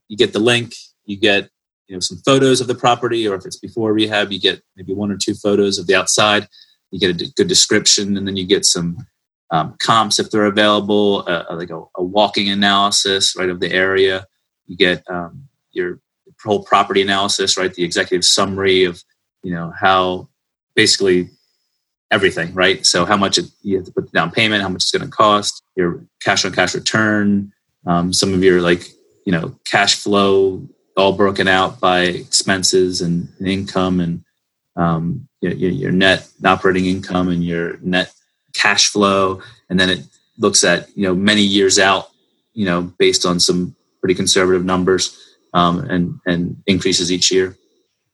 you 0.08 0.18
get 0.18 0.34
the 0.34 0.40
link. 0.40 0.74
You 1.06 1.18
get 1.18 1.50
you 1.88 1.96
know 1.96 2.00
some 2.00 2.20
photos 2.26 2.62
of 2.62 2.68
the 2.68 2.76
property, 2.76 3.28
or 3.28 3.36
if 3.36 3.46
it's 3.46 3.58
before 3.58 3.94
rehab, 3.94 4.32
you 4.32 4.40
get 4.40 4.62
maybe 4.76 4.94
one 4.94 5.12
or 5.12 5.18
two 5.18 5.34
photos 5.34 5.80
of 5.80 5.88
the 5.88 5.96
outside. 5.96 6.48
You 6.92 7.00
get 7.00 7.22
a 7.22 7.32
good 7.36 7.48
description, 7.48 8.18
and 8.18 8.28
then 8.28 8.36
you 8.36 8.46
get 8.46 8.66
some 8.66 9.06
um, 9.52 9.76
comps 9.80 10.20
if 10.20 10.30
they're 10.30 10.46
available, 10.46 11.24
uh, 11.28 11.46
like 11.52 11.70
a, 11.70 11.82
a, 11.98 12.04
walking 12.04 12.50
analysis 12.50 13.36
right 13.36 13.50
of 13.50 13.60
the 13.60 13.72
area. 13.72 14.28
You 14.68 14.78
get 14.78 15.04
um, 15.10 15.48
your 15.72 16.00
whole 16.44 16.64
property 16.64 17.02
analysis, 17.02 17.58
right? 17.58 17.74
The 17.74 17.84
executive 17.84 18.24
summary 18.24 18.84
of, 18.84 19.04
you 19.44 19.52
know, 19.52 19.74
how 19.80 20.30
basically 20.76 21.30
everything, 22.12 22.54
right? 22.54 22.86
So 22.86 23.06
how 23.06 23.18
much 23.18 23.38
it, 23.38 23.46
you 23.62 23.78
have 23.78 23.86
to 23.86 23.92
put 23.92 24.12
down 24.12 24.32
payment, 24.32 24.62
how 24.62 24.70
much 24.70 24.84
it's 24.84 24.92
going 24.92 25.06
to 25.06 25.16
cost, 25.16 25.64
your 25.76 26.04
cash 26.22 26.46
on 26.46 26.52
cash 26.52 26.74
return, 26.74 27.52
um, 27.86 28.14
some 28.14 28.34
of 28.34 28.44
your 28.44 28.62
like, 28.62 28.88
you 29.26 29.32
know, 29.32 29.56
cash 29.66 29.96
flow 29.96 30.68
all 30.98 31.14
broken 31.14 31.48
out 31.48 31.80
by 31.80 32.02
expenses 32.02 33.02
and, 33.02 33.30
and 33.40 33.48
income 33.48 34.00
and 34.00 34.24
um, 34.76 35.28
your, 35.42 35.54
your 35.54 35.92
net 35.92 36.28
operating 36.44 36.86
income 36.86 37.30
and 37.30 37.44
your 37.44 37.78
net 37.78 38.12
cash 38.54 38.88
flow. 38.88 39.42
And 39.70 39.80
then 39.80 39.90
it 39.90 40.00
looks 40.38 40.64
at, 40.64 40.90
you 40.98 41.04
know, 41.04 41.16
many 41.16 41.42
years 41.42 41.80
out, 41.80 42.10
you 42.54 42.66
know, 42.66 42.82
based 42.82 43.26
on 43.26 43.40
some 43.40 43.76
pretty 44.02 44.16
conservative 44.16 44.66
numbers 44.66 45.18
um, 45.54 45.80
and 45.90 46.20
and 46.26 46.62
increases 46.66 47.12
each 47.12 47.32
year. 47.32 47.56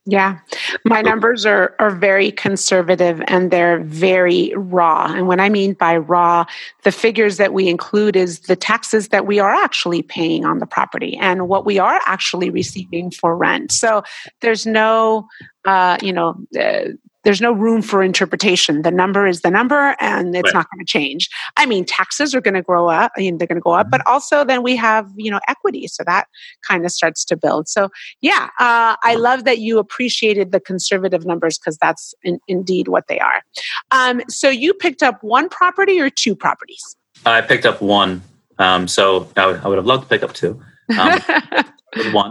Yeah, 0.08 0.38
my 0.84 1.02
numbers 1.02 1.44
are 1.44 1.74
are 1.80 1.90
very 1.90 2.30
conservative 2.30 3.20
and 3.26 3.50
they're 3.50 3.80
very 3.80 4.52
raw. 4.56 5.12
And 5.12 5.26
what 5.26 5.40
I 5.40 5.48
mean 5.48 5.72
by 5.72 5.96
raw, 5.96 6.44
the 6.84 6.92
figures 6.92 7.38
that 7.38 7.52
we 7.52 7.68
include 7.68 8.14
is 8.14 8.38
the 8.40 8.54
taxes 8.54 9.08
that 9.08 9.26
we 9.26 9.40
are 9.40 9.50
actually 9.50 10.02
paying 10.02 10.44
on 10.44 10.60
the 10.60 10.66
property 10.66 11.18
and 11.20 11.48
what 11.48 11.66
we 11.66 11.80
are 11.80 12.00
actually 12.06 12.50
receiving 12.50 13.10
for 13.10 13.36
rent. 13.36 13.72
So 13.72 14.04
there's 14.42 14.64
no, 14.64 15.26
uh, 15.64 15.98
you 16.00 16.12
know, 16.12 16.36
uh, 16.56 16.90
there's 17.26 17.40
no 17.40 17.50
room 17.50 17.82
for 17.82 18.04
interpretation. 18.04 18.82
The 18.82 18.92
number 18.92 19.26
is 19.26 19.40
the 19.40 19.50
number 19.50 19.96
and 19.98 20.36
it's 20.36 20.44
right. 20.44 20.54
not 20.54 20.70
going 20.70 20.78
to 20.78 20.84
change. 20.84 21.28
I 21.56 21.66
mean, 21.66 21.84
taxes 21.84 22.36
are 22.36 22.40
going 22.40 22.54
to 22.54 22.62
grow 22.62 22.88
up, 22.88 23.10
I 23.16 23.20
mean, 23.20 23.38
they're 23.38 23.48
going 23.48 23.56
to 23.56 23.62
go 23.62 23.72
up, 23.72 23.90
but 23.90 24.00
mm-hmm. 24.02 24.12
also 24.12 24.44
then 24.44 24.62
we 24.62 24.76
have, 24.76 25.10
you 25.16 25.32
know, 25.32 25.40
equity. 25.48 25.88
So 25.88 26.04
that 26.06 26.28
kind 26.62 26.84
of 26.84 26.92
starts 26.92 27.24
to 27.24 27.36
build. 27.36 27.68
So 27.68 27.88
yeah, 28.20 28.50
uh, 28.60 28.94
I 29.02 29.16
love 29.16 29.42
that 29.42 29.58
you 29.58 29.80
appreciated 29.80 30.52
the 30.52 30.60
conservative 30.60 31.26
numbers 31.26 31.58
because 31.58 31.76
that's 31.78 32.14
in, 32.22 32.38
indeed 32.46 32.86
what 32.86 33.08
they 33.08 33.18
are. 33.18 33.42
Um, 33.90 34.22
so 34.28 34.48
you 34.48 34.72
picked 34.72 35.02
up 35.02 35.20
one 35.24 35.48
property 35.48 36.00
or 36.00 36.08
two 36.08 36.36
properties? 36.36 36.96
I 37.24 37.40
picked 37.40 37.66
up 37.66 37.82
one. 37.82 38.22
Um, 38.60 38.86
so 38.86 39.28
I 39.36 39.46
would, 39.46 39.60
I 39.62 39.68
would, 39.68 39.78
have 39.78 39.86
loved 39.86 40.04
to 40.04 40.08
pick 40.08 40.22
up 40.22 40.32
two. 40.32 40.62
Um, 40.96 41.20
one. 42.12 42.30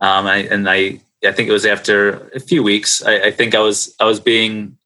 Um, 0.00 0.26
I, 0.28 0.46
and 0.48 0.70
I 0.70 1.00
I 1.24 1.32
think 1.32 1.48
it 1.48 1.52
was 1.52 1.66
after 1.66 2.28
a 2.34 2.40
few 2.40 2.62
weeks. 2.62 3.02
I, 3.02 3.24
I, 3.24 3.30
think 3.30 3.54
I 3.54 3.60
was 3.60 3.94
I 4.00 4.04
was 4.04 4.20
being, 4.20 4.78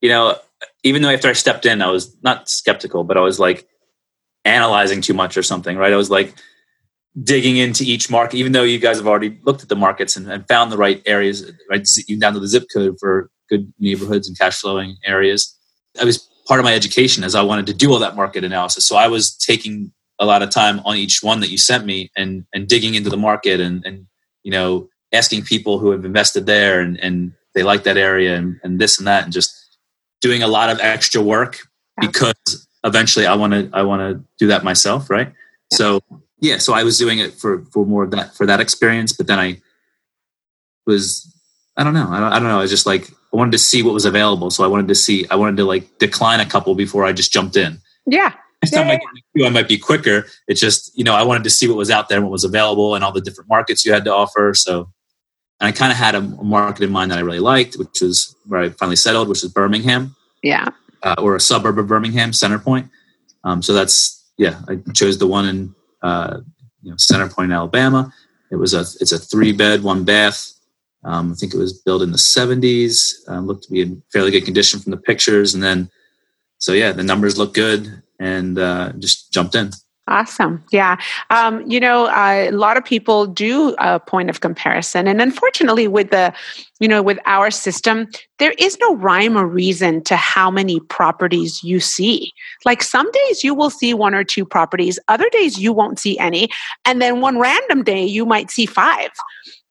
you 0.00 0.08
know, 0.08 0.36
even 0.82 1.02
though 1.02 1.10
after 1.10 1.28
I 1.28 1.32
stepped 1.32 1.66
in, 1.66 1.82
I 1.82 1.90
was 1.90 2.14
not 2.22 2.48
skeptical, 2.48 3.04
but 3.04 3.16
I 3.16 3.20
was 3.20 3.40
like 3.40 3.66
analyzing 4.44 5.00
too 5.00 5.14
much 5.14 5.36
or 5.36 5.42
something, 5.42 5.76
right? 5.76 5.92
I 5.92 5.96
was 5.96 6.10
like 6.10 6.34
digging 7.22 7.56
into 7.56 7.84
each 7.84 8.10
market, 8.10 8.36
even 8.36 8.52
though 8.52 8.62
you 8.62 8.78
guys 8.78 8.98
have 8.98 9.06
already 9.06 9.38
looked 9.44 9.62
at 9.62 9.68
the 9.68 9.76
markets 9.76 10.16
and, 10.16 10.30
and 10.30 10.46
found 10.46 10.70
the 10.70 10.76
right 10.76 11.02
areas, 11.06 11.50
right, 11.70 11.86
even 12.06 12.20
down 12.20 12.34
to 12.34 12.40
the 12.40 12.48
zip 12.48 12.64
code 12.72 12.96
for 13.00 13.30
good 13.48 13.72
neighborhoods 13.78 14.28
and 14.28 14.38
cash 14.38 14.60
flowing 14.60 14.96
areas. 15.04 15.56
I 16.00 16.04
was 16.04 16.18
part 16.46 16.60
of 16.60 16.64
my 16.64 16.74
education 16.74 17.24
as 17.24 17.34
I 17.34 17.42
wanted 17.42 17.66
to 17.66 17.74
do 17.74 17.92
all 17.92 17.98
that 18.00 18.16
market 18.16 18.44
analysis. 18.44 18.86
So 18.86 18.96
I 18.96 19.08
was 19.08 19.34
taking 19.34 19.92
a 20.18 20.26
lot 20.26 20.42
of 20.42 20.50
time 20.50 20.80
on 20.84 20.96
each 20.96 21.22
one 21.22 21.40
that 21.40 21.50
you 21.50 21.58
sent 21.58 21.84
me 21.84 22.10
and 22.16 22.46
and 22.54 22.66
digging 22.66 22.94
into 22.94 23.10
the 23.10 23.16
market 23.16 23.60
and 23.60 23.84
and 23.84 24.06
you 24.42 24.50
know 24.50 24.88
asking 25.16 25.44
people 25.44 25.78
who 25.78 25.90
have 25.90 26.04
invested 26.04 26.46
there 26.46 26.80
and, 26.80 26.98
and 27.00 27.32
they 27.54 27.62
like 27.62 27.84
that 27.84 27.96
area 27.96 28.36
and, 28.36 28.60
and 28.62 28.78
this 28.78 28.98
and 28.98 29.06
that 29.06 29.24
and 29.24 29.32
just 29.32 29.52
doing 30.20 30.42
a 30.42 30.46
lot 30.46 30.70
of 30.70 30.78
extra 30.80 31.20
work 31.20 31.58
because 32.00 32.66
eventually 32.84 33.26
I 33.26 33.34
want 33.34 33.52
to 33.52 33.70
I 33.72 33.82
want 33.82 34.00
to 34.00 34.24
do 34.38 34.48
that 34.48 34.64
myself, 34.64 35.10
right? 35.10 35.32
So 35.72 36.00
yeah, 36.40 36.58
so 36.58 36.74
I 36.74 36.84
was 36.84 36.98
doing 36.98 37.18
it 37.18 37.34
for 37.34 37.64
for 37.72 37.84
more 37.84 38.04
of 38.04 38.10
that 38.12 38.34
for 38.34 38.46
that 38.46 38.60
experience, 38.60 39.12
but 39.12 39.26
then 39.26 39.38
I 39.38 39.60
was 40.86 41.32
I 41.76 41.84
don't 41.84 41.94
know 41.94 42.08
I 42.08 42.20
don't, 42.20 42.32
I 42.32 42.38
don't 42.38 42.48
know 42.48 42.58
I 42.58 42.62
was 42.62 42.70
just 42.70 42.86
like 42.86 43.10
I 43.10 43.36
wanted 43.36 43.52
to 43.52 43.58
see 43.58 43.82
what 43.82 43.94
was 43.94 44.04
available, 44.04 44.50
so 44.50 44.64
I 44.64 44.68
wanted 44.68 44.88
to 44.88 44.94
see 44.94 45.26
I 45.30 45.36
wanted 45.36 45.56
to 45.56 45.64
like 45.64 45.98
decline 45.98 46.40
a 46.40 46.46
couple 46.46 46.74
before 46.74 47.04
I 47.04 47.12
just 47.12 47.32
jumped 47.32 47.56
in. 47.56 47.78
Yeah. 48.06 48.32
yeah, 48.72 48.80
I, 48.80 48.84
might, 48.84 49.00
I 49.46 49.50
might 49.50 49.68
be 49.68 49.78
quicker. 49.78 50.26
It's 50.48 50.60
just 50.60 50.96
you 50.96 51.04
know 51.04 51.14
I 51.14 51.22
wanted 51.22 51.44
to 51.44 51.50
see 51.50 51.68
what 51.68 51.76
was 51.76 51.90
out 51.90 52.08
there, 52.08 52.18
and 52.18 52.26
what 52.26 52.32
was 52.32 52.44
available, 52.44 52.94
and 52.94 53.04
all 53.04 53.12
the 53.12 53.20
different 53.20 53.50
markets 53.50 53.84
you 53.84 53.92
had 53.92 54.04
to 54.04 54.14
offer. 54.14 54.54
So 54.54 54.90
and 55.60 55.68
I 55.68 55.72
kind 55.72 55.90
of 55.90 55.98
had 55.98 56.14
a, 56.14 56.20
market 56.20 56.84
in 56.84 56.90
mind 56.90 57.10
that 57.10 57.18
I 57.18 57.22
really 57.22 57.40
liked, 57.40 57.76
which 57.76 58.02
is 58.02 58.36
where 58.46 58.62
I 58.62 58.68
finally 58.70 58.96
settled, 58.96 59.28
which 59.28 59.42
is 59.42 59.50
Birmingham. 59.50 60.14
Yeah. 60.42 60.68
Uh, 61.02 61.14
or 61.18 61.34
a 61.36 61.40
suburb 61.40 61.78
of 61.78 61.86
Birmingham, 61.86 62.32
Center 62.32 62.58
Point. 62.58 62.90
Um, 63.44 63.62
so 63.62 63.72
that's 63.72 64.24
yeah, 64.38 64.60
I 64.68 64.76
chose 64.92 65.18
the 65.18 65.26
one 65.26 65.46
in 65.46 65.74
uh, 66.02 66.40
you 66.82 66.90
know 66.90 66.96
Center 66.98 67.28
Point, 67.28 67.52
Alabama. 67.52 68.12
It 68.50 68.56
was 68.56 68.74
a 68.74 68.80
it's 69.00 69.12
a 69.12 69.18
three 69.18 69.52
bed, 69.52 69.82
one 69.82 70.04
bath. 70.04 70.52
Um, 71.04 71.32
I 71.32 71.34
think 71.36 71.54
it 71.54 71.58
was 71.58 71.72
built 71.72 72.02
in 72.02 72.10
the 72.10 72.18
70s. 72.18 73.12
Uh, 73.28 73.38
looked 73.38 73.64
to 73.64 73.70
be 73.70 73.80
in 73.80 74.02
fairly 74.12 74.32
good 74.32 74.44
condition 74.44 74.80
from 74.80 74.90
the 74.90 74.96
pictures, 74.96 75.54
and 75.54 75.62
then 75.62 75.90
so 76.58 76.72
yeah, 76.72 76.92
the 76.92 77.02
numbers 77.02 77.38
look 77.38 77.54
good, 77.54 78.02
and 78.18 78.58
uh, 78.58 78.92
just 78.98 79.32
jumped 79.32 79.54
in. 79.54 79.70
Awesome. 80.08 80.62
Yeah. 80.70 80.98
Um, 81.30 81.68
you 81.68 81.80
know, 81.80 82.06
uh, 82.06 82.46
a 82.48 82.52
lot 82.52 82.76
of 82.76 82.84
people 82.84 83.26
do 83.26 83.74
a 83.80 83.98
point 83.98 84.30
of 84.30 84.40
comparison. 84.40 85.08
And 85.08 85.20
unfortunately, 85.20 85.88
with 85.88 86.10
the, 86.10 86.32
you 86.78 86.86
know, 86.86 87.02
with 87.02 87.18
our 87.26 87.50
system, 87.50 88.06
there 88.38 88.52
is 88.56 88.78
no 88.78 88.94
rhyme 88.94 89.36
or 89.36 89.46
reason 89.48 90.04
to 90.04 90.14
how 90.14 90.48
many 90.48 90.78
properties 90.78 91.64
you 91.64 91.80
see. 91.80 92.32
Like 92.64 92.84
some 92.84 93.10
days 93.10 93.42
you 93.42 93.52
will 93.52 93.70
see 93.70 93.94
one 93.94 94.14
or 94.14 94.22
two 94.22 94.44
properties, 94.44 95.00
other 95.08 95.28
days 95.30 95.58
you 95.58 95.72
won't 95.72 95.98
see 95.98 96.16
any. 96.18 96.50
And 96.84 97.02
then 97.02 97.20
one 97.20 97.40
random 97.40 97.82
day 97.82 98.04
you 98.04 98.24
might 98.24 98.52
see 98.52 98.66
five 98.66 99.10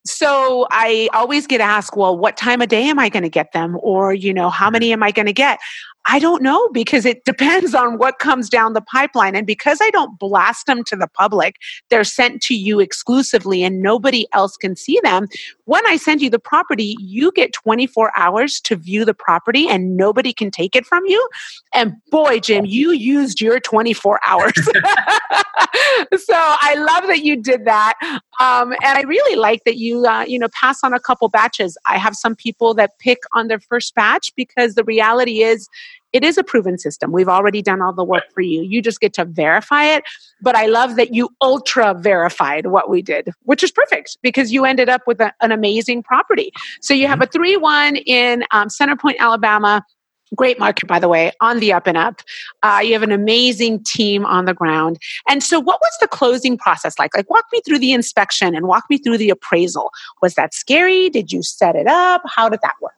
so 0.06 0.68
I 0.70 1.10
always 1.14 1.48
get 1.48 1.62
asked, 1.62 1.98
well, 1.98 2.18
what 2.18 2.38
time 2.38 2.62
of 2.62 2.70
day 2.70 2.88
am 2.90 3.00
I 3.00 3.10
going 3.10 3.24
to 3.24 3.30
get 3.30 3.52
them? 3.54 3.78
Or, 3.82 4.14
you 4.14 4.34
know, 4.34 4.50
how 4.50 4.70
many 4.70 4.94
am 4.94 5.02
I 5.02 5.12
going 5.12 5.26
to 5.26 5.34
get? 5.34 5.60
I 6.08 6.20
don't 6.20 6.44
know 6.44 6.70
because 6.70 7.06
it 7.06 7.26
depends 7.26 7.74
on 7.74 7.98
what 7.98 8.20
comes 8.20 8.50
down 8.50 8.74
the 8.74 8.82
pipeline. 8.82 9.36
And 9.36 9.48
because 9.48 9.80
I 9.82 9.90
don't 9.90 10.20
blast 10.20 10.68
them 10.68 10.84
to 10.86 10.96
the 10.96 11.08
public, 11.08 11.56
they're 11.90 12.04
sent 12.04 12.42
to 12.44 12.56
you 12.56 12.80
exclusively 12.80 13.64
and 13.64 13.82
nobody 13.82 14.28
else 14.34 14.56
can 14.56 14.76
see 14.76 15.00
them. 15.04 15.28
When 15.66 15.86
I 15.88 15.98
send 15.98 16.22
you 16.22 16.30
the 16.30 16.40
property, 16.40 16.96
you 17.00 17.32
get 17.32 17.54
24 17.54 18.12
hours 18.16 18.60
to 18.62 18.76
view 18.76 19.04
the 19.04 19.14
property 19.14 19.68
and 19.68 19.98
nobody 19.98 20.32
can 20.32 20.52
take 20.52 20.76
it 20.76 20.86
from 20.86 21.04
you. 21.08 21.28
And 21.74 21.94
boy, 22.12 22.40
Jim, 22.40 22.66
you 22.66 22.92
used 22.92 23.42
your 23.42 23.60
24 23.60 24.20
hours. 24.28 24.54
so 26.18 26.34
I 26.36 26.76
love 26.78 27.08
that 27.08 27.22
you 27.24 27.42
did 27.42 27.66
that. 27.66 27.96
Um, 28.40 28.74
and 28.84 28.98
I 28.98 29.02
really 29.02 29.36
like 29.36 29.64
that 29.66 29.78
you, 29.78 30.06
uh, 30.06 30.26
you 30.28 30.38
know, 30.38 30.50
pass 30.50 30.84
on 30.84 30.94
a 30.94 31.00
couple 31.00 31.30
batches. 31.30 31.78
I 31.88 31.98
have 31.98 32.16
some 32.16 32.36
people 32.36 32.74
that 32.76 33.00
pick 33.00 33.20
on 33.34 33.48
their 33.48 33.60
first 33.60 33.96
batch 33.96 34.32
because 34.36 34.76
the 34.76 34.84
reality 34.84 35.42
is 35.42 35.68
it 36.16 36.24
is 36.24 36.38
a 36.38 36.44
proven 36.46 36.78
system. 36.78 37.12
We've 37.12 37.28
already 37.28 37.62
done 37.62 37.82
all 37.82 37.92
the 37.92 38.04
work 38.04 38.24
for 38.34 38.40
you. 38.40 38.62
You 38.62 38.82
just 38.82 39.02
get 39.02 39.12
to 39.16 39.26
verify 39.26 39.84
it. 39.84 40.06
But 40.42 40.56
I 40.56 40.66
love 40.68 40.96
that 40.96 41.14
you 41.14 41.28
ultra 41.42 41.94
verified 41.94 42.68
what 42.68 42.90
we 42.90 43.02
did, 43.02 43.32
which 43.44 43.62
is 43.62 43.72
perfect 43.72 44.18
because 44.22 44.54
you 44.54 44.64
ended 44.64 44.88
up 44.88 45.02
with 45.08 45.20
a, 45.20 45.34
an 45.42 45.52
amazing 45.52 46.04
property. 46.04 46.54
So 46.80 46.94
you 46.94 47.06
have 47.08 47.20
mm-hmm. 47.20 47.38
a 47.38 47.56
3 47.56 47.58
1 47.58 47.96
in 47.98 48.46
um, 48.52 48.70
Center 48.70 48.96
Point, 48.96 49.18
Alabama. 49.20 49.84
Great 50.36 50.58
market, 50.58 50.88
by 50.88 51.00
the 51.00 51.10
way, 51.10 51.34
on 51.42 51.60
the 51.60 51.74
up 51.74 51.86
and 51.86 51.98
up. 51.98 52.22
Uh, 52.64 52.82
you 52.82 52.94
have 52.94 53.04
an 53.04 53.12
amazing 53.12 53.84
team 53.84 54.26
on 54.26 54.46
the 54.46 54.54
ground. 54.54 54.98
And 55.30 55.44
so, 55.44 55.60
what 55.60 55.80
was 55.82 55.98
the 56.00 56.08
closing 56.08 56.58
process 56.58 56.98
like? 56.98 57.16
Like, 57.16 57.30
walk 57.30 57.46
me 57.52 57.60
through 57.66 57.80
the 57.80 57.92
inspection 57.92 58.56
and 58.56 58.68
walk 58.68 58.86
me 58.90 58.98
through 58.98 59.18
the 59.18 59.30
appraisal. 59.30 59.92
Was 60.22 60.34
that 60.36 60.54
scary? 60.54 61.10
Did 61.10 61.32
you 61.32 61.44
set 61.44 61.76
it 61.76 61.88
up? 61.88 62.22
How 62.26 62.48
did 62.50 62.62
that 62.64 62.74
work? 62.82 62.94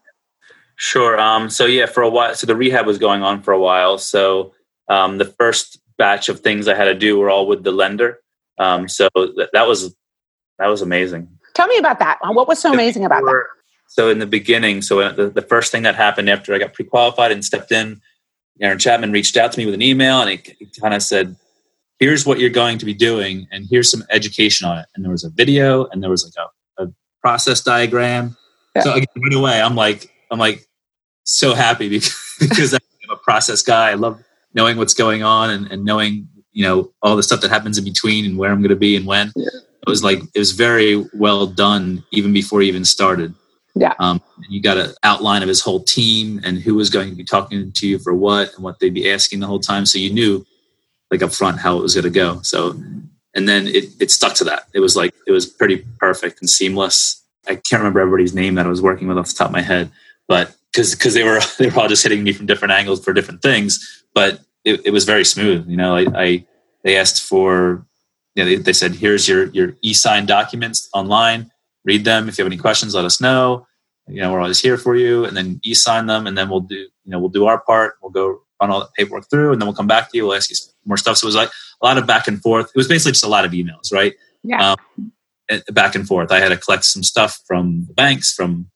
Sure. 0.78 1.20
Um, 1.20 1.50
so, 1.50 1.66
yeah, 1.66 1.86
for 1.86 2.04
a 2.04 2.10
while, 2.10 2.34
so 2.36 2.48
the 2.48 2.56
rehab 2.56 2.86
was 2.86 2.98
going 2.98 3.24
on 3.24 3.42
for 3.42 3.52
a 3.52 3.60
while. 3.60 3.98
So, 3.98 4.54
um, 4.88 5.18
the 5.18 5.26
first 5.26 5.80
batch 5.98 6.30
of 6.30 6.40
things 6.40 6.68
I 6.68 6.76
had 6.76 6.86
to 6.86 6.94
do 6.94 7.18
were 7.18 7.30
all 7.30 7.48
with 7.48 7.64
the 7.64 7.72
lender. 7.72 8.20
Um, 8.58 8.88
so 8.88 9.10
th- 9.16 9.50
that 9.54 9.68
was 9.68 9.96
that 10.60 10.68
was 10.68 10.82
amazing. 10.82 11.30
Tell 11.54 11.68
me 11.68 11.78
about 11.78 12.00
that. 12.00 12.20
What 12.22 12.48
was 12.48 12.60
so 12.60 12.72
amazing 12.74 13.06
about 13.06 13.24
that? 13.24 13.44
So 13.88 14.10
in 14.10 14.20
the 14.20 14.28
beginning, 14.28 14.82
so 14.82 15.12
the, 15.12 15.30
the 15.30 15.42
first 15.42 15.72
thing 15.72 15.84
that 15.84 15.96
happened 15.96 16.30
after 16.30 16.54
I 16.54 16.60
got 16.60 16.74
pre-qualified 16.74 17.32
and 17.32 17.44
stepped 17.44 17.72
in, 17.72 18.02
Aaron 18.62 18.80
Chapman 18.80 19.12
reached 19.12 19.38
out 19.38 19.52
to 19.54 19.60
me 19.60 19.66
with 19.66 19.74
an 19.74 19.82
email 19.82 20.22
and 20.22 20.30
he, 20.30 20.56
he 20.60 20.66
kind 20.80 20.94
of 20.94 21.02
said, 21.02 21.36
here's 22.00 22.26
what 22.26 22.40
you're 22.40 22.50
going 22.50 22.78
to 22.80 22.86
be 22.86 22.94
doing 22.94 23.48
and 23.52 23.66
here's 23.70 23.90
some 23.90 24.04
education 24.10 24.68
on 24.68 24.78
it. 24.78 24.86
And 24.96 25.06
there 25.06 25.12
was 25.12 25.24
a 25.24 25.30
video 25.30 25.86
and 25.86 26.04
there 26.04 26.10
was 26.10 26.26
like 26.26 26.48
a, 26.80 26.84
a 26.84 26.94
process 27.22 27.62
diagram. 27.62 28.36
Yeah. 28.76 28.82
So 28.84 28.94
again, 28.94 29.08
right 29.16 29.34
away, 29.34 29.62
I'm 29.62 29.76
like, 29.76 30.12
I'm 30.30 30.40
like 30.40 30.67
so 31.28 31.54
happy 31.54 31.90
because, 31.90 32.38
because 32.40 32.74
I'm 32.74 32.80
a 33.12 33.18
process 33.18 33.62
guy. 33.62 33.92
I 33.92 33.94
love 33.96 34.24
knowing 34.54 34.78
what's 34.78 34.94
going 34.94 35.24
on 35.24 35.50
and, 35.50 35.72
and 35.72 35.86
knowing, 35.86 36.28
you 36.52 36.64
know, 36.64 36.92
all 37.02 37.16
the 37.16 37.24
stuff 37.24 37.42
that 37.42 37.52
happens 37.52 37.78
in 37.78 37.84
between 37.84 38.26
and 38.26 38.38
where 38.38 38.52
I'm 38.52 38.62
going 38.62 38.70
to 38.70 38.76
be 38.76 38.96
and 38.96 39.06
when. 39.06 39.32
Yeah. 39.36 39.48
It 39.86 39.90
was 39.90 40.04
like, 40.04 40.20
it 40.34 40.40
was 40.40 40.52
very 40.52 41.06
well 41.14 41.46
done 41.48 42.04
even 42.12 42.34
before 42.34 42.62
he 42.62 42.68
even 42.68 42.86
started. 42.86 43.34
Yeah. 43.76 43.94
Um, 44.00 44.22
you 44.50 44.62
got 44.62 44.78
an 44.78 44.94
outline 45.04 45.44
of 45.44 45.48
his 45.48 45.62
whole 45.62 45.84
team 45.84 46.42
and 46.44 46.58
who 46.58 46.74
was 46.76 46.90
going 46.90 47.10
to 47.10 47.16
be 47.16 47.24
talking 47.24 47.72
to 47.72 47.88
you 47.88 48.00
for 48.00 48.14
what 48.14 48.54
and 48.56 48.64
what 48.64 48.80
they'd 48.80 48.94
be 48.94 49.12
asking 49.12 49.40
the 49.40 49.48
whole 49.48 49.60
time. 49.60 49.86
So 49.86 50.00
you 50.00 50.12
knew 50.12 50.46
like 51.12 51.22
up 51.22 51.32
front 51.32 51.60
how 51.60 51.78
it 51.78 51.82
was 51.82 51.94
going 51.94 52.04
to 52.04 52.10
go. 52.10 52.42
So, 52.42 52.72
and 53.36 53.48
then 53.48 53.68
it, 53.68 53.86
it 54.00 54.12
stuck 54.12 54.34
to 54.36 54.44
that. 54.46 54.64
It 54.74 54.80
was 54.80 54.96
like, 54.96 55.14
it 55.28 55.32
was 55.32 55.46
pretty 55.46 55.86
perfect 56.00 56.42
and 56.42 56.50
seamless. 56.50 57.24
I 57.48 57.56
can't 57.56 57.80
remember 57.80 58.00
everybody's 58.00 58.34
name 58.34 58.56
that 58.56 58.66
I 58.66 58.70
was 58.70 58.82
working 58.82 59.08
with 59.08 59.18
off 59.18 59.28
the 59.28 59.36
top 59.36 59.48
of 59.48 59.54
my 59.54 59.62
head, 59.62 59.92
but 60.28 60.54
cause, 60.78 60.96
cause 60.96 61.14
they 61.14 61.24
were, 61.24 61.42
they 61.60 61.70
were 61.70 61.82
all 61.82 61.88
just 61.90 62.04
hitting 62.04 62.24
me 62.24 62.32
from 62.32 62.46
different 62.46 62.72
angles 62.72 63.04
for 63.04 63.12
different 63.12 63.42
things, 63.42 64.04
but 64.14 64.40
it, 64.64 64.86
it 64.86 64.92
was 64.92 65.04
very 65.04 65.26
smooth. 65.26 65.68
You 65.68 65.78
know, 65.78 65.96
I, 65.96 66.06
I 66.16 66.46
they 66.84 66.98
asked 66.98 67.24
for, 67.24 67.86
you 68.36 68.44
know, 68.44 68.50
they, 68.50 68.56
they 68.58 68.74
said, 68.74 68.94
here's 68.94 69.28
your, 69.28 69.48
your 69.48 69.76
e-sign 69.82 70.26
documents 70.26 70.88
online 70.94 71.52
read 71.88 72.04
them. 72.06 72.28
If 72.28 72.38
you 72.38 72.44
have 72.44 72.52
any 72.52 72.60
questions, 72.60 72.94
let 72.94 73.06
us 73.06 73.20
know. 73.20 73.66
You 74.08 74.22
know, 74.22 74.32
we're 74.32 74.42
always 74.42 74.60
here 74.60 74.78
for 74.78 74.96
you. 74.96 75.26
And 75.26 75.36
then 75.36 75.60
e-sign 75.64 76.06
them, 76.06 76.28
and 76.28 76.38
then 76.38 76.50
we'll 76.50 76.60
do, 76.60 76.76
you 76.76 76.90
know, 77.06 77.20
we'll 77.20 77.30
do 77.30 77.48
our 77.48 77.60
part. 77.62 77.96
We'll 78.02 78.12
go 78.12 78.42
run 78.62 78.70
all 78.70 78.82
that 78.82 78.94
paperwork 78.94 79.30
through, 79.30 79.54
and 79.54 79.62
then 79.62 79.68
we'll 79.68 79.76
come 79.76 79.88
back 79.88 80.12
to 80.12 80.18
you. 80.18 80.28
We'll 80.28 80.36
ask 80.36 80.50
you 80.50 80.56
more 80.86 80.98
stuff. 80.98 81.18
So 81.18 81.26
it 81.26 81.30
was 81.30 81.36
like 81.36 81.50
a 81.82 81.86
lot 81.86 81.98
of 81.98 82.06
back 82.06 82.28
and 82.28 82.42
forth. 82.42 82.68
It 82.68 82.78
was 82.78 82.88
basically 82.88 83.14
just 83.14 83.24
a 83.24 83.30
lot 83.30 83.46
of 83.46 83.52
emails, 83.52 83.92
right? 83.92 84.14
Yeah. 84.44 84.76
Um, 85.00 85.12
back 85.72 85.96
and 85.96 86.06
forth. 86.06 86.32
I 86.32 86.40
had 86.40 86.50
to 86.50 86.58
collect 86.58 86.84
some 86.84 87.04
stuff 87.04 87.42
from 87.48 87.86
the 87.88 87.94
banks, 87.94 88.34
from 88.34 88.70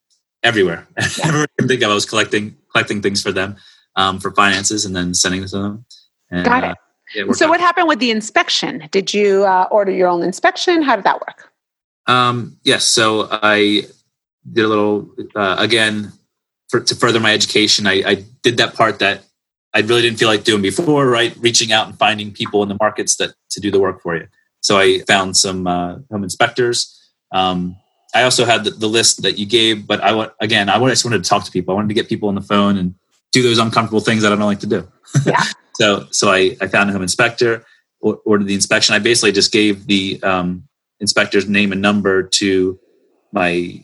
everywhere. 0.44 0.88
Yeah. 0.98 1.28
Everywhere 1.28 1.48
I 1.60 1.68
think 1.68 1.82
of, 1.82 1.92
I 1.92 1.94
was 1.94 2.06
collecting 2.06 2.58
collecting 2.72 3.02
things 3.02 3.22
for 3.22 3.32
them 3.32 3.58
um, 3.96 4.20
for 4.20 4.32
finances, 4.32 4.86
and 4.86 4.96
then 4.96 5.14
sending 5.14 5.42
them 5.42 5.50
to 5.50 5.58
them. 5.58 5.86
And, 6.30 6.46
Got 6.46 6.64
it. 6.64 7.30
Uh, 7.30 7.34
so, 7.34 7.50
what 7.50 7.60
happened 7.60 7.88
with 7.88 8.00
the 8.00 8.12
inspection? 8.12 8.88
Did 8.92 9.14
you 9.14 9.44
uh, 9.44 9.68
order 9.70 9.92
your 9.92 10.08
own 10.08 10.24
inspection? 10.24 10.82
How 10.82 10.96
did 10.96 11.06
that 11.06 11.20
work? 11.20 11.52
Um, 12.08 12.58
yes. 12.64 12.86
So 12.86 13.28
I 13.32 13.84
did 14.52 14.66
a 14.66 14.68
little, 14.68 15.14
uh, 15.36 15.56
again, 15.60 16.12
for, 16.70 16.80
to 16.80 16.96
further 16.96 17.20
my 17.20 17.34
education, 17.34 17.86
I, 17.86 18.04
I, 18.06 18.26
did 18.42 18.58
that 18.58 18.74
part 18.74 19.00
that 19.00 19.24
I 19.74 19.82
really 19.82 20.02
didn't 20.02 20.18
feel 20.18 20.28
like 20.28 20.44
doing 20.44 20.62
before, 20.62 21.08
right? 21.08 21.36
Reaching 21.38 21.72
out 21.72 21.88
and 21.88 21.98
finding 21.98 22.32
people 22.32 22.64
in 22.64 22.70
the 22.70 22.78
markets 22.80 23.18
that 23.18 23.34
to 23.52 23.60
do 23.60 23.70
the 23.70 23.80
work 23.80 24.02
for 24.02 24.16
you. 24.16 24.28
So 24.62 24.80
I 24.80 25.00
found 25.08 25.38
some 25.38 25.68
uh, 25.68 25.98
home 26.10 26.24
inspectors. 26.24 26.98
Um, 27.32 27.78
I 28.14 28.24
also 28.24 28.46
had 28.46 28.64
the, 28.64 28.72
the, 28.72 28.88
list 28.88 29.22
that 29.22 29.38
you 29.38 29.46
gave, 29.46 29.88
but 29.88 30.02
I 30.02 30.14
want 30.14 30.34
again, 30.40 30.70
I 30.70 30.78
just 30.90 31.06
wanted 31.06 31.24
to 31.24 31.30
talk 31.30 31.46
to 31.46 31.52
people. 31.52 31.74
I 31.74 31.76
wanted 31.76 31.90
to 31.90 31.94
get 31.94 32.10
people 32.10 32.30
on 32.30 32.36
the 32.36 32.42
phone 32.42 32.78
and 32.78 32.96
do 33.32 33.42
those 33.42 33.58
uncomfortable 33.58 34.02
things 34.02 34.24
that 34.24 34.32
I 34.32 34.36
don't 34.36 34.46
like 34.46 34.60
to 34.60 34.68
do. 34.68 34.88
Yeah. 35.26 35.44
so, 35.76 36.08
so 36.12 36.30
I, 36.30 36.58
I 36.60 36.68
found 36.68 36.90
a 36.90 36.94
home 36.94 37.02
inspector, 37.02 37.66
ordered 38.02 38.48
the 38.48 38.54
inspection. 38.54 38.96
I 38.96 39.00
basically 39.00 39.32
just 39.32 39.52
gave 39.52 39.88
the 39.88 40.22
um, 40.24 40.68
inspector's 41.00 41.48
name 41.48 41.72
and 41.72 41.82
number 41.82 42.24
to 42.24 42.80
my 43.32 43.82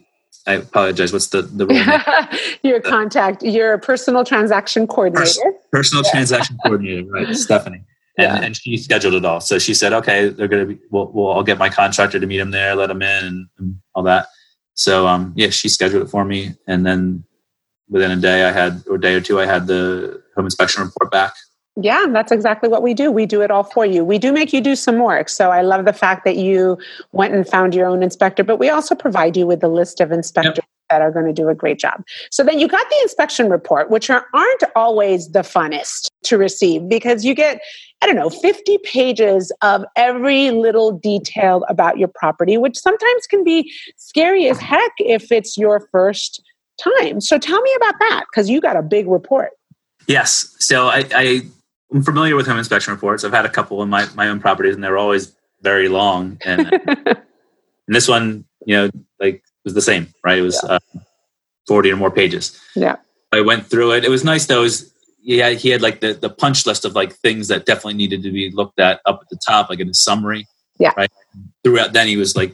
I 0.48 0.54
apologize. 0.54 1.12
What's 1.12 1.28
the 1.28 1.42
the 1.42 1.68
role? 1.68 2.40
your 2.64 2.80
contact, 2.80 3.44
your 3.44 3.78
personal 3.78 4.24
transaction 4.24 4.88
coordinator. 4.88 5.54
personal 5.72 6.04
yeah. 6.06 6.12
transaction 6.12 6.58
coordinator, 6.64 7.06
right, 7.10 7.36
Stephanie. 7.36 7.84
And, 8.18 8.40
yeah. 8.40 8.46
and 8.46 8.58
she 8.58 8.78
scheduled 8.78 9.14
it 9.14 9.26
all. 9.26 9.42
So 9.42 9.60
she 9.60 9.74
said, 9.74 9.94
"Okay, 9.94 10.30
they're 10.30 10.48
going 10.48 10.68
to 10.68 10.74
be. 10.74 10.82
Well, 10.90 11.12
well, 11.14 11.34
I'll 11.34 11.44
get 11.44 11.60
my 11.60 11.70
contractor 11.70 12.20
to 12.20 12.26
meet 12.26 12.40
him 12.40 12.52
there, 12.52 12.76
let 12.76 12.90
him 12.90 13.02
in, 13.02 13.26
and, 13.26 13.48
and 13.60 13.80
all 13.94 14.04
that." 14.04 14.28
So, 14.74 15.08
um, 15.08 15.34
yeah, 15.36 15.50
she 15.50 15.70
scheduled 15.70 16.04
it 16.04 16.10
for 16.10 16.26
me, 16.26 16.56
and 16.68 16.86
then 16.86 17.24
within 17.90 18.12
a 18.12 18.16
day, 18.16 18.46
I 18.46 18.52
had 18.52 18.84
or 18.90 18.98
day 18.98 19.16
or 19.16 19.22
two, 19.22 19.40
I 19.40 19.46
had 19.46 19.68
the 19.68 20.22
home 20.36 20.46
inspection 20.46 20.84
report 20.84 21.12
back. 21.12 21.34
Yeah, 21.80 22.08
that's 22.10 22.32
exactly 22.32 22.70
what 22.70 22.82
we 22.82 22.96
do. 22.96 23.12
We 23.12 23.28
do 23.28 23.42
it 23.44 23.52
all 23.52 23.64
for 23.64 23.86
you. 23.86 24.04
We 24.04 24.18
do 24.18 24.32
make 24.32 24.52
you 24.52 24.62
do 24.62 24.76
some 24.76 24.98
work. 24.98 25.30
So 25.30 25.52
I 25.52 25.62
love 25.62 25.86
the 25.86 25.94
fact 25.94 26.26
that 26.26 26.36
you 26.36 26.80
went 27.12 27.36
and 27.36 27.48
found 27.48 27.76
your 27.76 27.86
own 27.86 28.02
inspector, 28.02 28.44
but 28.44 28.58
we 28.58 28.70
also 28.70 28.96
provide 28.96 29.38
you 29.38 29.46
with 29.46 29.64
a 29.64 29.68
list 29.68 30.02
of 30.02 30.12
inspectors. 30.12 30.66
That 30.90 31.02
are 31.02 31.12
going 31.12 31.26
to 31.26 31.34
do 31.34 31.50
a 31.50 31.56
great 31.56 31.80
job. 31.80 32.04
So 32.32 32.44
then 32.44 32.60
you 32.60 32.68
got 32.68 32.88
the 32.90 32.98
inspection 33.02 33.50
report, 33.50 33.90
which 33.90 34.10
are, 34.10 34.26
aren't 34.34 34.64
always 34.76 35.32
the 35.32 35.40
funnest 35.40 36.08
to 36.24 36.38
receive 36.38 36.88
because 36.88 37.26
you 37.26 37.34
get, 37.34 37.62
I 38.02 38.06
don't 38.06 38.16
know, 38.16 38.30
50 38.30 38.78
pages 38.80 39.52
of 39.62 39.84
every 39.96 40.52
little 40.52 40.92
detail 40.92 41.66
about 41.70 41.98
your 41.98 42.08
property, 42.08 42.58
which 42.58 42.78
sometimes 42.78 43.28
can 43.28 43.44
be 43.44 43.72
scary 43.98 44.48
as 44.48 44.60
heck 44.60 44.92
if 45.00 45.32
it's 45.32 45.58
your 45.58 45.88
first 45.92 46.42
time. 46.82 47.22
So 47.22 47.38
tell 47.38 47.62
me 47.62 47.74
about 47.78 47.96
that 48.00 48.26
because 48.32 48.50
you 48.50 48.62
got 48.62 48.76
a 48.76 48.82
big 48.82 49.08
report. 49.08 49.52
Yes. 50.08 50.56
So 50.60 50.88
I, 50.88 51.06
I 51.14 51.42
I'm 51.94 52.04
familiar 52.04 52.36
with 52.36 52.48
home 52.48 52.58
inspection 52.58 52.94
reports. 52.94 53.24
I've 53.24 53.34
had 53.34 53.46
a 53.46 53.50
couple 53.50 53.82
in 53.82 53.90
my, 53.90 54.08
my 54.16 54.28
own 54.28 54.40
properties, 54.40 54.76
and 54.76 54.84
they're 54.84 54.98
always 54.98 55.36
very 55.62 55.88
long. 55.88 56.38
And, 56.46 56.72
and 56.88 57.18
this 57.88 58.08
one, 58.08 58.46
you 58.66 58.76
know, 58.76 58.90
like 59.20 59.44
was 59.68 59.74
the 59.74 59.82
same, 59.82 60.08
right? 60.24 60.40
It 60.40 60.44
was 60.44 60.60
yeah. 60.64 60.76
uh, 60.76 61.00
40 61.68 61.92
or 61.92 61.96
more 61.98 62.12
pages. 62.12 62.60
Yeah. 62.76 62.98
I 63.32 63.42
went 63.42 63.68
through 63.68 63.94
it. 63.94 64.06
It 64.06 64.10
was 64.10 64.24
nice 64.24 64.46
though. 64.46 64.60
It 64.60 64.64
was, 64.64 64.94
yeah, 65.22 65.50
he 65.52 65.70
had 65.70 65.82
like 65.82 66.00
the, 66.00 66.14
the 66.14 66.30
punch 66.30 66.66
list 66.66 66.86
of 66.86 66.96
like 66.96 67.14
things 67.14 67.50
that 67.50 67.66
definitely 67.66 67.96
needed 67.96 68.24
to 68.24 68.32
be 68.32 68.52
looked 68.52 68.80
at 68.80 69.02
up 69.06 69.20
at 69.22 69.30
the 69.30 69.40
top, 69.46 69.70
like 69.70 69.80
in 69.80 69.90
a 69.90 69.94
summary. 69.94 70.48
Yeah. 70.80 70.92
Right. 70.96 71.12
Throughout, 71.64 71.94
then 71.94 72.08
he 72.08 72.18
was 72.18 72.36
like, 72.36 72.54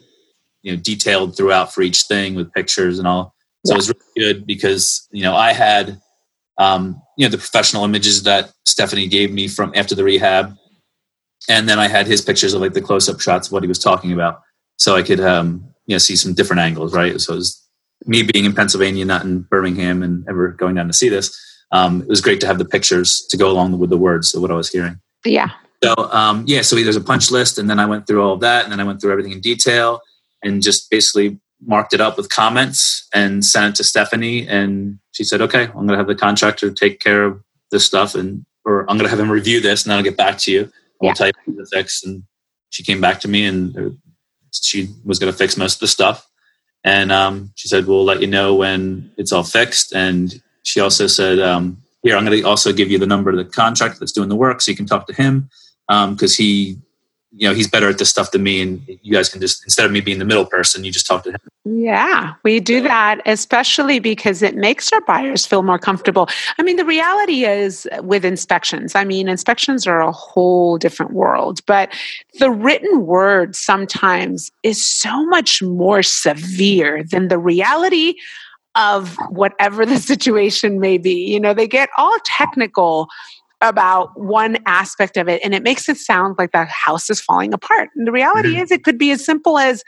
you 0.64 0.72
know, 0.72 0.82
detailed 0.82 1.38
throughout 1.38 1.74
for 1.74 1.82
each 1.82 2.04
thing 2.04 2.36
with 2.36 2.52
pictures 2.54 2.98
and 2.98 3.08
all. 3.08 3.36
So 3.66 3.72
yeah. 3.72 3.76
it 3.76 3.78
was 3.78 3.88
really 3.90 4.34
good 4.34 4.48
because, 4.48 5.08
you 5.12 5.24
know, 5.24 5.36
I 5.36 5.54
had 5.54 6.02
um, 6.58 7.02
you 7.18 7.26
know 7.26 7.32
the 7.32 7.38
professional 7.38 7.84
images 7.84 8.24
that 8.24 8.52
Stephanie 8.66 9.08
gave 9.08 9.32
me 9.32 9.48
from 9.48 9.72
after 9.76 9.96
the 9.96 10.04
rehab, 10.04 10.56
and 11.50 11.68
then 11.68 11.80
I 11.80 11.88
had 11.88 12.08
his 12.08 12.22
pictures 12.22 12.54
of 12.54 12.62
like 12.62 12.74
the 12.74 12.82
close 12.82 13.10
up 13.10 13.20
shots 13.20 13.48
of 13.48 13.54
what 13.54 13.64
he 13.64 13.68
was 13.68 13.80
talking 13.80 14.14
about, 14.14 14.42
so 14.78 14.96
I 14.96 15.04
could 15.04 15.20
um, 15.20 15.73
you 15.86 15.94
know 15.94 15.98
see 16.00 16.16
some 16.16 16.34
different 16.34 16.62
angles, 16.62 16.94
right? 16.94 17.20
So 17.20 17.34
it 17.34 17.38
was 17.38 17.62
me 18.06 18.24
being 18.24 18.46
in 18.46 18.54
Pennsylvania, 18.54 19.06
not 19.06 19.24
in 19.24 19.42
Birmingham, 19.42 20.04
and 20.04 20.28
ever 20.28 20.50
going 20.50 20.76
down 20.76 20.88
to 20.88 20.94
see 20.94 21.10
this. 21.10 21.38
Um, 21.72 22.02
it 22.02 22.08
was 22.08 22.22
great 22.22 22.40
to 22.42 22.48
have 22.48 22.58
the 22.60 22.66
pictures 22.66 23.26
to 23.30 23.38
go 23.38 23.50
along 23.50 23.80
with 23.80 23.90
the 23.90 23.98
words 23.98 24.36
of 24.36 24.42
what 24.42 24.52
I 24.52 24.56
was 24.56 24.70
hearing. 24.70 25.00
Yeah. 25.26 25.50
So 25.84 25.94
um, 26.12 26.44
yeah, 26.48 26.62
so 26.62 26.76
there's 26.76 26.96
a 26.96 27.02
punch 27.02 27.32
list, 27.32 27.58
and 27.58 27.70
then 27.70 27.80
I 27.80 27.86
went 27.86 28.08
through 28.08 28.22
all 28.24 28.34
of 28.34 28.40
that, 28.42 28.64
and 28.64 28.72
then 28.72 28.80
I 28.80 28.84
went 28.84 29.02
through 29.02 29.12
everything 29.12 29.32
in 29.34 29.42
detail, 29.42 30.02
and 30.44 30.62
just 30.62 30.90
basically 30.90 31.40
marked 31.66 31.94
it 31.94 32.02
up 32.02 32.18
with 32.18 32.30
comments 32.30 33.08
and 33.14 33.46
sent 33.46 33.74
it 33.74 33.78
to 33.78 33.84
Stephanie. 33.84 34.46
And 34.48 35.00
she 35.12 35.24
said, 35.24 35.42
okay, 35.42 35.64
I'm 35.64 35.74
going 35.74 35.90
to 35.90 35.98
have 35.98 36.08
the 36.08 36.16
contractor 36.16 36.72
take 36.72 37.00
care 37.00 37.24
of 37.24 37.42
this 37.72 37.86
stuff 37.86 38.16
and 38.16 38.46
or 38.66 38.82
I'm 38.82 38.98
going 38.98 39.06
to 39.06 39.10
have 39.10 39.20
him 39.20 39.32
review 39.32 39.62
this 39.62 39.84
and 39.84 39.92
then 39.92 39.98
I'll 39.98 40.04
get 40.04 40.18
back 40.18 40.38
to 40.40 40.52
you. 40.52 40.70
I'll 41.02 41.08
Yeah. 41.10 41.14
tell 41.14 41.28
you 41.28 41.56
the 41.56 41.66
fix. 41.72 42.04
And 42.04 42.24
she 42.70 42.84
came 42.84 43.00
back 43.00 43.20
to 43.22 43.28
me 43.28 43.46
and 43.46 43.98
she 44.62 44.90
was 45.04 45.20
going 45.20 45.32
to 45.32 45.38
fix 45.38 45.58
most 45.58 45.76
of 45.76 45.80
the 45.82 45.88
stuff. 45.88 46.28
And 46.84 47.12
um, 47.12 47.52
she 47.56 47.68
said, 47.68 47.88
we'll 47.88 48.04
let 48.04 48.22
you 48.22 48.28
know 48.28 48.56
when 48.56 49.12
it's 49.18 49.32
all 49.32 49.44
fixed. 49.44 49.94
And 49.94 50.42
she 50.64 50.80
also 50.80 51.08
said, 51.08 51.40
um, 51.40 51.78
here, 52.02 52.18
I'm 52.18 52.26
going 52.26 52.38
to 52.38 52.48
also 52.48 52.74
give 52.74 52.92
you 52.92 53.00
the 53.00 53.08
number 53.08 53.30
of 53.30 53.38
the 53.38 53.46
contractor 53.46 54.00
that's 54.00 54.12
doing 54.12 54.30
the 54.30 54.36
work 54.36 54.60
so 54.60 54.72
you 54.72 54.78
can 54.78 54.86
talk 54.86 55.08
to 55.08 55.14
him 55.14 55.50
because 55.88 56.36
he, 56.36 56.78
you 57.36 57.48
know, 57.48 57.54
he's 57.54 57.68
better 57.68 57.90
at 57.90 57.98
this 57.98 58.10
stuff 58.10 58.32
than 58.32 58.44
me. 58.44 58.62
And 58.62 58.82
you 59.02 59.12
guys 59.12 59.28
can 59.30 59.42
just, 59.42 59.64
instead 59.64 59.86
of 59.86 59.92
me 59.92 60.02
being 60.02 60.20
the 60.20 60.26
middle 60.26 60.46
person, 60.46 60.84
you 60.84 60.92
just 60.92 61.08
talk 61.08 61.24
to 61.24 61.32
him. 61.32 61.40
Yeah, 61.66 62.34
we 62.44 62.60
do 62.60 62.82
that, 62.82 63.22
especially 63.26 64.00
because 64.00 64.42
it 64.42 64.56
makes 64.56 64.92
our 64.94 65.02
buyers 65.02 65.46
feel 65.46 65.64
more 65.64 65.80
comfortable. 65.80 66.28
I 66.60 66.64
mean, 66.64 66.76
the 66.76 66.86
reality 66.86 67.46
is 67.46 67.88
with 68.02 68.24
inspections, 68.24 68.96
I 68.96 69.04
mean, 69.04 69.28
inspections 69.28 69.88
are 69.88 70.02
a 70.02 70.12
whole 70.12 70.78
different 70.78 71.14
world, 71.14 71.62
but 71.66 71.92
the 72.40 72.52
written 72.52 73.06
word 73.06 73.56
sometimes 73.56 74.52
is 74.62 74.86
so 74.86 75.26
much 75.26 75.62
more 75.62 76.04
severe 76.04 77.04
than 77.04 77.30
the 77.30 77.40
reality 77.40 78.16
of 78.76 79.16
whatever 79.30 79.86
the 79.86 79.98
situation 80.12 80.80
may 80.80 80.98
be. 80.98 81.14
You 81.14 81.40
know, 81.40 81.54
they 81.54 81.68
get 81.68 81.90
all 81.98 82.18
technical 82.26 83.08
about 83.64 84.20
one 84.20 84.58
aspect 84.66 85.18
of 85.18 85.30
it 85.30 85.42
and 85.44 85.56
it 85.56 85.64
makes 85.64 85.88
it 85.88 85.98
sound 85.98 86.36
like 86.38 86.52
the 86.52 86.66
house 86.66 87.10
is 87.10 87.22
falling 87.22 87.54
apart. 87.54 87.90
And 87.96 88.06
the 88.06 88.12
reality 88.12 88.54
mm-hmm. 88.54 88.64
is 88.64 88.72
it 88.72 88.84
could 88.84 88.98
be 88.98 89.12
as 89.12 89.26
simple 89.26 89.58
as 89.58 89.84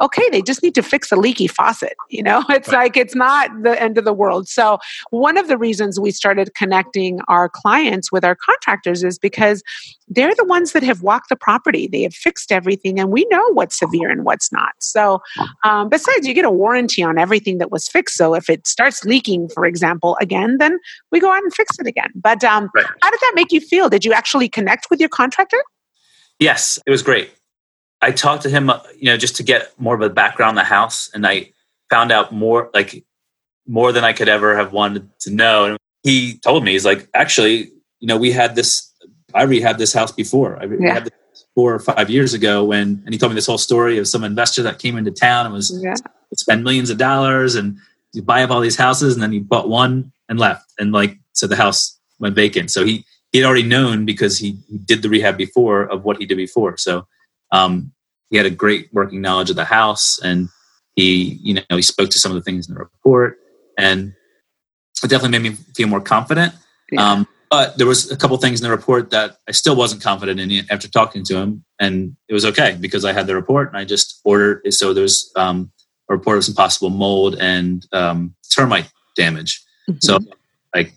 okay, 0.00 0.28
they 0.30 0.42
just 0.42 0.62
need 0.62 0.74
to 0.74 0.82
fix 0.82 1.10
a 1.10 1.16
leaky 1.16 1.46
faucet. 1.46 1.94
You 2.10 2.22
know, 2.22 2.44
it's 2.50 2.68
like 2.68 2.96
it's 2.96 3.14
not 3.14 3.50
the 3.62 3.80
end 3.80 3.98
of 3.98 4.04
the 4.04 4.12
world. 4.12 4.48
So, 4.48 4.78
one 5.10 5.36
of 5.36 5.48
the 5.48 5.58
reasons 5.58 5.98
we 5.98 6.10
started 6.10 6.54
connecting 6.54 7.20
our 7.28 7.48
clients 7.48 8.12
with 8.12 8.24
our 8.24 8.36
contractors 8.36 9.02
is 9.04 9.18
because 9.18 9.62
they're 10.08 10.34
the 10.34 10.44
ones 10.44 10.72
that 10.72 10.82
have 10.82 11.02
walked 11.02 11.28
the 11.28 11.36
property, 11.36 11.86
they 11.86 12.02
have 12.02 12.14
fixed 12.14 12.50
everything, 12.50 12.98
and 12.98 13.10
we 13.10 13.26
know 13.30 13.52
what's 13.52 13.78
severe 13.78 14.10
and 14.10 14.24
what's 14.24 14.52
not. 14.52 14.72
So, 14.80 15.20
um, 15.64 15.88
besides, 15.88 16.26
you 16.26 16.34
get 16.34 16.44
a 16.44 16.50
warranty 16.50 17.02
on 17.02 17.18
everything 17.18 17.58
that 17.58 17.70
was 17.70 17.88
fixed. 17.88 18.16
So, 18.16 18.34
if 18.34 18.48
it 18.48 18.66
starts 18.66 19.04
leaking, 19.04 19.48
for 19.48 19.64
example, 19.66 20.16
again, 20.20 20.58
then 20.58 20.78
we 21.12 21.20
go 21.20 21.30
out 21.30 21.42
and 21.42 21.52
fix 21.52 21.78
it 21.78 21.86
again. 21.86 22.10
But 22.14 22.44
um, 22.44 22.70
Right. 22.74 22.86
how 23.02 23.10
did 23.10 23.20
that 23.20 23.32
make 23.34 23.52
you 23.52 23.60
feel? 23.60 23.88
Did 23.88 24.04
you 24.04 24.12
actually 24.12 24.48
connect 24.48 24.88
with 24.90 25.00
your 25.00 25.08
contractor? 25.08 25.62
Yes, 26.38 26.78
it 26.86 26.90
was 26.90 27.02
great. 27.02 27.30
I 28.00 28.12
talked 28.12 28.42
to 28.44 28.50
him, 28.50 28.70
uh, 28.70 28.80
you 28.96 29.06
know, 29.06 29.16
just 29.16 29.36
to 29.36 29.42
get 29.42 29.72
more 29.78 29.94
of 29.94 30.00
a 30.02 30.10
background 30.10 30.50
on 30.50 30.54
the 30.54 30.64
house, 30.64 31.10
and 31.12 31.26
I 31.26 31.52
found 31.90 32.12
out 32.12 32.32
more, 32.32 32.70
like 32.74 33.04
more 33.66 33.92
than 33.92 34.04
I 34.04 34.12
could 34.12 34.28
ever 34.28 34.56
have 34.56 34.72
wanted 34.72 35.08
to 35.20 35.30
know. 35.30 35.64
And 35.66 35.78
he 36.02 36.38
told 36.38 36.64
me, 36.64 36.72
he's 36.72 36.84
like, 36.84 37.08
actually, 37.14 37.70
you 38.00 38.06
know, 38.06 38.16
we 38.16 38.30
had 38.32 38.54
this. 38.54 38.84
I 39.34 39.44
rehabbed 39.44 39.78
this 39.78 39.92
house 39.92 40.12
before. 40.12 40.58
I 40.60 40.66
Yeah. 40.66 41.00
this 41.00 41.12
four 41.54 41.74
or 41.74 41.78
five 41.80 42.08
years 42.08 42.34
ago 42.34 42.64
when, 42.64 43.02
and 43.04 43.12
he 43.12 43.18
told 43.18 43.32
me 43.32 43.34
this 43.34 43.46
whole 43.46 43.58
story 43.58 43.98
of 43.98 44.06
some 44.06 44.22
investor 44.24 44.62
that 44.62 44.78
came 44.78 44.96
into 44.96 45.10
town 45.10 45.44
and 45.44 45.54
was 45.54 45.70
Yeah. 45.82 45.94
spend 46.34 46.62
millions 46.62 46.88
of 46.88 46.98
dollars 46.98 47.56
and 47.56 47.76
you 48.12 48.22
buy 48.22 48.42
up 48.42 48.50
all 48.50 48.60
these 48.60 48.76
houses, 48.76 49.14
and 49.14 49.22
then 49.22 49.32
he 49.32 49.38
bought 49.40 49.68
one 49.68 50.12
and 50.28 50.38
left, 50.38 50.72
and 50.78 50.92
like 50.92 51.18
so 51.32 51.46
the 51.46 51.56
house 51.56 51.98
went 52.20 52.34
vacant. 52.34 52.70
So 52.70 52.84
he 52.84 53.04
he 53.32 53.38
had 53.38 53.46
already 53.46 53.64
known 53.64 54.06
because 54.06 54.38
he 54.38 54.56
did 54.86 55.02
the 55.02 55.08
rehab 55.10 55.36
before 55.36 55.82
of 55.82 56.04
what 56.04 56.16
he 56.18 56.24
did 56.24 56.36
before. 56.36 56.76
So 56.78 57.06
um, 57.52 57.92
he 58.30 58.36
had 58.36 58.46
a 58.46 58.50
great 58.50 58.88
working 58.92 59.20
knowledge 59.20 59.50
of 59.50 59.56
the 59.56 59.64
house, 59.64 60.18
and 60.22 60.48
he 60.94 61.38
you 61.42 61.54
know 61.54 61.62
he 61.70 61.82
spoke 61.82 62.10
to 62.10 62.18
some 62.18 62.32
of 62.32 62.36
the 62.36 62.42
things 62.42 62.68
in 62.68 62.74
the 62.74 62.80
report, 62.80 63.38
and 63.78 64.14
it 65.02 65.08
definitely 65.08 65.38
made 65.38 65.50
me 65.50 65.56
feel 65.74 65.88
more 65.88 66.00
confident. 66.00 66.54
Yeah. 66.90 67.12
Um, 67.12 67.28
but 67.50 67.78
there 67.78 67.86
was 67.86 68.10
a 68.10 68.16
couple 68.16 68.36
things 68.36 68.60
in 68.60 68.64
the 68.64 68.70
report 68.70 69.10
that 69.10 69.38
I 69.48 69.52
still 69.52 69.74
wasn't 69.74 70.02
confident 70.02 70.38
in 70.38 70.66
after 70.70 70.88
talking 70.88 71.24
to 71.24 71.36
him, 71.36 71.64
and 71.80 72.16
it 72.28 72.34
was 72.34 72.44
okay 72.44 72.76
because 72.78 73.04
I 73.04 73.12
had 73.12 73.26
the 73.26 73.34
report 73.34 73.68
and 73.68 73.76
I 73.78 73.84
just 73.84 74.20
ordered. 74.24 74.62
It. 74.64 74.72
So 74.72 74.92
there's 74.92 75.32
um, 75.34 75.72
a 76.10 76.14
report 76.14 76.38
of 76.38 76.44
some 76.44 76.54
possible 76.54 76.90
mold 76.90 77.36
and 77.40 77.86
um, 77.92 78.34
termite 78.54 78.90
damage. 79.16 79.62
So 80.00 80.18
I 80.74 80.92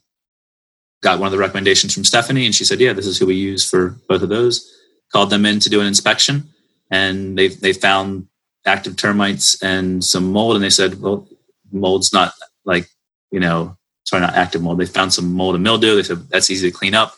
got 1.01 1.19
one 1.19 1.27
of 1.27 1.31
the 1.31 1.37
recommendations 1.37 1.93
from 1.93 2.03
Stephanie, 2.03 2.45
and 2.45 2.53
she 2.53 2.65
said, 2.65 2.79
"Yeah, 2.81 2.93
this 2.93 3.07
is 3.07 3.17
who 3.17 3.27
we 3.27 3.35
use 3.35 3.67
for 3.67 3.95
both 4.09 4.21
of 4.21 4.29
those." 4.29 4.69
Called 5.11 5.29
them 5.29 5.45
in 5.45 5.59
to 5.59 5.69
do 5.69 5.81
an 5.81 5.87
inspection, 5.87 6.49
and 6.89 7.37
they 7.37 7.49
they 7.49 7.73
found 7.73 8.27
active 8.65 8.95
termites 8.95 9.61
and 9.61 10.03
some 10.03 10.31
mold, 10.31 10.55
and 10.55 10.63
they 10.63 10.69
said, 10.69 11.01
"Well, 11.01 11.27
mold's 11.71 12.13
not 12.13 12.33
like 12.65 12.87
you 13.31 13.39
know, 13.39 13.77
sorry, 14.05 14.21
not 14.21 14.35
active 14.35 14.61
mold. 14.61 14.79
They 14.79 14.85
found 14.85 15.13
some 15.13 15.33
mold 15.33 15.55
and 15.55 15.63
mildew. 15.63 15.95
They 15.95 16.03
said 16.03 16.29
that's 16.29 16.49
easy 16.49 16.71
to 16.71 16.77
clean 16.77 16.93
up. 16.93 17.15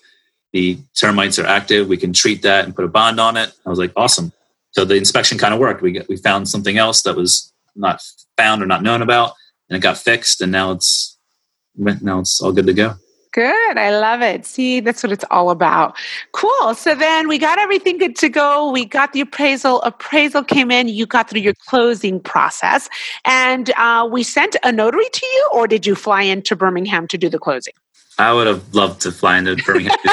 The 0.54 0.80
termites 1.00 1.38
are 1.38 1.46
active. 1.46 1.88
We 1.88 1.98
can 1.98 2.14
treat 2.14 2.42
that 2.44 2.66
and 2.66 2.76
put 2.76 2.86
a 2.86 2.88
bond 2.88 3.20
on 3.20 3.38
it." 3.38 3.54
I 3.66 3.70
was 3.70 3.80
like, 3.80 3.94
"Awesome!" 3.96 4.32
So 4.72 4.86
the 4.86 4.96
inspection 4.96 5.38
kind 5.38 5.54
of 5.54 5.60
worked. 5.60 5.84
We 5.84 5.92
got, 5.92 6.10
we 6.10 6.18
found 6.18 6.50
something 6.50 6.78
else 6.78 7.04
that 7.04 7.16
was 7.16 7.54
not 7.76 8.02
found 8.38 8.64
or 8.64 8.66
not 8.66 8.82
known 8.82 9.02
about, 9.04 9.34
and 9.70 9.78
it 9.78 9.82
got 9.82 9.98
fixed, 9.98 10.42
and 10.42 10.52
now 10.52 10.72
it's 10.72 11.18
now 11.76 12.20
it's 12.20 12.42
all 12.42 12.52
good 12.52 12.66
to 12.66 12.74
go. 12.74 12.96
Good. 13.34 13.78
I 13.78 13.90
love 14.00 14.22
it. 14.22 14.46
See, 14.46 14.80
that's 14.80 15.02
what 15.02 15.12
it's 15.12 15.26
all 15.32 15.50
about. 15.50 15.96
Cool. 16.34 16.76
So 16.76 16.94
then 16.94 17.28
we 17.28 17.40
got 17.40 17.58
everything 17.58 17.98
good 17.98 18.16
to 18.18 18.30
go. 18.30 18.72
We 18.72 18.86
got 18.86 19.14
the 19.14 19.22
appraisal. 19.22 19.82
Appraisal 19.82 20.44
came 20.44 20.70
in. 20.70 20.88
You 20.88 21.08
got 21.08 21.32
through 21.32 21.42
your 21.42 21.56
closing 21.68 22.20
process. 22.20 22.88
And 23.26 23.72
uh, 23.72 24.08
we 24.10 24.22
sent 24.22 24.56
a 24.64 24.72
notary 24.72 25.10
to 25.12 25.26
you, 25.26 25.50
or 25.52 25.68
did 25.68 25.88
you 25.88 25.96
fly 25.96 26.22
into 26.22 26.56
Birmingham 26.56 27.08
to 27.08 27.18
do 27.18 27.28
the 27.28 27.40
closing? 27.40 27.74
I 28.20 28.32
would 28.32 28.46
have 28.46 28.74
loved 28.76 29.02
to 29.02 29.12
fly 29.12 29.40
into 29.40 29.56
Birmingham. 29.56 29.98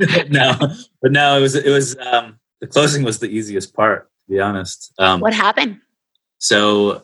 no, 0.30 0.54
but 1.02 1.12
no, 1.12 1.36
it 1.36 1.40
was 1.42 1.54
it 1.54 1.70
was 1.70 1.96
um, 1.98 2.38
the 2.60 2.66
closing 2.66 3.02
was 3.04 3.18
the 3.18 3.28
easiest 3.28 3.74
part. 3.74 4.08
To 4.26 4.34
be 4.34 4.40
honest, 4.40 4.92
um, 4.98 5.20
What 5.20 5.34
happened? 5.34 5.80
so 6.38 7.02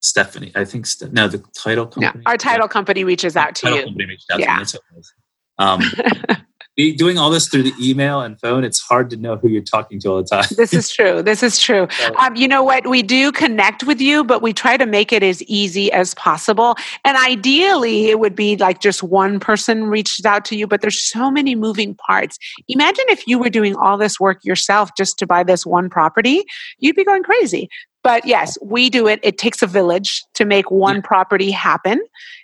Stephanie, 0.00 0.52
I 0.54 0.64
think 0.64 0.86
Ste- 0.86 1.12
no, 1.12 1.28
the 1.28 1.38
title 1.56 1.90
Yeah. 1.96 2.08
company. 2.12 2.24
Our 2.26 2.36
title 2.36 2.68
company 2.68 3.04
reaches 3.04 3.36
out 3.36 3.54
to 3.56 3.62
title 3.62 3.78
you. 3.78 3.84
company 3.84 4.06
reached 4.06 4.30
out 4.32 4.40
Yeah. 4.40 4.46
to 4.46 4.52
me. 4.52 4.58
That's 4.58 4.74
what 4.74 4.82
it 4.90 4.96
was. 4.96 5.12
Um, 5.58 6.36
doing 6.96 7.18
all 7.18 7.28
this 7.28 7.46
through 7.48 7.62
the 7.64 7.74
email 7.78 8.22
and 8.22 8.40
phone, 8.40 8.64
it's 8.64 8.80
hard 8.80 9.10
to 9.10 9.16
know 9.18 9.36
who 9.36 9.48
you're 9.48 9.60
talking 9.60 10.00
to 10.00 10.08
all 10.08 10.16
the 10.16 10.24
time. 10.26 10.46
This 10.56 10.72
is 10.72 10.88
true. 10.90 11.22
This 11.22 11.42
is 11.42 11.58
true. 11.58 11.86
Um, 12.18 12.34
you 12.36 12.48
know 12.48 12.62
what? 12.62 12.86
We 12.86 13.02
do 13.02 13.30
connect 13.32 13.84
with 13.84 14.00
you, 14.00 14.24
but 14.24 14.40
we 14.42 14.52
try 14.52 14.76
to 14.76 14.84
make 14.86 15.10
it 15.12 15.22
as 15.22 15.42
easy 15.44 15.90
as 15.92 16.14
possible. 16.14 16.76
And 17.04 17.16
ideally, 17.18 18.06
it 18.06 18.18
would 18.18 18.34
be 18.34 18.56
like 18.56 18.80
just 18.80 19.02
one 19.02 19.40
person 19.40 19.84
reaches 19.84 20.24
out 20.26 20.44
to 20.46 20.56
you, 20.56 20.66
but 20.66 20.80
there's 20.82 20.98
so 21.00 21.30
many 21.30 21.54
moving 21.54 21.94
parts. 21.94 22.38
Imagine 22.68 23.04
if 23.08 23.26
you 23.26 23.38
were 23.38 23.48
doing 23.50 23.74
all 23.76 23.96
this 23.98 24.18
work 24.20 24.38
yourself 24.44 24.90
just 24.98 25.18
to 25.18 25.26
buy 25.26 25.42
this 25.44 25.64
one 25.64 25.88
property, 25.88 26.44
you'd 26.78 26.96
be 26.96 27.04
going 27.04 27.22
crazy. 27.22 27.68
But 28.02 28.26
yes, 28.26 28.56
we 28.62 28.88
do 28.88 29.06
it. 29.06 29.20
It 29.22 29.36
takes 29.36 29.62
a 29.62 29.66
village 29.66 30.24
to 30.34 30.44
make 30.44 30.70
one 30.70 31.02
property 31.02 31.50
happen. 31.50 32.00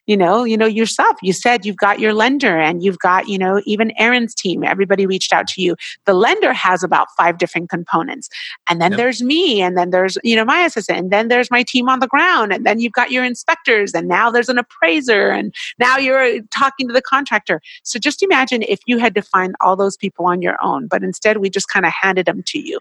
You 0.06 0.16
know, 0.16 0.44
you 0.44 0.56
know 0.56 0.66
yourself. 0.66 1.16
You 1.22 1.32
said 1.32 1.64
you've 1.64 1.78
got 1.78 1.98
your 1.98 2.12
lender 2.12 2.58
and 2.58 2.82
you've 2.82 2.98
got, 2.98 3.26
you 3.28 3.38
know, 3.38 3.60
even 3.64 3.90
Aaron's 3.98 4.34
team. 4.34 4.62
Everybody 4.62 5.06
reached 5.06 5.32
out 5.32 5.48
to 5.48 5.62
you. 5.62 5.74
The 6.04 6.14
lender 6.14 6.52
has 6.52 6.84
about 6.84 7.08
five 7.16 7.38
different 7.38 7.70
components. 7.70 8.28
And 8.68 8.80
then 8.80 8.92
Yep. 8.92 8.98
there's 8.98 9.22
me, 9.22 9.62
and 9.62 9.76
then 9.76 9.90
there's, 9.90 10.16
you 10.22 10.36
know, 10.36 10.44
my 10.44 10.60
assistant, 10.60 10.98
and 10.98 11.10
then 11.10 11.28
there's 11.28 11.50
my 11.50 11.62
team 11.64 11.88
on 11.88 12.00
the 12.00 12.06
ground, 12.06 12.52
and 12.52 12.64
then 12.64 12.78
you've 12.78 12.92
got 12.92 13.10
your 13.10 13.24
inspectors, 13.24 13.94
and 13.94 14.06
now 14.06 14.30
there's 14.30 14.48
an 14.48 14.58
appraiser, 14.58 15.30
and 15.30 15.52
now 15.78 15.96
you're 15.96 16.20
uh, 16.22 16.38
talking 16.50 16.86
to 16.86 16.92
the 16.92 17.02
contractor. 17.02 17.60
So 17.82 17.98
just 17.98 18.22
imagine 18.22 18.62
if 18.62 18.80
you 18.86 18.98
had 18.98 19.14
to 19.16 19.22
find 19.22 19.54
all 19.60 19.74
those 19.74 19.96
people 19.96 20.26
on 20.26 20.40
your 20.40 20.56
own, 20.62 20.86
but 20.86 21.02
instead 21.02 21.38
we 21.38 21.50
just 21.50 21.68
kind 21.68 21.84
of 21.86 21.92
handed 21.92 22.26
them 22.26 22.42
to 22.44 22.58
you. 22.60 22.78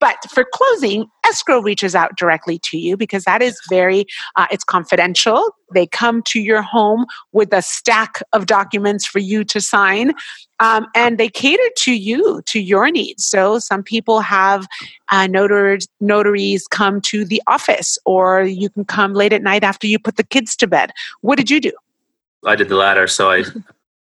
But 0.00 0.16
for 0.30 0.44
closing, 0.52 1.06
escrow 1.26 1.60
reaches 1.60 1.94
out 1.94 2.16
directly 2.16 2.58
to 2.64 2.78
you 2.78 2.96
because 2.96 3.24
that 3.24 3.42
is 3.42 3.58
very, 3.68 4.06
uh, 4.36 4.46
it's 4.50 4.64
confidential. 4.64 5.50
They 5.74 5.86
come 5.86 6.22
to 6.24 6.40
your 6.40 6.62
home 6.62 7.04
with 7.32 7.52
a 7.52 7.62
stack 7.62 8.22
of 8.32 8.46
documents 8.46 9.06
for 9.06 9.18
you 9.18 9.44
to 9.44 9.60
sign. 9.60 10.12
Um, 10.60 10.86
and 10.94 11.18
they 11.18 11.28
cater 11.28 11.68
to 11.78 11.92
you, 11.92 12.42
to 12.46 12.60
your 12.60 12.90
needs. 12.90 13.24
So 13.24 13.58
some 13.58 13.82
people 13.82 14.20
have 14.20 14.66
uh, 15.10 15.26
notaries, 15.26 15.86
notaries 16.00 16.66
come 16.66 17.00
to 17.02 17.24
the 17.24 17.42
office, 17.46 17.98
or 18.04 18.42
you 18.42 18.68
can 18.70 18.84
come 18.84 19.14
late 19.14 19.32
at 19.32 19.42
night 19.42 19.62
after 19.62 19.86
you 19.86 19.98
put 19.98 20.16
the 20.16 20.24
kids 20.24 20.56
to 20.56 20.66
bed. 20.66 20.92
What 21.20 21.36
did 21.36 21.50
you 21.50 21.60
do? 21.60 21.72
I 22.44 22.56
did 22.56 22.68
the 22.68 22.76
latter. 22.76 23.06
So 23.06 23.30
I, 23.30 23.44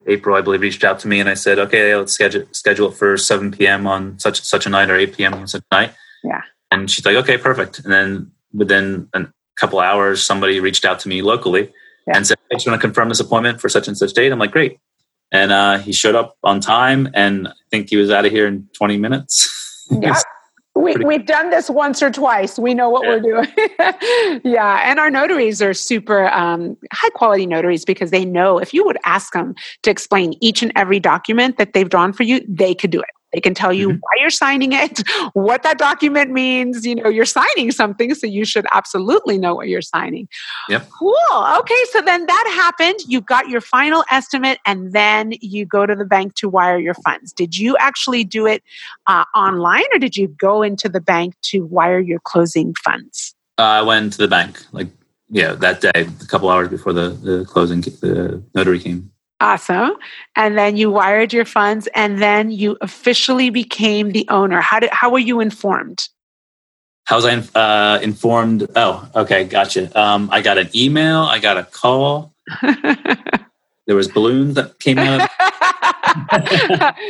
April, 0.10 0.36
I 0.36 0.42
believe, 0.42 0.62
reached 0.62 0.84
out 0.84 1.00
to 1.00 1.08
me 1.08 1.20
and 1.20 1.30
I 1.30 1.36
said, 1.36 1.60
okay, 1.60 1.96
let's 1.96 2.12
schedule 2.14 2.46
schedule 2.52 2.90
it 2.90 2.96
for 2.96 3.16
7 3.18 3.52
p.m. 3.52 3.88
on 3.88 4.18
such 4.20 4.42
such 4.42 4.66
a 4.66 4.70
night 4.70 4.90
or 4.90 4.96
8 4.96 5.16
p.m. 5.16 5.34
on 5.36 5.48
such 5.48 5.64
a 5.72 5.76
night. 5.76 5.94
Yeah. 6.24 6.42
And 6.72 6.90
she's 6.92 7.06
like, 7.06 7.16
okay, 7.18 7.38
perfect. 7.38 7.80
And 7.80 7.92
then 7.94 8.32
within 8.54 9.08
a 9.14 9.28
couple 9.56 9.80
hours, 9.80 10.24
somebody 10.24 10.60
reached 10.60 10.86
out 10.86 11.00
to 11.00 11.10
me 11.10 11.22
locally 11.22 11.72
Yeah. 12.08 12.18
and 12.18 12.28
said, 12.28 12.38
I 12.52 12.56
just 12.56 12.68
want 12.68 12.80
to 12.80 12.86
confirm 12.88 13.10
this 13.10 13.20
appointment 13.20 13.62
for 13.62 13.70
such 13.70 13.88
and 13.88 13.98
such 13.98 14.14
date. 14.14 14.32
I'm 14.32 14.40
like, 14.40 14.52
great. 14.52 14.80
And 15.32 15.52
uh, 15.52 15.78
he 15.78 15.94
showed 15.94 16.16
up 16.16 16.38
on 16.44 16.60
time, 16.60 17.08
and 17.14 17.48
I 17.48 17.52
think 17.70 17.90
he 17.90 17.98
was 17.98 18.10
out 18.10 18.26
of 18.26 18.32
here 18.32 18.48
in 18.48 18.68
20 18.74 18.98
minutes. 18.98 19.88
Yeah. 19.92 20.20
we, 20.80 20.96
we've 20.98 21.26
done 21.26 21.50
this 21.50 21.70
once 21.70 22.02
or 22.02 22.10
twice. 22.10 22.58
We 22.58 22.74
know 22.74 22.90
what 22.90 23.04
yeah. 23.04 23.10
we're 23.10 23.20
doing. 23.20 24.42
yeah. 24.44 24.82
And 24.84 25.00
our 25.00 25.12
notaries 25.12 25.62
are 25.62 25.74
super 25.74 26.28
um, 26.28 26.78
high 26.94 27.10
quality 27.10 27.46
notaries 27.46 27.86
because 27.86 28.12
they 28.12 28.26
know 28.26 28.58
if 28.58 28.74
you 28.74 28.86
would 28.86 28.98
ask 29.06 29.34
them 29.34 29.56
to 29.84 29.92
explain 29.92 30.36
each 30.42 30.62
and 30.62 30.72
every 30.76 31.00
document 31.00 31.58
that 31.58 31.74
they've 31.74 31.90
drawn 31.90 32.14
for 32.14 32.24
you, 32.24 32.42
they 32.48 32.74
could 32.74 32.92
do 32.92 33.02
it. 33.02 33.10
They 33.34 33.40
can 33.40 33.54
tell 33.54 33.72
you 33.72 33.90
mm-hmm. 33.90 33.98
why 33.98 34.22
you're 34.22 34.30
signing 34.30 34.74
it, 34.74 35.02
what 35.34 35.64
that 35.64 35.78
document 35.78 36.32
means. 36.32 36.86
You 36.86 36.96
know, 36.96 37.10
you're 37.10 37.26
signing 37.26 37.72
something, 37.72 38.14
so 38.16 38.28
you 38.28 38.46
should 38.46 38.66
absolutely 38.72 39.38
know 39.38 39.56
what 39.56 39.68
you're 39.68 39.82
signing. 39.82 40.28
Yep. 40.70 40.90
Cool. 40.90 41.16
Okay, 41.60 41.84
so 41.92 42.02
then 42.02 42.26
that 42.26 42.52
happened. 42.56 43.00
You 43.08 43.22
got 43.22 43.50
your 43.50 43.62
final 43.62 44.04
estimate, 44.12 44.60
and 44.66 44.94
then 44.94 45.34
you 45.42 45.66
go 45.66 45.86
to 45.86 45.96
the 45.96 46.06
bank 46.06 46.36
to 46.36 46.50
wire 46.50 46.80
your 46.80 46.96
funds. 46.96 47.32
Did 47.32 47.58
you 47.58 47.78
actually 47.78 48.24
do 48.24 48.48
it 48.48 48.64
uh, 49.08 49.26
online, 49.36 49.86
or 49.94 50.00
did 50.00 50.18
you 50.18 50.28
go 50.28 50.62
into 50.62 50.90
the 50.90 51.02
bank 51.02 51.36
to 51.44 51.66
wire 51.66 52.00
your 52.00 52.20
closing 52.20 52.74
funds? 52.84 53.36
Uh, 53.58 53.62
I 53.64 53.82
went 53.82 54.14
to 54.14 54.20
the 54.20 54.28
bank, 54.28 54.64
like 54.72 54.88
yeah, 55.30 55.54
that 55.54 55.82
day, 55.82 55.92
a 55.96 56.26
couple 56.26 56.50
hours 56.50 56.70
before 56.70 56.94
the, 56.94 57.10
the 57.10 57.46
closing, 57.46 57.82
the 57.82 58.44
notary 58.56 58.80
came. 58.80 59.12
Awesome. 59.42 59.94
And 60.36 60.58
then 60.58 60.76
you 60.76 60.92
wired 60.92 61.32
your 61.32 61.46
funds 61.46 61.88
and 61.96 62.22
then 62.22 62.52
you 62.52 62.78
officially 62.82 63.50
became 63.50 64.12
the 64.12 64.28
owner. 64.30 64.60
How 64.60 64.80
did 64.80 64.90
how 64.92 65.10
were 65.10 65.20
you 65.20 65.40
informed? 65.40 66.10
How 67.06 67.16
was 67.16 67.26
I 67.26 67.38
uh, 67.60 68.00
informed? 68.02 68.68
Oh, 68.76 69.10
okay, 69.16 69.46
gotcha. 69.46 69.98
Um, 70.00 70.30
I 70.32 70.42
got 70.42 70.58
an 70.58 70.70
email. 70.76 71.22
I 71.22 71.40
got 71.40 71.58
a 71.58 71.64
call. 71.64 72.34
there 73.90 73.96
was 73.96 74.08
balloons 74.08 74.54
that 74.54 74.78
came 74.78 75.00
out. 75.00 75.28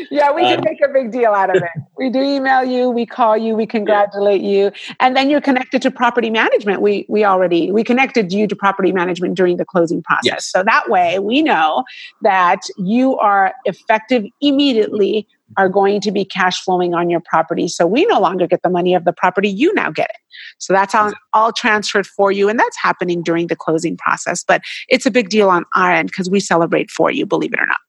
yeah, 0.09 0.31
we 0.31 0.43
can 0.43 0.59
um, 0.59 0.63
make 0.63 0.79
a 0.81 0.87
big 0.87 1.11
deal 1.11 1.33
out 1.33 1.53
of 1.53 1.61
it. 1.61 1.83
We 1.97 2.09
do 2.09 2.21
email 2.21 2.63
you, 2.63 2.89
we 2.89 3.05
call 3.05 3.35
you, 3.35 3.53
we 3.53 3.67
congratulate 3.67 4.41
yeah. 4.41 4.49
you, 4.49 4.71
and 5.01 5.13
then 5.13 5.29
you're 5.29 5.41
connected 5.41 5.81
to 5.81 5.91
property 5.91 6.29
management. 6.29 6.81
We 6.81 7.05
we 7.09 7.25
already 7.25 7.69
we 7.69 7.83
connected 7.83 8.31
you 8.31 8.47
to 8.47 8.55
property 8.55 8.93
management 8.93 9.35
during 9.35 9.57
the 9.57 9.65
closing 9.65 10.01
process. 10.01 10.23
Yes. 10.23 10.45
So 10.45 10.63
that 10.63 10.89
way 10.89 11.19
we 11.19 11.41
know 11.41 11.83
that 12.21 12.61
you 12.77 13.17
are 13.17 13.53
effective 13.65 14.23
immediately 14.39 15.27
are 15.57 15.69
going 15.69 16.01
to 16.01 16.11
be 16.11 16.25
cash 16.25 16.63
flowing 16.63 16.93
on 16.93 17.09
your 17.09 17.19
property. 17.19 17.67
So 17.67 17.85
we 17.87 18.05
no 18.05 18.19
longer 18.19 18.47
get 18.47 18.61
the 18.61 18.69
money 18.69 18.93
of 18.93 19.05
the 19.05 19.13
property, 19.13 19.49
you 19.49 19.73
now 19.73 19.91
get 19.91 20.09
it. 20.09 20.17
So 20.57 20.73
that's 20.73 20.93
all, 20.93 21.11
all 21.33 21.51
transferred 21.51 22.07
for 22.07 22.31
you. 22.31 22.49
And 22.49 22.59
that's 22.59 22.77
happening 22.77 23.21
during 23.21 23.47
the 23.47 23.55
closing 23.55 23.97
process. 23.97 24.43
But 24.43 24.61
it's 24.87 25.05
a 25.05 25.11
big 25.11 25.29
deal 25.29 25.49
on 25.49 25.65
our 25.75 25.91
end 25.91 26.09
because 26.09 26.29
we 26.29 26.39
celebrate 26.39 26.91
for 26.91 27.11
you, 27.11 27.25
believe 27.25 27.53
it 27.53 27.59
or 27.59 27.67
not. 27.67 27.79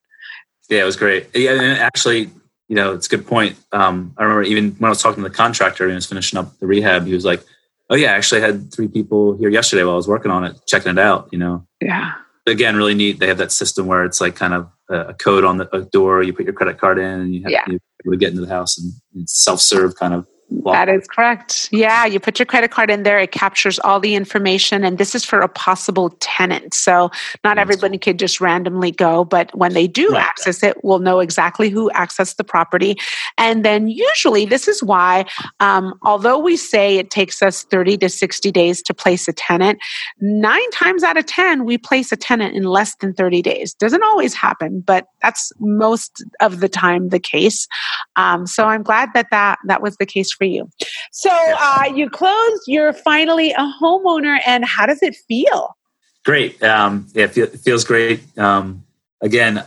Yeah, 0.69 0.81
it 0.81 0.85
was 0.85 0.95
great. 0.95 1.27
Yeah, 1.35 1.51
and 1.51 1.79
actually, 1.79 2.29
you 2.69 2.75
know, 2.75 2.93
it's 2.93 3.07
a 3.07 3.09
good 3.09 3.27
point. 3.27 3.57
Um, 3.71 4.13
I 4.17 4.23
remember 4.23 4.43
even 4.43 4.71
when 4.71 4.87
I 4.87 4.89
was 4.89 5.01
talking 5.01 5.23
to 5.23 5.29
the 5.29 5.35
contractor 5.35 5.83
and 5.83 5.91
he 5.91 5.95
was 5.95 6.05
finishing 6.05 6.39
up 6.39 6.57
the 6.59 6.67
rehab, 6.67 7.05
he 7.05 7.13
was 7.13 7.25
like, 7.25 7.43
Oh 7.91 7.95
yeah, 7.95 8.13
I 8.13 8.15
actually 8.15 8.39
had 8.39 8.73
three 8.73 8.87
people 8.87 9.35
here 9.35 9.49
yesterday 9.49 9.83
while 9.83 9.95
I 9.95 9.97
was 9.97 10.07
working 10.07 10.31
on 10.31 10.45
it, 10.45 10.55
checking 10.65 10.93
it 10.93 10.97
out, 10.97 11.27
you 11.33 11.37
know. 11.37 11.67
Yeah. 11.81 12.13
Again, 12.47 12.77
really 12.77 12.93
neat. 12.93 13.19
They 13.19 13.27
have 13.27 13.37
that 13.39 13.51
system 13.51 13.85
where 13.85 14.05
it's 14.05 14.21
like 14.21 14.37
kind 14.37 14.53
of 14.53 14.71
a 14.91 15.13
code 15.13 15.43
on 15.43 15.57
the 15.57 15.89
door. 15.91 16.23
You 16.23 16.33
put 16.33 16.45
your 16.45 16.53
credit 16.53 16.77
card 16.79 16.99
in, 16.99 17.19
and 17.19 17.33
you 17.35 17.43
have 17.43 17.51
yeah. 17.51 17.65
to 17.65 18.17
get 18.17 18.29
into 18.29 18.41
the 18.41 18.47
house, 18.47 18.77
and 18.77 18.93
it's 19.15 19.43
self-serve 19.43 19.95
kind 19.95 20.13
of 20.13 20.27
that 20.65 20.89
is 20.89 21.07
correct. 21.07 21.69
Yeah, 21.71 22.05
you 22.05 22.19
put 22.19 22.37
your 22.37 22.45
credit 22.45 22.71
card 22.71 22.91
in 22.91 23.03
there, 23.03 23.17
it 23.19 23.31
captures 23.31 23.79
all 23.79 24.01
the 24.01 24.15
information, 24.15 24.83
and 24.83 24.97
this 24.97 25.15
is 25.15 25.23
for 25.23 25.39
a 25.39 25.47
possible 25.47 26.09
tenant. 26.19 26.73
So, 26.73 27.09
not 27.43 27.57
everybody 27.57 27.97
could 27.97 28.19
just 28.19 28.41
randomly 28.41 28.91
go, 28.91 29.23
but 29.23 29.55
when 29.55 29.73
they 29.73 29.87
do 29.87 30.09
right. 30.09 30.21
access 30.21 30.61
it, 30.61 30.83
we'll 30.83 30.99
know 30.99 31.19
exactly 31.19 31.69
who 31.69 31.89
accessed 31.91 32.35
the 32.35 32.43
property. 32.43 32.97
And 33.37 33.63
then, 33.63 33.87
usually, 33.87 34.45
this 34.45 34.67
is 34.67 34.83
why, 34.83 35.25
um, 35.61 35.93
although 36.03 36.37
we 36.37 36.57
say 36.57 36.97
it 36.97 37.11
takes 37.11 37.41
us 37.41 37.63
30 37.63 37.97
to 37.99 38.09
60 38.09 38.51
days 38.51 38.81
to 38.81 38.93
place 38.93 39.29
a 39.29 39.33
tenant, 39.33 39.79
nine 40.19 40.69
times 40.71 41.03
out 41.03 41.17
of 41.17 41.25
10, 41.27 41.63
we 41.63 41.77
place 41.77 42.11
a 42.11 42.17
tenant 42.17 42.55
in 42.55 42.63
less 42.63 42.95
than 42.95 43.13
30 43.13 43.41
days. 43.41 43.73
Doesn't 43.75 44.03
always 44.03 44.33
happen, 44.33 44.81
but 44.81 45.07
that's 45.21 45.53
most 45.59 46.23
of 46.41 46.59
the 46.59 46.69
time 46.69 47.07
the 47.07 47.19
case. 47.19 47.69
Um, 48.17 48.45
so, 48.45 48.65
I'm 48.65 48.83
glad 48.83 49.09
that, 49.13 49.27
that 49.31 49.59
that 49.67 49.81
was 49.81 49.95
the 49.95 50.05
case 50.05 50.40
for 50.41 50.45
you. 50.45 50.67
So 51.11 51.29
uh, 51.31 51.83
you 51.93 52.09
closed, 52.09 52.63
you're 52.65 52.93
finally 52.93 53.51
a 53.51 53.71
homeowner, 53.79 54.39
and 54.47 54.65
how 54.65 54.87
does 54.87 55.03
it 55.03 55.15
feel? 55.27 55.77
Great. 56.25 56.61
Um, 56.63 57.07
yeah, 57.13 57.25
it, 57.25 57.31
feel, 57.31 57.43
it, 57.45 57.59
feels 57.59 57.83
great. 57.83 58.23
Um, 58.39 58.83
again, 59.21 59.63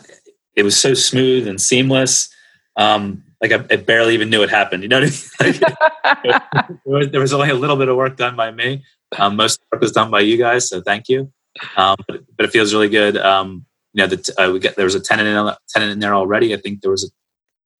it 0.56 0.64
was 0.64 0.76
so 0.76 0.92
smooth 0.94 1.46
and 1.46 1.60
seamless. 1.60 2.28
Um, 2.74 3.22
like 3.40 3.52
I, 3.52 3.64
I, 3.70 3.76
barely 3.76 4.14
even 4.14 4.30
knew 4.30 4.42
it 4.42 4.50
happened. 4.50 4.82
You 4.82 4.88
know 4.88 4.98
I 4.98 5.42
mean? 5.42 5.60
Like, 6.84 7.10
there 7.12 7.20
was 7.20 7.32
only 7.32 7.50
a 7.50 7.54
little 7.54 7.76
bit 7.76 7.88
of 7.88 7.96
work 7.96 8.16
done 8.16 8.34
by 8.34 8.50
me. 8.50 8.82
Um, 9.16 9.36
most 9.36 9.60
work 9.70 9.80
was 9.80 9.92
done 9.92 10.10
by 10.10 10.20
you 10.20 10.36
guys, 10.36 10.68
so 10.68 10.80
thank 10.80 11.08
you. 11.08 11.32
Um, 11.76 11.94
but, 12.08 12.22
but, 12.36 12.46
it 12.46 12.50
feels 12.50 12.74
really 12.74 12.88
good. 12.88 13.16
Um, 13.16 13.64
you 13.92 14.02
know, 14.02 14.08
the, 14.08 14.34
uh, 14.42 14.50
we 14.50 14.58
there 14.58 14.84
was 14.84 14.96
a 14.96 15.00
tenant 15.00 15.28
in, 15.28 15.54
tenant 15.68 15.92
in 15.92 15.98
there 16.00 16.16
already. 16.16 16.52
I 16.52 16.56
think 16.56 16.80
there 16.80 16.90
was 16.90 17.04
a 17.04 17.08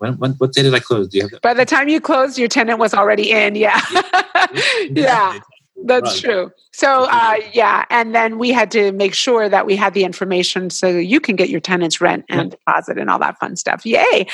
when, 0.05 0.19
when, 0.19 0.33
what 0.33 0.53
day 0.53 0.63
did 0.63 0.75
I 0.75 0.81
close? 0.81 1.09
Do 1.09 1.17
you 1.17 1.23
have 1.23 1.31
that? 1.31 1.43
By 1.43 1.55
the 1.55 1.65
time 1.65 1.89
you 1.89 2.01
closed, 2.01 2.39
your 2.39 2.49
tenant 2.49 2.79
was 2.79 2.93
already 2.93 3.31
in. 3.31 3.57
Yeah. 3.57 3.81
yeah. 3.93 4.47
yeah. 4.91 5.41
That's 5.87 6.21
true. 6.21 6.51
So, 6.73 7.07
uh, 7.11 7.37
yeah. 7.53 7.85
And 7.91 8.15
then 8.15 8.39
we 8.39 8.51
had 8.51 8.71
to 8.73 8.91
make 8.93 9.15
sure 9.15 9.49
that 9.49 9.65
we 9.65 9.77
had 9.77 9.95
the 9.95 10.03
information 10.03 10.71
so 10.71 10.89
you 10.89 11.21
can 11.21 11.37
get 11.37 11.49
your 11.49 11.61
tenant's 11.61 12.01
rent 12.01 12.25
and 12.29 12.51
deposit 12.51 12.99
and 12.99 13.09
all 13.11 13.19
that 13.21 13.39
fun 13.39 13.55
stuff. 13.55 13.87
Yay. 13.87 14.27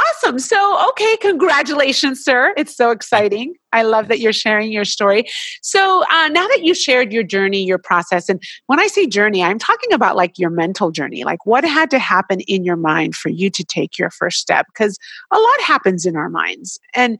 Awesome. 0.00 0.38
So, 0.38 0.88
okay. 0.90 1.16
Congratulations, 1.16 2.22
sir. 2.22 2.54
It's 2.56 2.76
so 2.76 2.90
exciting. 2.90 3.54
I 3.72 3.82
love 3.82 4.08
that 4.08 4.20
you're 4.20 4.32
sharing 4.32 4.70
your 4.70 4.84
story. 4.84 5.24
So, 5.62 6.04
uh, 6.10 6.28
now 6.28 6.46
that 6.46 6.60
you 6.62 6.74
shared 6.74 7.12
your 7.12 7.22
journey, 7.22 7.64
your 7.64 7.78
process, 7.78 8.28
and 8.28 8.40
when 8.66 8.78
I 8.78 8.86
say 8.86 9.06
journey, 9.06 9.42
I'm 9.42 9.58
talking 9.58 9.92
about 9.92 10.14
like 10.14 10.38
your 10.38 10.50
mental 10.50 10.90
journey. 10.90 11.24
Like, 11.24 11.46
what 11.46 11.64
had 11.64 11.90
to 11.90 11.98
happen 11.98 12.40
in 12.40 12.64
your 12.64 12.76
mind 12.76 13.14
for 13.14 13.28
you 13.28 13.50
to 13.50 13.64
take 13.64 13.98
your 13.98 14.10
first 14.10 14.38
step? 14.38 14.66
Because 14.72 14.98
a 15.32 15.38
lot 15.38 15.60
happens 15.62 16.06
in 16.06 16.16
our 16.16 16.28
minds. 16.28 16.78
And 16.94 17.18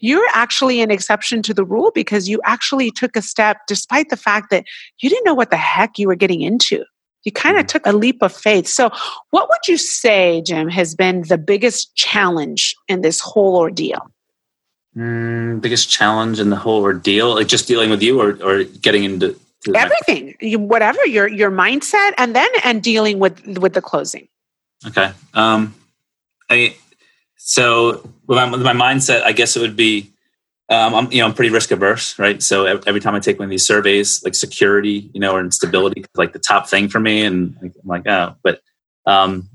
you're 0.00 0.28
actually 0.32 0.80
an 0.80 0.90
exception 0.90 1.42
to 1.42 1.54
the 1.54 1.64
rule 1.64 1.90
because 1.94 2.28
you 2.28 2.40
actually 2.44 2.90
took 2.90 3.16
a 3.16 3.22
step 3.22 3.58
despite 3.66 4.10
the 4.10 4.16
fact 4.16 4.50
that 4.50 4.64
you 5.00 5.10
didn't 5.10 5.24
know 5.24 5.34
what 5.34 5.50
the 5.50 5.56
heck 5.56 5.98
you 5.98 6.06
were 6.06 6.14
getting 6.14 6.40
into. 6.40 6.84
You 7.24 7.32
kind 7.32 7.58
of 7.58 7.64
mm. 7.64 7.68
took 7.68 7.86
a 7.86 7.92
leap 7.92 8.22
of 8.22 8.32
faith. 8.32 8.66
So, 8.68 8.90
what 9.30 9.48
would 9.48 9.66
you 9.66 9.76
say, 9.76 10.40
Jim, 10.42 10.68
has 10.68 10.94
been 10.94 11.22
the 11.22 11.36
biggest 11.36 11.94
challenge 11.96 12.74
in 12.86 13.02
this 13.02 13.20
whole 13.20 13.56
ordeal? 13.56 14.10
Mm, 14.96 15.60
biggest 15.60 15.90
challenge 15.90 16.40
in 16.40 16.50
the 16.50 16.56
whole 16.56 16.82
ordeal, 16.82 17.34
like 17.34 17.48
just 17.48 17.68
dealing 17.68 17.90
with 17.90 18.02
you, 18.02 18.20
or 18.20 18.38
or 18.42 18.64
getting 18.64 19.04
into 19.04 19.38
everything, 19.74 20.34
you, 20.40 20.58
whatever 20.58 21.04
your 21.06 21.28
your 21.28 21.50
mindset, 21.50 22.12
and 22.18 22.34
then 22.34 22.48
and 22.64 22.82
dealing 22.82 23.18
with 23.18 23.58
with 23.58 23.74
the 23.74 23.82
closing. 23.82 24.28
Okay. 24.86 25.12
Um, 25.34 25.74
I 26.48 26.76
so 27.36 28.08
with 28.28 28.36
my, 28.36 28.50
with 28.50 28.62
my 28.62 28.74
mindset, 28.74 29.22
I 29.22 29.32
guess 29.32 29.56
it 29.56 29.60
would 29.60 29.74
be, 29.76 30.12
um, 30.68 30.94
I'm 30.94 31.10
you 31.10 31.20
know 31.20 31.24
I'm 31.24 31.32
pretty 31.32 31.50
risk 31.50 31.70
averse, 31.70 32.18
right? 32.18 32.42
So 32.42 32.66
every 32.66 33.00
time 33.00 33.14
I 33.14 33.20
take 33.20 33.38
one 33.38 33.46
of 33.46 33.50
these 33.50 33.66
surveys, 33.66 34.22
like 34.22 34.34
security, 34.34 35.10
you 35.14 35.20
know, 35.20 35.32
or 35.32 35.40
instability, 35.40 36.04
like 36.14 36.34
the 36.34 36.38
top 36.38 36.68
thing 36.68 36.88
for 36.88 37.00
me, 37.00 37.24
and 37.24 37.56
I'm 37.62 37.72
like, 37.86 38.06
oh, 38.06 38.36
but 38.42 38.60
um, 39.06 39.48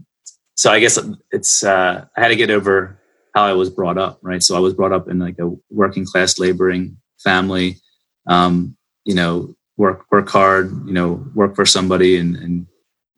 so 0.55 0.71
I 0.71 0.79
guess 0.79 0.99
it's 1.31 1.63
uh, 1.63 2.05
I 2.17 2.19
had 2.19 2.29
to 2.29 2.35
get 2.35 2.49
over 2.49 2.99
how 3.35 3.43
I 3.43 3.53
was 3.53 3.69
brought 3.69 3.99
up, 3.99 4.17
right? 4.23 4.41
So 4.41 4.55
I 4.57 4.59
was 4.59 4.73
brought 4.73 4.91
up 4.91 5.07
in 5.07 5.19
like 5.19 5.37
a 5.37 5.51
working 5.69 6.03
class 6.03 6.39
laboring 6.39 6.97
family, 7.23 7.77
um, 8.25 8.75
you 9.05 9.13
know, 9.13 9.55
work 9.77 10.05
work 10.11 10.29
hard, 10.29 10.71
you 10.87 10.93
know, 10.93 11.23
work 11.35 11.55
for 11.55 11.65
somebody, 11.65 12.17
and 12.17 12.35
and 12.35 12.65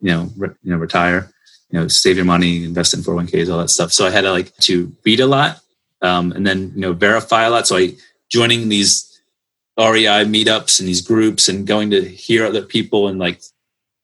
you 0.01 0.11
know, 0.11 0.29
re- 0.35 0.55
you 0.63 0.71
know, 0.71 0.77
retire 0.77 1.31
you 1.69 1.79
know, 1.79 1.87
save 1.87 2.15
your 2.15 2.25
money, 2.25 2.63
invest 2.63 2.93
in 2.93 3.01
401ks, 3.01 3.51
all 3.51 3.59
that 3.59 3.69
stuff. 3.69 3.91
So 3.91 4.05
I 4.05 4.11
had 4.11 4.21
to 4.21 4.31
like 4.31 4.55
to 4.57 4.91
read 5.03 5.19
a 5.19 5.27
lot 5.27 5.59
um, 6.01 6.31
and 6.31 6.45
then, 6.45 6.71
you 6.75 6.81
know, 6.81 6.93
verify 6.93 7.43
a 7.43 7.49
lot. 7.49 7.67
So 7.67 7.77
I 7.77 7.95
joining 8.29 8.69
these 8.69 9.21
REI 9.77 10.25
meetups 10.25 10.79
and 10.79 10.87
these 10.87 11.01
groups 11.01 11.49
and 11.49 11.67
going 11.67 11.89
to 11.91 12.01
hear 12.01 12.45
other 12.45 12.61
people 12.61 13.07
and 13.07 13.19
like 13.19 13.41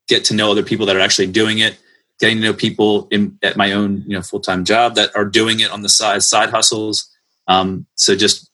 get 0.07 0.25
to 0.25 0.33
know 0.33 0.51
other 0.51 0.63
people 0.63 0.85
that 0.85 0.95
are 0.95 1.01
actually 1.01 1.27
doing 1.27 1.59
it, 1.59 1.77
getting 2.19 2.37
to 2.37 2.43
know 2.43 2.53
people 2.53 3.07
in, 3.11 3.37
at 3.41 3.55
my 3.55 3.71
own, 3.71 4.03
you 4.05 4.15
know, 4.15 4.21
full-time 4.21 4.65
job 4.65 4.95
that 4.95 5.15
are 5.15 5.25
doing 5.25 5.59
it 5.59 5.71
on 5.71 5.81
the 5.81 5.89
side, 5.89 6.23
side 6.23 6.49
hustles. 6.49 7.09
Um, 7.47 7.85
so 7.95 8.15
just, 8.15 8.49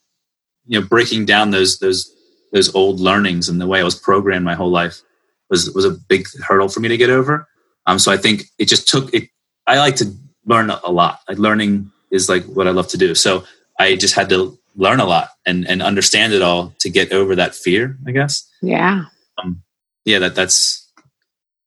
you 0.68 0.80
know, 0.80 0.86
breaking 0.86 1.26
down 1.26 1.52
those, 1.52 1.80
those, 1.80 2.14
those 2.52 2.74
old 2.76 3.00
learnings 3.00 3.50
and 3.50 3.60
the 3.60 3.68
way 3.68 3.80
I 3.80 3.84
was 3.84 3.96
programmed 3.96 4.46
my 4.46 4.56
whole 4.56 4.70
life 4.70 5.02
was, 5.50 5.72
was 5.74 5.86
a 5.86 5.92
big 5.92 6.28
hurdle 6.46 6.70
for 6.70 6.82
me 6.82 6.90
to 6.90 6.98
get 6.98 7.10
over. 7.10 7.48
Um, 7.88 7.98
so 7.98 8.12
I 8.12 8.18
think 8.18 8.44
it 8.60 8.68
just 8.68 8.88
took 8.88 9.14
it. 9.14 9.30
I 9.66 9.80
like 9.80 9.96
to 9.98 10.14
learn 10.46 10.70
a 10.70 10.92
lot. 10.92 11.22
Like 11.28 11.40
learning 11.40 11.92
is 12.12 12.30
like 12.30 12.46
what 12.46 12.68
I 12.68 12.72
love 12.72 12.88
to 12.90 12.98
do. 12.98 13.16
So 13.16 13.44
I 13.80 13.96
just 13.96 14.14
had 14.14 14.30
to 14.30 14.58
learn 14.76 15.00
a 15.00 15.06
lot 15.06 15.30
and 15.46 15.68
and 15.68 15.82
understand 15.82 16.34
it 16.34 16.44
all 16.44 16.74
to 16.80 16.90
get 16.90 17.12
over 17.12 17.36
that 17.36 17.56
fear. 17.56 17.98
I 18.06 18.12
guess. 18.12 18.48
Yeah. 18.62 19.06
Um, 19.38 19.64
yeah. 20.06 20.20
That 20.20 20.36
that's. 20.36 20.84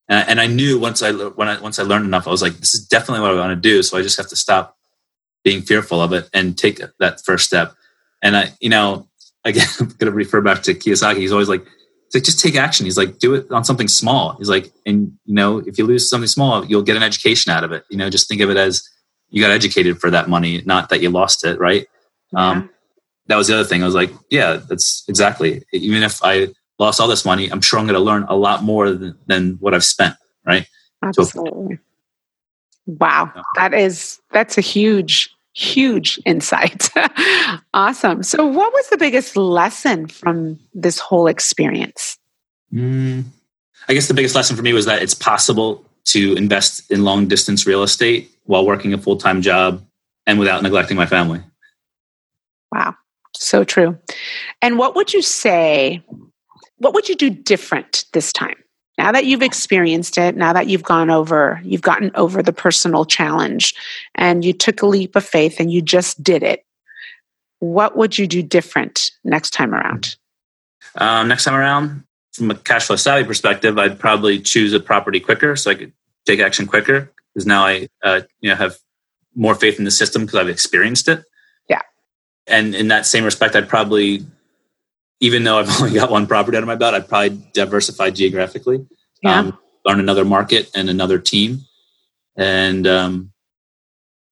And 0.09 0.19
I, 0.19 0.23
and 0.23 0.41
I 0.41 0.47
knew 0.47 0.79
once 0.79 1.03
I 1.03 1.13
when 1.13 1.49
I 1.49 1.61
once 1.61 1.79
I 1.79 1.83
learned 1.83 2.05
enough, 2.05 2.29
I 2.29 2.31
was 2.31 2.43
like, 2.43 2.55
this 2.55 2.75
is 2.75 2.87
definitely 2.87 3.23
what 3.23 3.33
I 3.33 3.41
want 3.41 3.51
to 3.51 3.69
do. 3.69 3.83
So 3.83 3.97
I 3.97 4.03
just 4.03 4.19
have 4.19 4.29
to 4.29 4.37
stop 4.37 4.77
being 5.43 5.63
fearful 5.63 6.01
of 6.01 6.13
it 6.13 6.29
and 6.33 6.57
take 6.57 6.81
that 6.99 7.21
first 7.25 7.47
step. 7.47 7.75
And 8.23 8.37
I, 8.37 8.53
you 8.61 8.69
know, 8.69 9.09
again, 9.45 9.67
I'm 9.81 9.89
going 9.89 10.11
to 10.11 10.13
refer 10.13 10.41
back 10.41 10.63
to 10.65 10.75
Kiyosaki. 10.75 11.19
He's 11.19 11.33
always 11.33 11.49
like, 11.49 11.65
it's 12.11 12.17
like, 12.17 12.25
just 12.25 12.41
take 12.41 12.57
action. 12.57 12.87
He's 12.87 12.99
like, 12.99 13.21
do 13.21 13.35
it 13.35 13.53
on 13.53 13.63
something 13.63 13.87
small. 13.87 14.35
He's 14.37 14.49
like, 14.49 14.73
and 14.85 15.13
you 15.27 15.35
know, 15.35 15.59
if 15.59 15.79
you 15.79 15.87
lose 15.87 16.11
something 16.11 16.27
small, 16.27 16.65
you'll 16.67 16.83
get 16.83 16.97
an 16.97 17.05
education 17.05 17.53
out 17.53 17.63
of 17.63 17.71
it. 17.71 17.85
You 17.89 17.97
know, 17.97 18.11
just 18.11 18.27
think 18.27 18.41
of 18.41 18.51
it 18.51 18.57
as 18.57 18.83
you 19.29 19.41
got 19.41 19.53
educated 19.53 20.01
for 20.01 20.11
that 20.11 20.29
money, 20.29 20.61
not 20.67 20.89
that 20.89 21.01
you 21.01 21.09
lost 21.09 21.45
it. 21.45 21.61
Right. 21.61 21.87
Yeah. 22.33 22.49
Um, 22.49 22.71
that 23.29 23.37
was 23.37 23.47
the 23.47 23.55
other 23.55 23.65
thing. 23.65 23.85
I 23.85 23.87
was 23.87 23.95
like, 23.95 24.11
yeah, 24.29 24.57
that's 24.57 25.05
exactly. 25.07 25.63
Even 25.73 26.03
if 26.03 26.19
I 26.25 26.49
lost 26.81 27.01
all 27.01 27.07
this 27.07 27.25
money, 27.25 27.49
I'm 27.49 27.61
sure 27.61 27.79
I'm 27.79 27.87
going 27.87 27.95
to 27.95 28.01
learn 28.01 28.25
a 28.29 28.35
lot 28.35 28.65
more 28.65 28.91
than, 28.91 29.17
than 29.27 29.53
what 29.61 29.73
I've 29.73 29.85
spent. 29.85 30.17
Right. 30.45 30.67
Absolutely. 31.05 31.77
So, 31.77 31.83
wow. 32.87 33.33
That 33.55 33.73
is, 33.73 34.19
that's 34.33 34.59
a 34.59 34.63
huge, 34.63 35.33
huge 35.55 36.19
insight. 36.25 36.89
awesome. 37.75 38.23
So, 38.23 38.47
what 38.47 38.73
was 38.73 38.89
the 38.89 38.97
biggest 38.97 39.37
lesson 39.37 40.07
from 40.07 40.59
this 40.75 40.99
whole 40.99 41.27
experience? 41.27 42.19
Mm, 42.73 43.25
I 43.89 43.95
guess 43.95 44.09
the 44.09 44.15
biggest 44.15 44.35
lesson 44.35 44.57
for 44.57 44.63
me 44.63 44.73
was 44.73 44.87
that 44.87 45.03
it's 45.03 45.15
possible 45.15 45.85
to 46.05 46.35
invest 46.35 46.91
in 46.91 47.05
long 47.05 47.27
distance 47.29 47.67
real 47.67 47.83
estate 47.83 48.31
while 48.45 48.67
working 48.67 48.93
a 48.93 48.99
full 48.99 49.17
time 49.17 49.43
job 49.43 49.85
and 50.27 50.39
without 50.39 50.63
neglecting 50.63 50.97
my 50.97 51.07
family. 51.07 51.41
Wow. 52.73 52.95
So 53.35 53.65
true. 53.65 53.99
And 54.63 54.79
what 54.79 54.95
would 54.97 55.13
you 55.13 55.23
say? 55.23 56.03
What 56.79 56.95
would 56.95 57.09
you 57.09 57.15
do 57.15 57.31
different 57.31 58.05
this 58.13 58.33
time? 58.33 58.57
Now 59.01 59.13
that 59.13 59.25
you've 59.25 59.41
experienced 59.41 60.19
it, 60.19 60.37
now 60.37 60.53
that 60.53 60.67
you've 60.67 60.83
gone 60.83 61.09
over, 61.09 61.59
you've 61.65 61.81
gotten 61.81 62.11
over 62.17 62.43
the 62.43 62.53
personal 62.53 63.07
challenge 63.07 63.75
and 64.15 64.45
you 64.45 64.53
took 64.53 64.83
a 64.83 64.87
leap 64.87 65.17
of 65.17 65.25
faith 65.25 65.59
and 65.59 65.73
you 65.73 65.81
just 65.81 66.23
did 66.23 66.43
it, 66.43 66.67
what 67.61 67.97
would 67.97 68.19
you 68.19 68.27
do 68.27 68.43
different 68.43 69.11
next 69.25 69.55
time 69.55 69.75
around? 69.75 70.17
Um, 70.97 71.29
next 71.29 71.45
time 71.45 71.55
around, 71.55 72.05
from 72.35 72.51
a 72.51 72.55
cash 72.55 72.89
flow 72.89 72.97
savvy 72.97 73.27
perspective, 73.27 73.79
I'd 73.79 73.99
probably 73.99 74.39
choose 74.39 74.75
a 74.75 74.81
property 74.81 75.19
quicker 75.19 75.57
so 75.57 75.71
I 75.71 75.77
could 75.77 75.95
take 76.27 76.41
action 76.41 76.67
quicker 76.67 77.11
because 77.33 77.47
now 77.47 77.65
I 77.65 77.89
uh, 78.03 78.21
you 78.43 78.51
know 78.51 78.57
have 78.57 78.77
more 79.35 79.55
faith 79.55 79.79
in 79.79 79.87
the 79.87 79.91
system 79.91 80.27
because 80.27 80.39
I've 80.39 80.49
experienced 80.51 81.09
it. 81.09 81.25
Yeah. 81.71 81.81
And 82.47 82.75
in 82.75 82.89
that 82.89 83.07
same 83.07 83.25
respect, 83.25 83.57
I'd 83.57 83.67
probably 83.67 84.27
even 85.21 85.45
though 85.45 85.59
I've 85.59 85.69
only 85.81 85.95
got 85.95 86.11
one 86.11 86.27
property 86.27 86.57
under 86.57 86.67
my 86.67 86.75
belt, 86.75 86.95
I'd 86.95 87.09
probably 87.09 87.41
diversify 87.53 88.11
geographically, 88.11 88.87
yeah. 89.23 89.39
um, 89.39 89.59
learn 89.85 90.01
another 90.01 90.25
market 90.25 90.71
and 90.75 90.91
another 90.91 91.19
team, 91.19 91.61
and 92.37 92.87
um, 92.87 93.33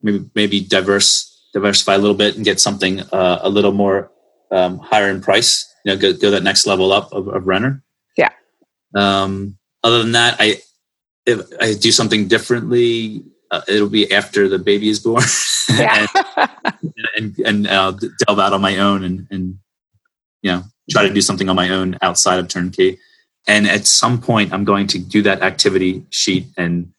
maybe 0.02 0.30
maybe 0.34 0.60
diverse 0.60 1.26
diversify 1.52 1.94
a 1.94 1.98
little 1.98 2.16
bit 2.16 2.36
and 2.36 2.44
get 2.44 2.60
something 2.60 3.00
uh, 3.12 3.40
a 3.42 3.48
little 3.48 3.72
more 3.72 4.10
um, 4.50 4.78
higher 4.78 5.08
in 5.08 5.20
price. 5.20 5.64
You 5.84 5.92
know, 5.92 5.98
go, 5.98 6.12
go 6.12 6.30
that 6.32 6.42
next 6.42 6.66
level 6.66 6.92
up 6.92 7.12
of, 7.12 7.28
of 7.28 7.46
renter. 7.46 7.82
Yeah. 8.16 8.30
Um, 8.94 9.56
other 9.84 10.02
than 10.02 10.12
that, 10.12 10.36
I 10.38 10.60
if 11.26 11.40
I 11.60 11.74
do 11.74 11.92
something 11.92 12.26
differently, 12.26 13.22
uh, 13.50 13.60
it'll 13.68 13.88
be 13.88 14.10
after 14.12 14.48
the 14.48 14.58
baby 14.58 14.88
is 14.88 15.00
born, 15.00 15.22
yeah. 15.70 16.06
and 16.76 16.94
and, 17.16 17.38
and 17.38 17.66
uh, 17.66 17.92
delve 18.26 18.40
out 18.40 18.52
on 18.52 18.60
my 18.60 18.78
own 18.78 19.04
and 19.04 19.26
and 19.30 19.58
you 20.42 20.52
know 20.52 20.64
try 20.90 21.06
to 21.06 21.12
do 21.12 21.20
something 21.20 21.48
on 21.48 21.56
my 21.56 21.70
own 21.70 21.96
outside 22.02 22.38
of 22.38 22.48
turnkey. 22.48 22.98
And 23.46 23.66
at 23.66 23.86
some 23.86 24.20
point, 24.20 24.52
I'm 24.52 24.64
going 24.64 24.86
to 24.88 24.98
do 24.98 25.22
that 25.22 25.42
activity 25.42 26.04
sheet 26.10 26.46
and 26.56 26.92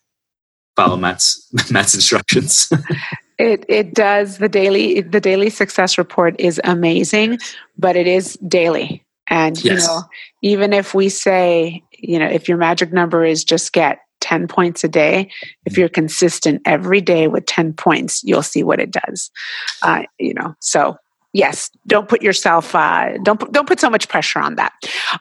follow 0.76 0.98
Matt's 0.98 1.48
Matt's 1.72 1.94
instructions. 1.94 2.72
it 3.38 3.66
it 3.68 3.94
does 3.94 4.38
the 4.38 4.50
daily 4.50 5.02
the 5.02 5.20
daily 5.20 5.50
success 5.50 5.98
report 5.98 6.36
is 6.40 6.60
amazing, 6.64 7.38
but 7.78 7.96
it 7.96 8.08
is 8.08 8.34
daily. 8.48 9.04
And 9.30 9.64
yes. 9.64 9.84
you 9.84 9.88
know, 9.88 10.04
even 10.42 10.74
if 10.74 10.96
we 10.96 11.08
say, 11.10 11.84
you 12.00 12.18
know, 12.18 12.26
if 12.26 12.50
your 12.50 12.58
magic 12.58 12.92
number 12.92 13.24
is 13.24 13.44
just 13.44 13.74
get 13.74 14.00
10 14.22 14.48
points 14.48 14.84
a 14.84 14.88
day, 14.88 15.30
if 15.66 15.78
you're 15.78 15.90
consistent 15.90 16.62
every 16.66 17.00
day 17.00 17.28
with 17.28 17.46
10 17.46 17.74
points, 17.74 18.24
you'll 18.24 18.44
see 18.44 18.64
what 18.64 18.80
it 18.80 18.92
does. 18.92 19.30
Uh, 19.84 20.04
you 20.18 20.34
know, 20.34 20.56
so 20.60 20.98
yes 21.34 21.70
don't 21.88 22.08
put 22.08 22.22
yourself 22.22 22.74
uh, 22.76 23.18
don't 23.24 23.52
don't 23.52 23.68
put 23.68 23.80
so 23.80 23.90
much 23.90 24.08
pressure 24.08 24.40
on 24.40 24.56
that 24.56 24.74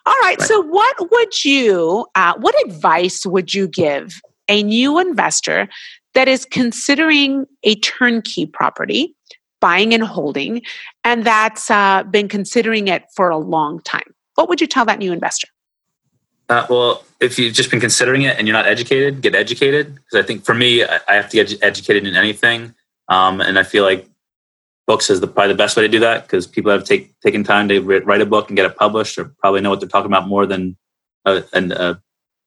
all 0.07 0.15
right, 0.23 0.39
right. 0.39 0.43
so 0.43 0.63
what 0.63 1.11
would 1.11 1.45
you 1.45 2.07
uh, 2.15 2.35
what 2.39 2.55
advice 2.67 3.27
would 3.27 3.55
you 3.55 3.69
give 3.69 4.21
a 4.49 4.63
new 4.63 4.99
investor 4.99 5.69
that 6.15 6.29
is 6.29 6.45
considering 6.45 7.47
a 7.65 7.75
turnkey 7.77 8.47
property 8.47 9.15
buying 9.61 9.93
and 9.93 10.05
holding 10.05 10.63
and 11.05 11.25
that's 11.25 11.71
uh, 11.71 12.03
been 12.05 12.29
considering 12.29 12.89
it 12.89 13.05
for 13.15 13.29
a 13.29 13.39
long 13.39 13.81
time 13.83 14.15
what 14.37 14.49
would 14.49 14.61
you 14.61 14.67
tell 14.67 14.85
that 14.85 14.99
new 14.99 15.13
investor 15.13 15.49
uh, 16.51 16.67
well, 16.71 17.05
if 17.21 17.39
you've 17.39 17.55
just 17.55 17.71
been 17.71 17.81
considering 17.81 18.23
it 18.23 18.39
and 18.39 18.47
you're 18.47 18.57
not 18.57 18.67
educated, 18.67 19.21
get 19.21 19.35
educated. 19.35 19.95
Because 19.97 20.25
I 20.25 20.27
think 20.27 20.45
for 20.45 20.55
me, 20.55 20.83
I 20.83 21.01
have 21.09 21.29
to 21.29 21.37
get 21.37 21.63
educated 21.63 22.07
in 22.07 22.17
anything. 22.17 22.75
Um, 23.09 23.41
and 23.41 23.59
I 23.59 23.65
feel 23.65 23.85
like 23.85 24.09
books 24.89 25.11
is 25.11 25.21
the, 25.21 25.29
probably 25.29 25.53
the 25.53 25.59
best 25.59 25.77
way 25.77 25.83
to 25.83 25.89
do 25.89 26.01
that 26.01 26.23
because 26.23 26.47
people 26.47 26.73
have 26.73 26.83
take, 26.83 27.13
taken 27.21 27.45
time 27.45 27.69
to 27.69 27.79
write 27.81 28.23
a 28.23 28.27
book 28.27 28.49
and 28.49 28.57
get 28.57 28.65
it 28.65 28.77
published 28.77 29.19
or 29.19 29.27
probably 29.39 29.61
know 29.61 29.69
what 29.69 29.81
they're 29.81 29.89
talking 29.89 30.11
about 30.11 30.27
more 30.27 30.47
than 30.47 30.77
a, 31.27 31.45
an 31.53 31.71
a 31.73 32.01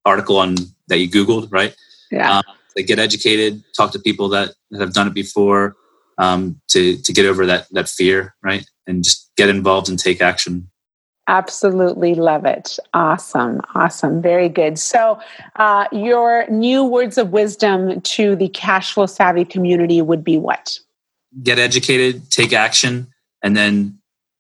article 0.04 0.38
on 0.38 0.56
that 0.88 0.98
you 0.98 1.08
googled 1.08 1.48
right 1.52 1.76
yeah 2.12 2.38
um, 2.38 2.44
they 2.76 2.82
get 2.82 2.98
educated 2.98 3.64
talk 3.78 3.92
to 3.92 4.00
people 4.00 4.28
that, 4.28 4.50
that 4.72 4.82
have 4.82 4.94
done 4.94 5.08
it 5.08 5.14
before 5.14 5.76
um, 6.18 6.60
to 6.68 6.98
to 7.04 7.14
get 7.14 7.28
over 7.28 7.46
that 7.46 7.68
that 7.72 7.88
fear 7.88 8.36
right 8.42 8.66
and 8.88 9.04
just 9.04 9.30
get 9.38 9.48
involved 9.48 9.88
and 9.88 10.00
take 10.00 10.22
action 10.22 10.68
Absolutely 11.28 12.16
love 12.16 12.46
it. 12.46 12.78
Awesome. 12.94 13.62
Awesome. 13.76 14.22
Very 14.22 14.50
good. 14.50 14.78
So, 14.78 15.20
uh, 15.56 15.86
your 15.92 16.46
new 16.50 16.84
words 16.84 17.18
of 17.18 17.30
wisdom 17.30 18.02
to 18.02 18.36
the 18.36 18.50
cash 18.50 18.94
flow 18.94 19.06
savvy 19.06 19.46
community 19.46 20.02
would 20.02 20.24
be 20.26 20.38
what? 20.38 20.80
Get 21.44 21.60
educated, 21.60 22.30
take 22.32 22.54
action, 22.54 23.08
and 23.44 23.56
then 23.56 24.00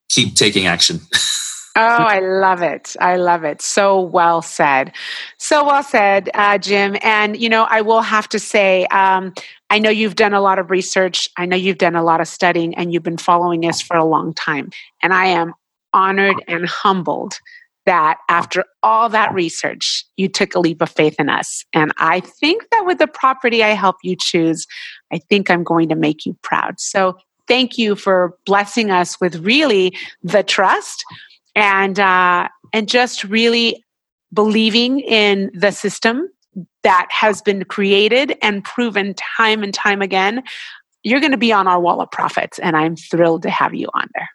keep 0.09 0.35
taking 0.35 0.67
action. 0.67 0.99
oh, 1.77 1.81
I 1.81 2.19
love 2.19 2.61
it. 2.61 2.95
I 2.99 3.15
love 3.15 3.43
it. 3.43 3.61
So 3.61 3.99
well 3.99 4.41
said. 4.41 4.93
So 5.37 5.65
well 5.65 5.83
said, 5.83 6.29
uh, 6.33 6.57
Jim. 6.57 6.97
And, 7.01 7.37
you 7.37 7.49
know, 7.49 7.65
I 7.69 7.81
will 7.81 8.01
have 8.01 8.27
to 8.29 8.39
say, 8.39 8.85
um, 8.87 9.33
I 9.69 9.79
know 9.79 9.89
you've 9.89 10.15
done 10.15 10.33
a 10.33 10.41
lot 10.41 10.59
of 10.59 10.69
research. 10.69 11.29
I 11.37 11.45
know 11.45 11.55
you've 11.55 11.77
done 11.77 11.95
a 11.95 12.03
lot 12.03 12.19
of 12.19 12.27
studying 12.27 12.75
and 12.75 12.93
you've 12.93 13.03
been 13.03 13.17
following 13.17 13.65
us 13.65 13.81
for 13.81 13.95
a 13.95 14.05
long 14.05 14.33
time. 14.33 14.69
And 15.01 15.13
I 15.13 15.27
am 15.27 15.53
honored 15.93 16.43
and 16.47 16.67
humbled 16.67 17.39
that 17.85 18.17
after 18.29 18.63
all 18.83 19.09
that 19.09 19.33
research, 19.33 20.05
you 20.15 20.27
took 20.27 20.53
a 20.53 20.59
leap 20.59 20.81
of 20.81 20.89
faith 20.89 21.15
in 21.17 21.29
us. 21.29 21.65
And 21.73 21.91
I 21.97 22.19
think 22.19 22.69
that 22.71 22.85
with 22.85 22.99
the 22.99 23.07
property 23.07 23.63
I 23.63 23.69
help 23.69 23.95
you 24.03 24.15
choose, 24.15 24.67
I 25.11 25.19
think 25.19 25.49
I'm 25.49 25.63
going 25.63 25.89
to 25.89 25.95
make 25.95 26.25
you 26.25 26.35
proud. 26.41 26.79
So 26.79 27.17
thank 27.47 27.77
you 27.77 27.95
for 27.95 28.37
blessing 28.45 28.91
us 28.91 29.19
with 29.19 29.35
really 29.37 29.95
the 30.23 30.43
trust 30.43 31.03
and 31.55 31.99
uh, 31.99 32.47
and 32.73 32.87
just 32.87 33.23
really 33.23 33.83
believing 34.33 35.01
in 35.01 35.51
the 35.53 35.71
system 35.71 36.29
that 36.83 37.07
has 37.09 37.41
been 37.41 37.65
created 37.65 38.37
and 38.41 38.63
proven 38.63 39.13
time 39.37 39.63
and 39.63 39.73
time 39.73 40.01
again. 40.01 40.43
You're 41.03 41.19
going 41.19 41.31
to 41.31 41.37
be 41.37 41.51
on 41.51 41.67
our 41.67 41.79
wall 41.79 42.01
of 42.01 42.11
profits, 42.11 42.59
and 42.59 42.77
I'm 42.77 42.95
thrilled 42.95 43.43
to 43.43 43.49
have 43.49 43.73
you 43.73 43.89
on 43.93 44.07
there. 44.13 44.29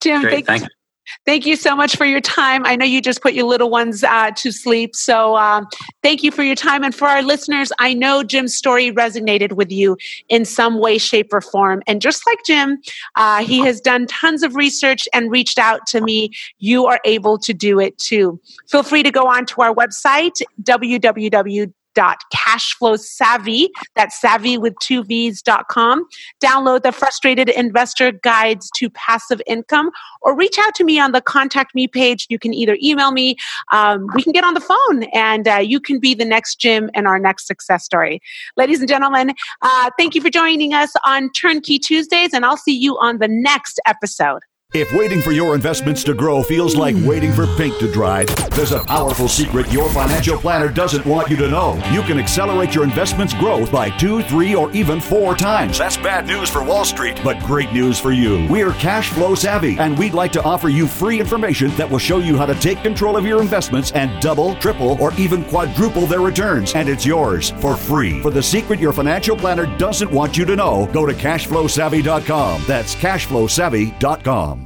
Jim, 0.00 0.22
Great, 0.22 0.46
thank, 0.46 0.62
you. 0.62 0.68
Thank 1.24 1.46
you 1.46 1.56
so 1.56 1.76
much 1.76 1.96
for 1.96 2.04
your 2.04 2.20
time. 2.20 2.64
I 2.66 2.76
know 2.76 2.84
you 2.84 3.00
just 3.00 3.22
put 3.22 3.34
your 3.34 3.46
little 3.46 3.70
ones 3.70 4.04
uh, 4.04 4.30
to 4.32 4.52
sleep. 4.52 4.94
So 4.94 5.36
um, 5.36 5.66
thank 6.02 6.22
you 6.22 6.30
for 6.30 6.42
your 6.42 6.54
time. 6.54 6.84
And 6.84 6.94
for 6.94 7.08
our 7.08 7.22
listeners, 7.22 7.72
I 7.78 7.94
know 7.94 8.22
Jim's 8.22 8.54
story 8.54 8.92
resonated 8.92 9.52
with 9.52 9.70
you 9.70 9.96
in 10.28 10.44
some 10.44 10.78
way, 10.78 10.98
shape, 10.98 11.32
or 11.32 11.40
form. 11.40 11.82
And 11.86 12.00
just 12.00 12.26
like 12.26 12.38
Jim, 12.46 12.78
uh, 13.16 13.44
he 13.44 13.60
has 13.60 13.80
done 13.80 14.06
tons 14.06 14.42
of 14.42 14.54
research 14.54 15.08
and 15.12 15.30
reached 15.30 15.58
out 15.58 15.86
to 15.88 16.00
me. 16.00 16.30
You 16.58 16.86
are 16.86 17.00
able 17.04 17.38
to 17.38 17.54
do 17.54 17.80
it 17.80 17.98
too. 17.98 18.40
Feel 18.68 18.82
free 18.82 19.02
to 19.02 19.10
go 19.10 19.26
on 19.26 19.46
to 19.46 19.62
our 19.62 19.74
website, 19.74 20.40
www 20.62 21.72
savvy 22.96 23.70
That's 23.94 24.20
savvy 24.20 24.58
with 24.58 24.74
two 24.80 25.04
V's.com. 25.04 26.06
Download 26.42 26.82
the 26.82 26.92
Frustrated 26.92 27.48
Investor 27.48 28.12
Guides 28.12 28.70
to 28.76 28.90
Passive 28.90 29.40
Income 29.46 29.90
or 30.22 30.36
reach 30.36 30.58
out 30.58 30.74
to 30.76 30.84
me 30.84 30.98
on 30.98 31.12
the 31.12 31.20
Contact 31.20 31.74
Me 31.74 31.88
page. 31.88 32.26
You 32.28 32.38
can 32.38 32.52
either 32.52 32.76
email 32.82 33.12
me, 33.12 33.36
um, 33.72 34.06
we 34.14 34.22
can 34.22 34.32
get 34.32 34.44
on 34.44 34.54
the 34.54 34.60
phone, 34.60 35.04
and 35.14 35.48
uh, 35.48 35.56
you 35.56 35.80
can 35.80 35.98
be 35.98 36.14
the 36.14 36.24
next 36.24 36.56
Jim 36.60 36.90
and 36.94 37.06
our 37.06 37.18
next 37.18 37.46
success 37.46 37.84
story. 37.84 38.20
Ladies 38.56 38.80
and 38.80 38.88
gentlemen, 38.88 39.34
uh, 39.62 39.90
thank 39.98 40.14
you 40.14 40.20
for 40.20 40.30
joining 40.30 40.74
us 40.74 40.92
on 41.04 41.30
Turnkey 41.32 41.78
Tuesdays, 41.78 42.32
and 42.32 42.44
I'll 42.44 42.56
see 42.56 42.76
you 42.76 42.98
on 42.98 43.18
the 43.18 43.28
next 43.28 43.80
episode. 43.86 44.42
If 44.78 44.92
waiting 44.92 45.22
for 45.22 45.32
your 45.32 45.54
investments 45.54 46.04
to 46.04 46.12
grow 46.12 46.42
feels 46.42 46.76
like 46.76 46.94
waiting 46.98 47.32
for 47.32 47.46
paint 47.56 47.80
to 47.80 47.90
dry, 47.90 48.24
there's 48.50 48.72
a 48.72 48.84
powerful 48.84 49.26
secret 49.26 49.72
your 49.72 49.88
financial 49.88 50.38
planner 50.38 50.68
doesn't 50.68 51.06
want 51.06 51.30
you 51.30 51.36
to 51.38 51.48
know. 51.48 51.82
You 51.92 52.02
can 52.02 52.18
accelerate 52.18 52.74
your 52.74 52.84
investments' 52.84 53.32
growth 53.32 53.72
by 53.72 53.88
two, 53.88 54.22
three, 54.24 54.54
or 54.54 54.70
even 54.72 55.00
four 55.00 55.34
times. 55.34 55.78
That's 55.78 55.96
bad 55.96 56.26
news 56.26 56.50
for 56.50 56.62
Wall 56.62 56.84
Street, 56.84 57.18
but 57.24 57.42
great 57.44 57.72
news 57.72 57.98
for 57.98 58.12
you. 58.12 58.46
We're 58.50 58.72
cash 58.72 59.08
flow 59.08 59.34
savvy, 59.34 59.78
and 59.78 59.98
we'd 59.98 60.12
like 60.12 60.32
to 60.32 60.42
offer 60.42 60.68
you 60.68 60.86
free 60.86 61.20
information 61.20 61.74
that 61.76 61.90
will 61.90 61.98
show 61.98 62.18
you 62.18 62.36
how 62.36 62.44
to 62.44 62.54
take 62.56 62.82
control 62.82 63.16
of 63.16 63.24
your 63.24 63.40
investments 63.40 63.92
and 63.92 64.20
double, 64.20 64.56
triple, 64.56 65.00
or 65.00 65.10
even 65.14 65.42
quadruple 65.44 66.04
their 66.04 66.20
returns. 66.20 66.74
And 66.74 66.90
it's 66.90 67.06
yours 67.06 67.48
for 67.62 67.78
free. 67.78 68.20
For 68.20 68.30
the 68.30 68.42
secret 68.42 68.78
your 68.78 68.92
financial 68.92 69.38
planner 69.38 69.64
doesn't 69.78 70.12
want 70.12 70.36
you 70.36 70.44
to 70.44 70.54
know, 70.54 70.84
go 70.92 71.06
to 71.06 71.14
cashflowsavvy.com. 71.14 72.64
That's 72.66 72.94
cashflowsavvy.com. 72.94 74.65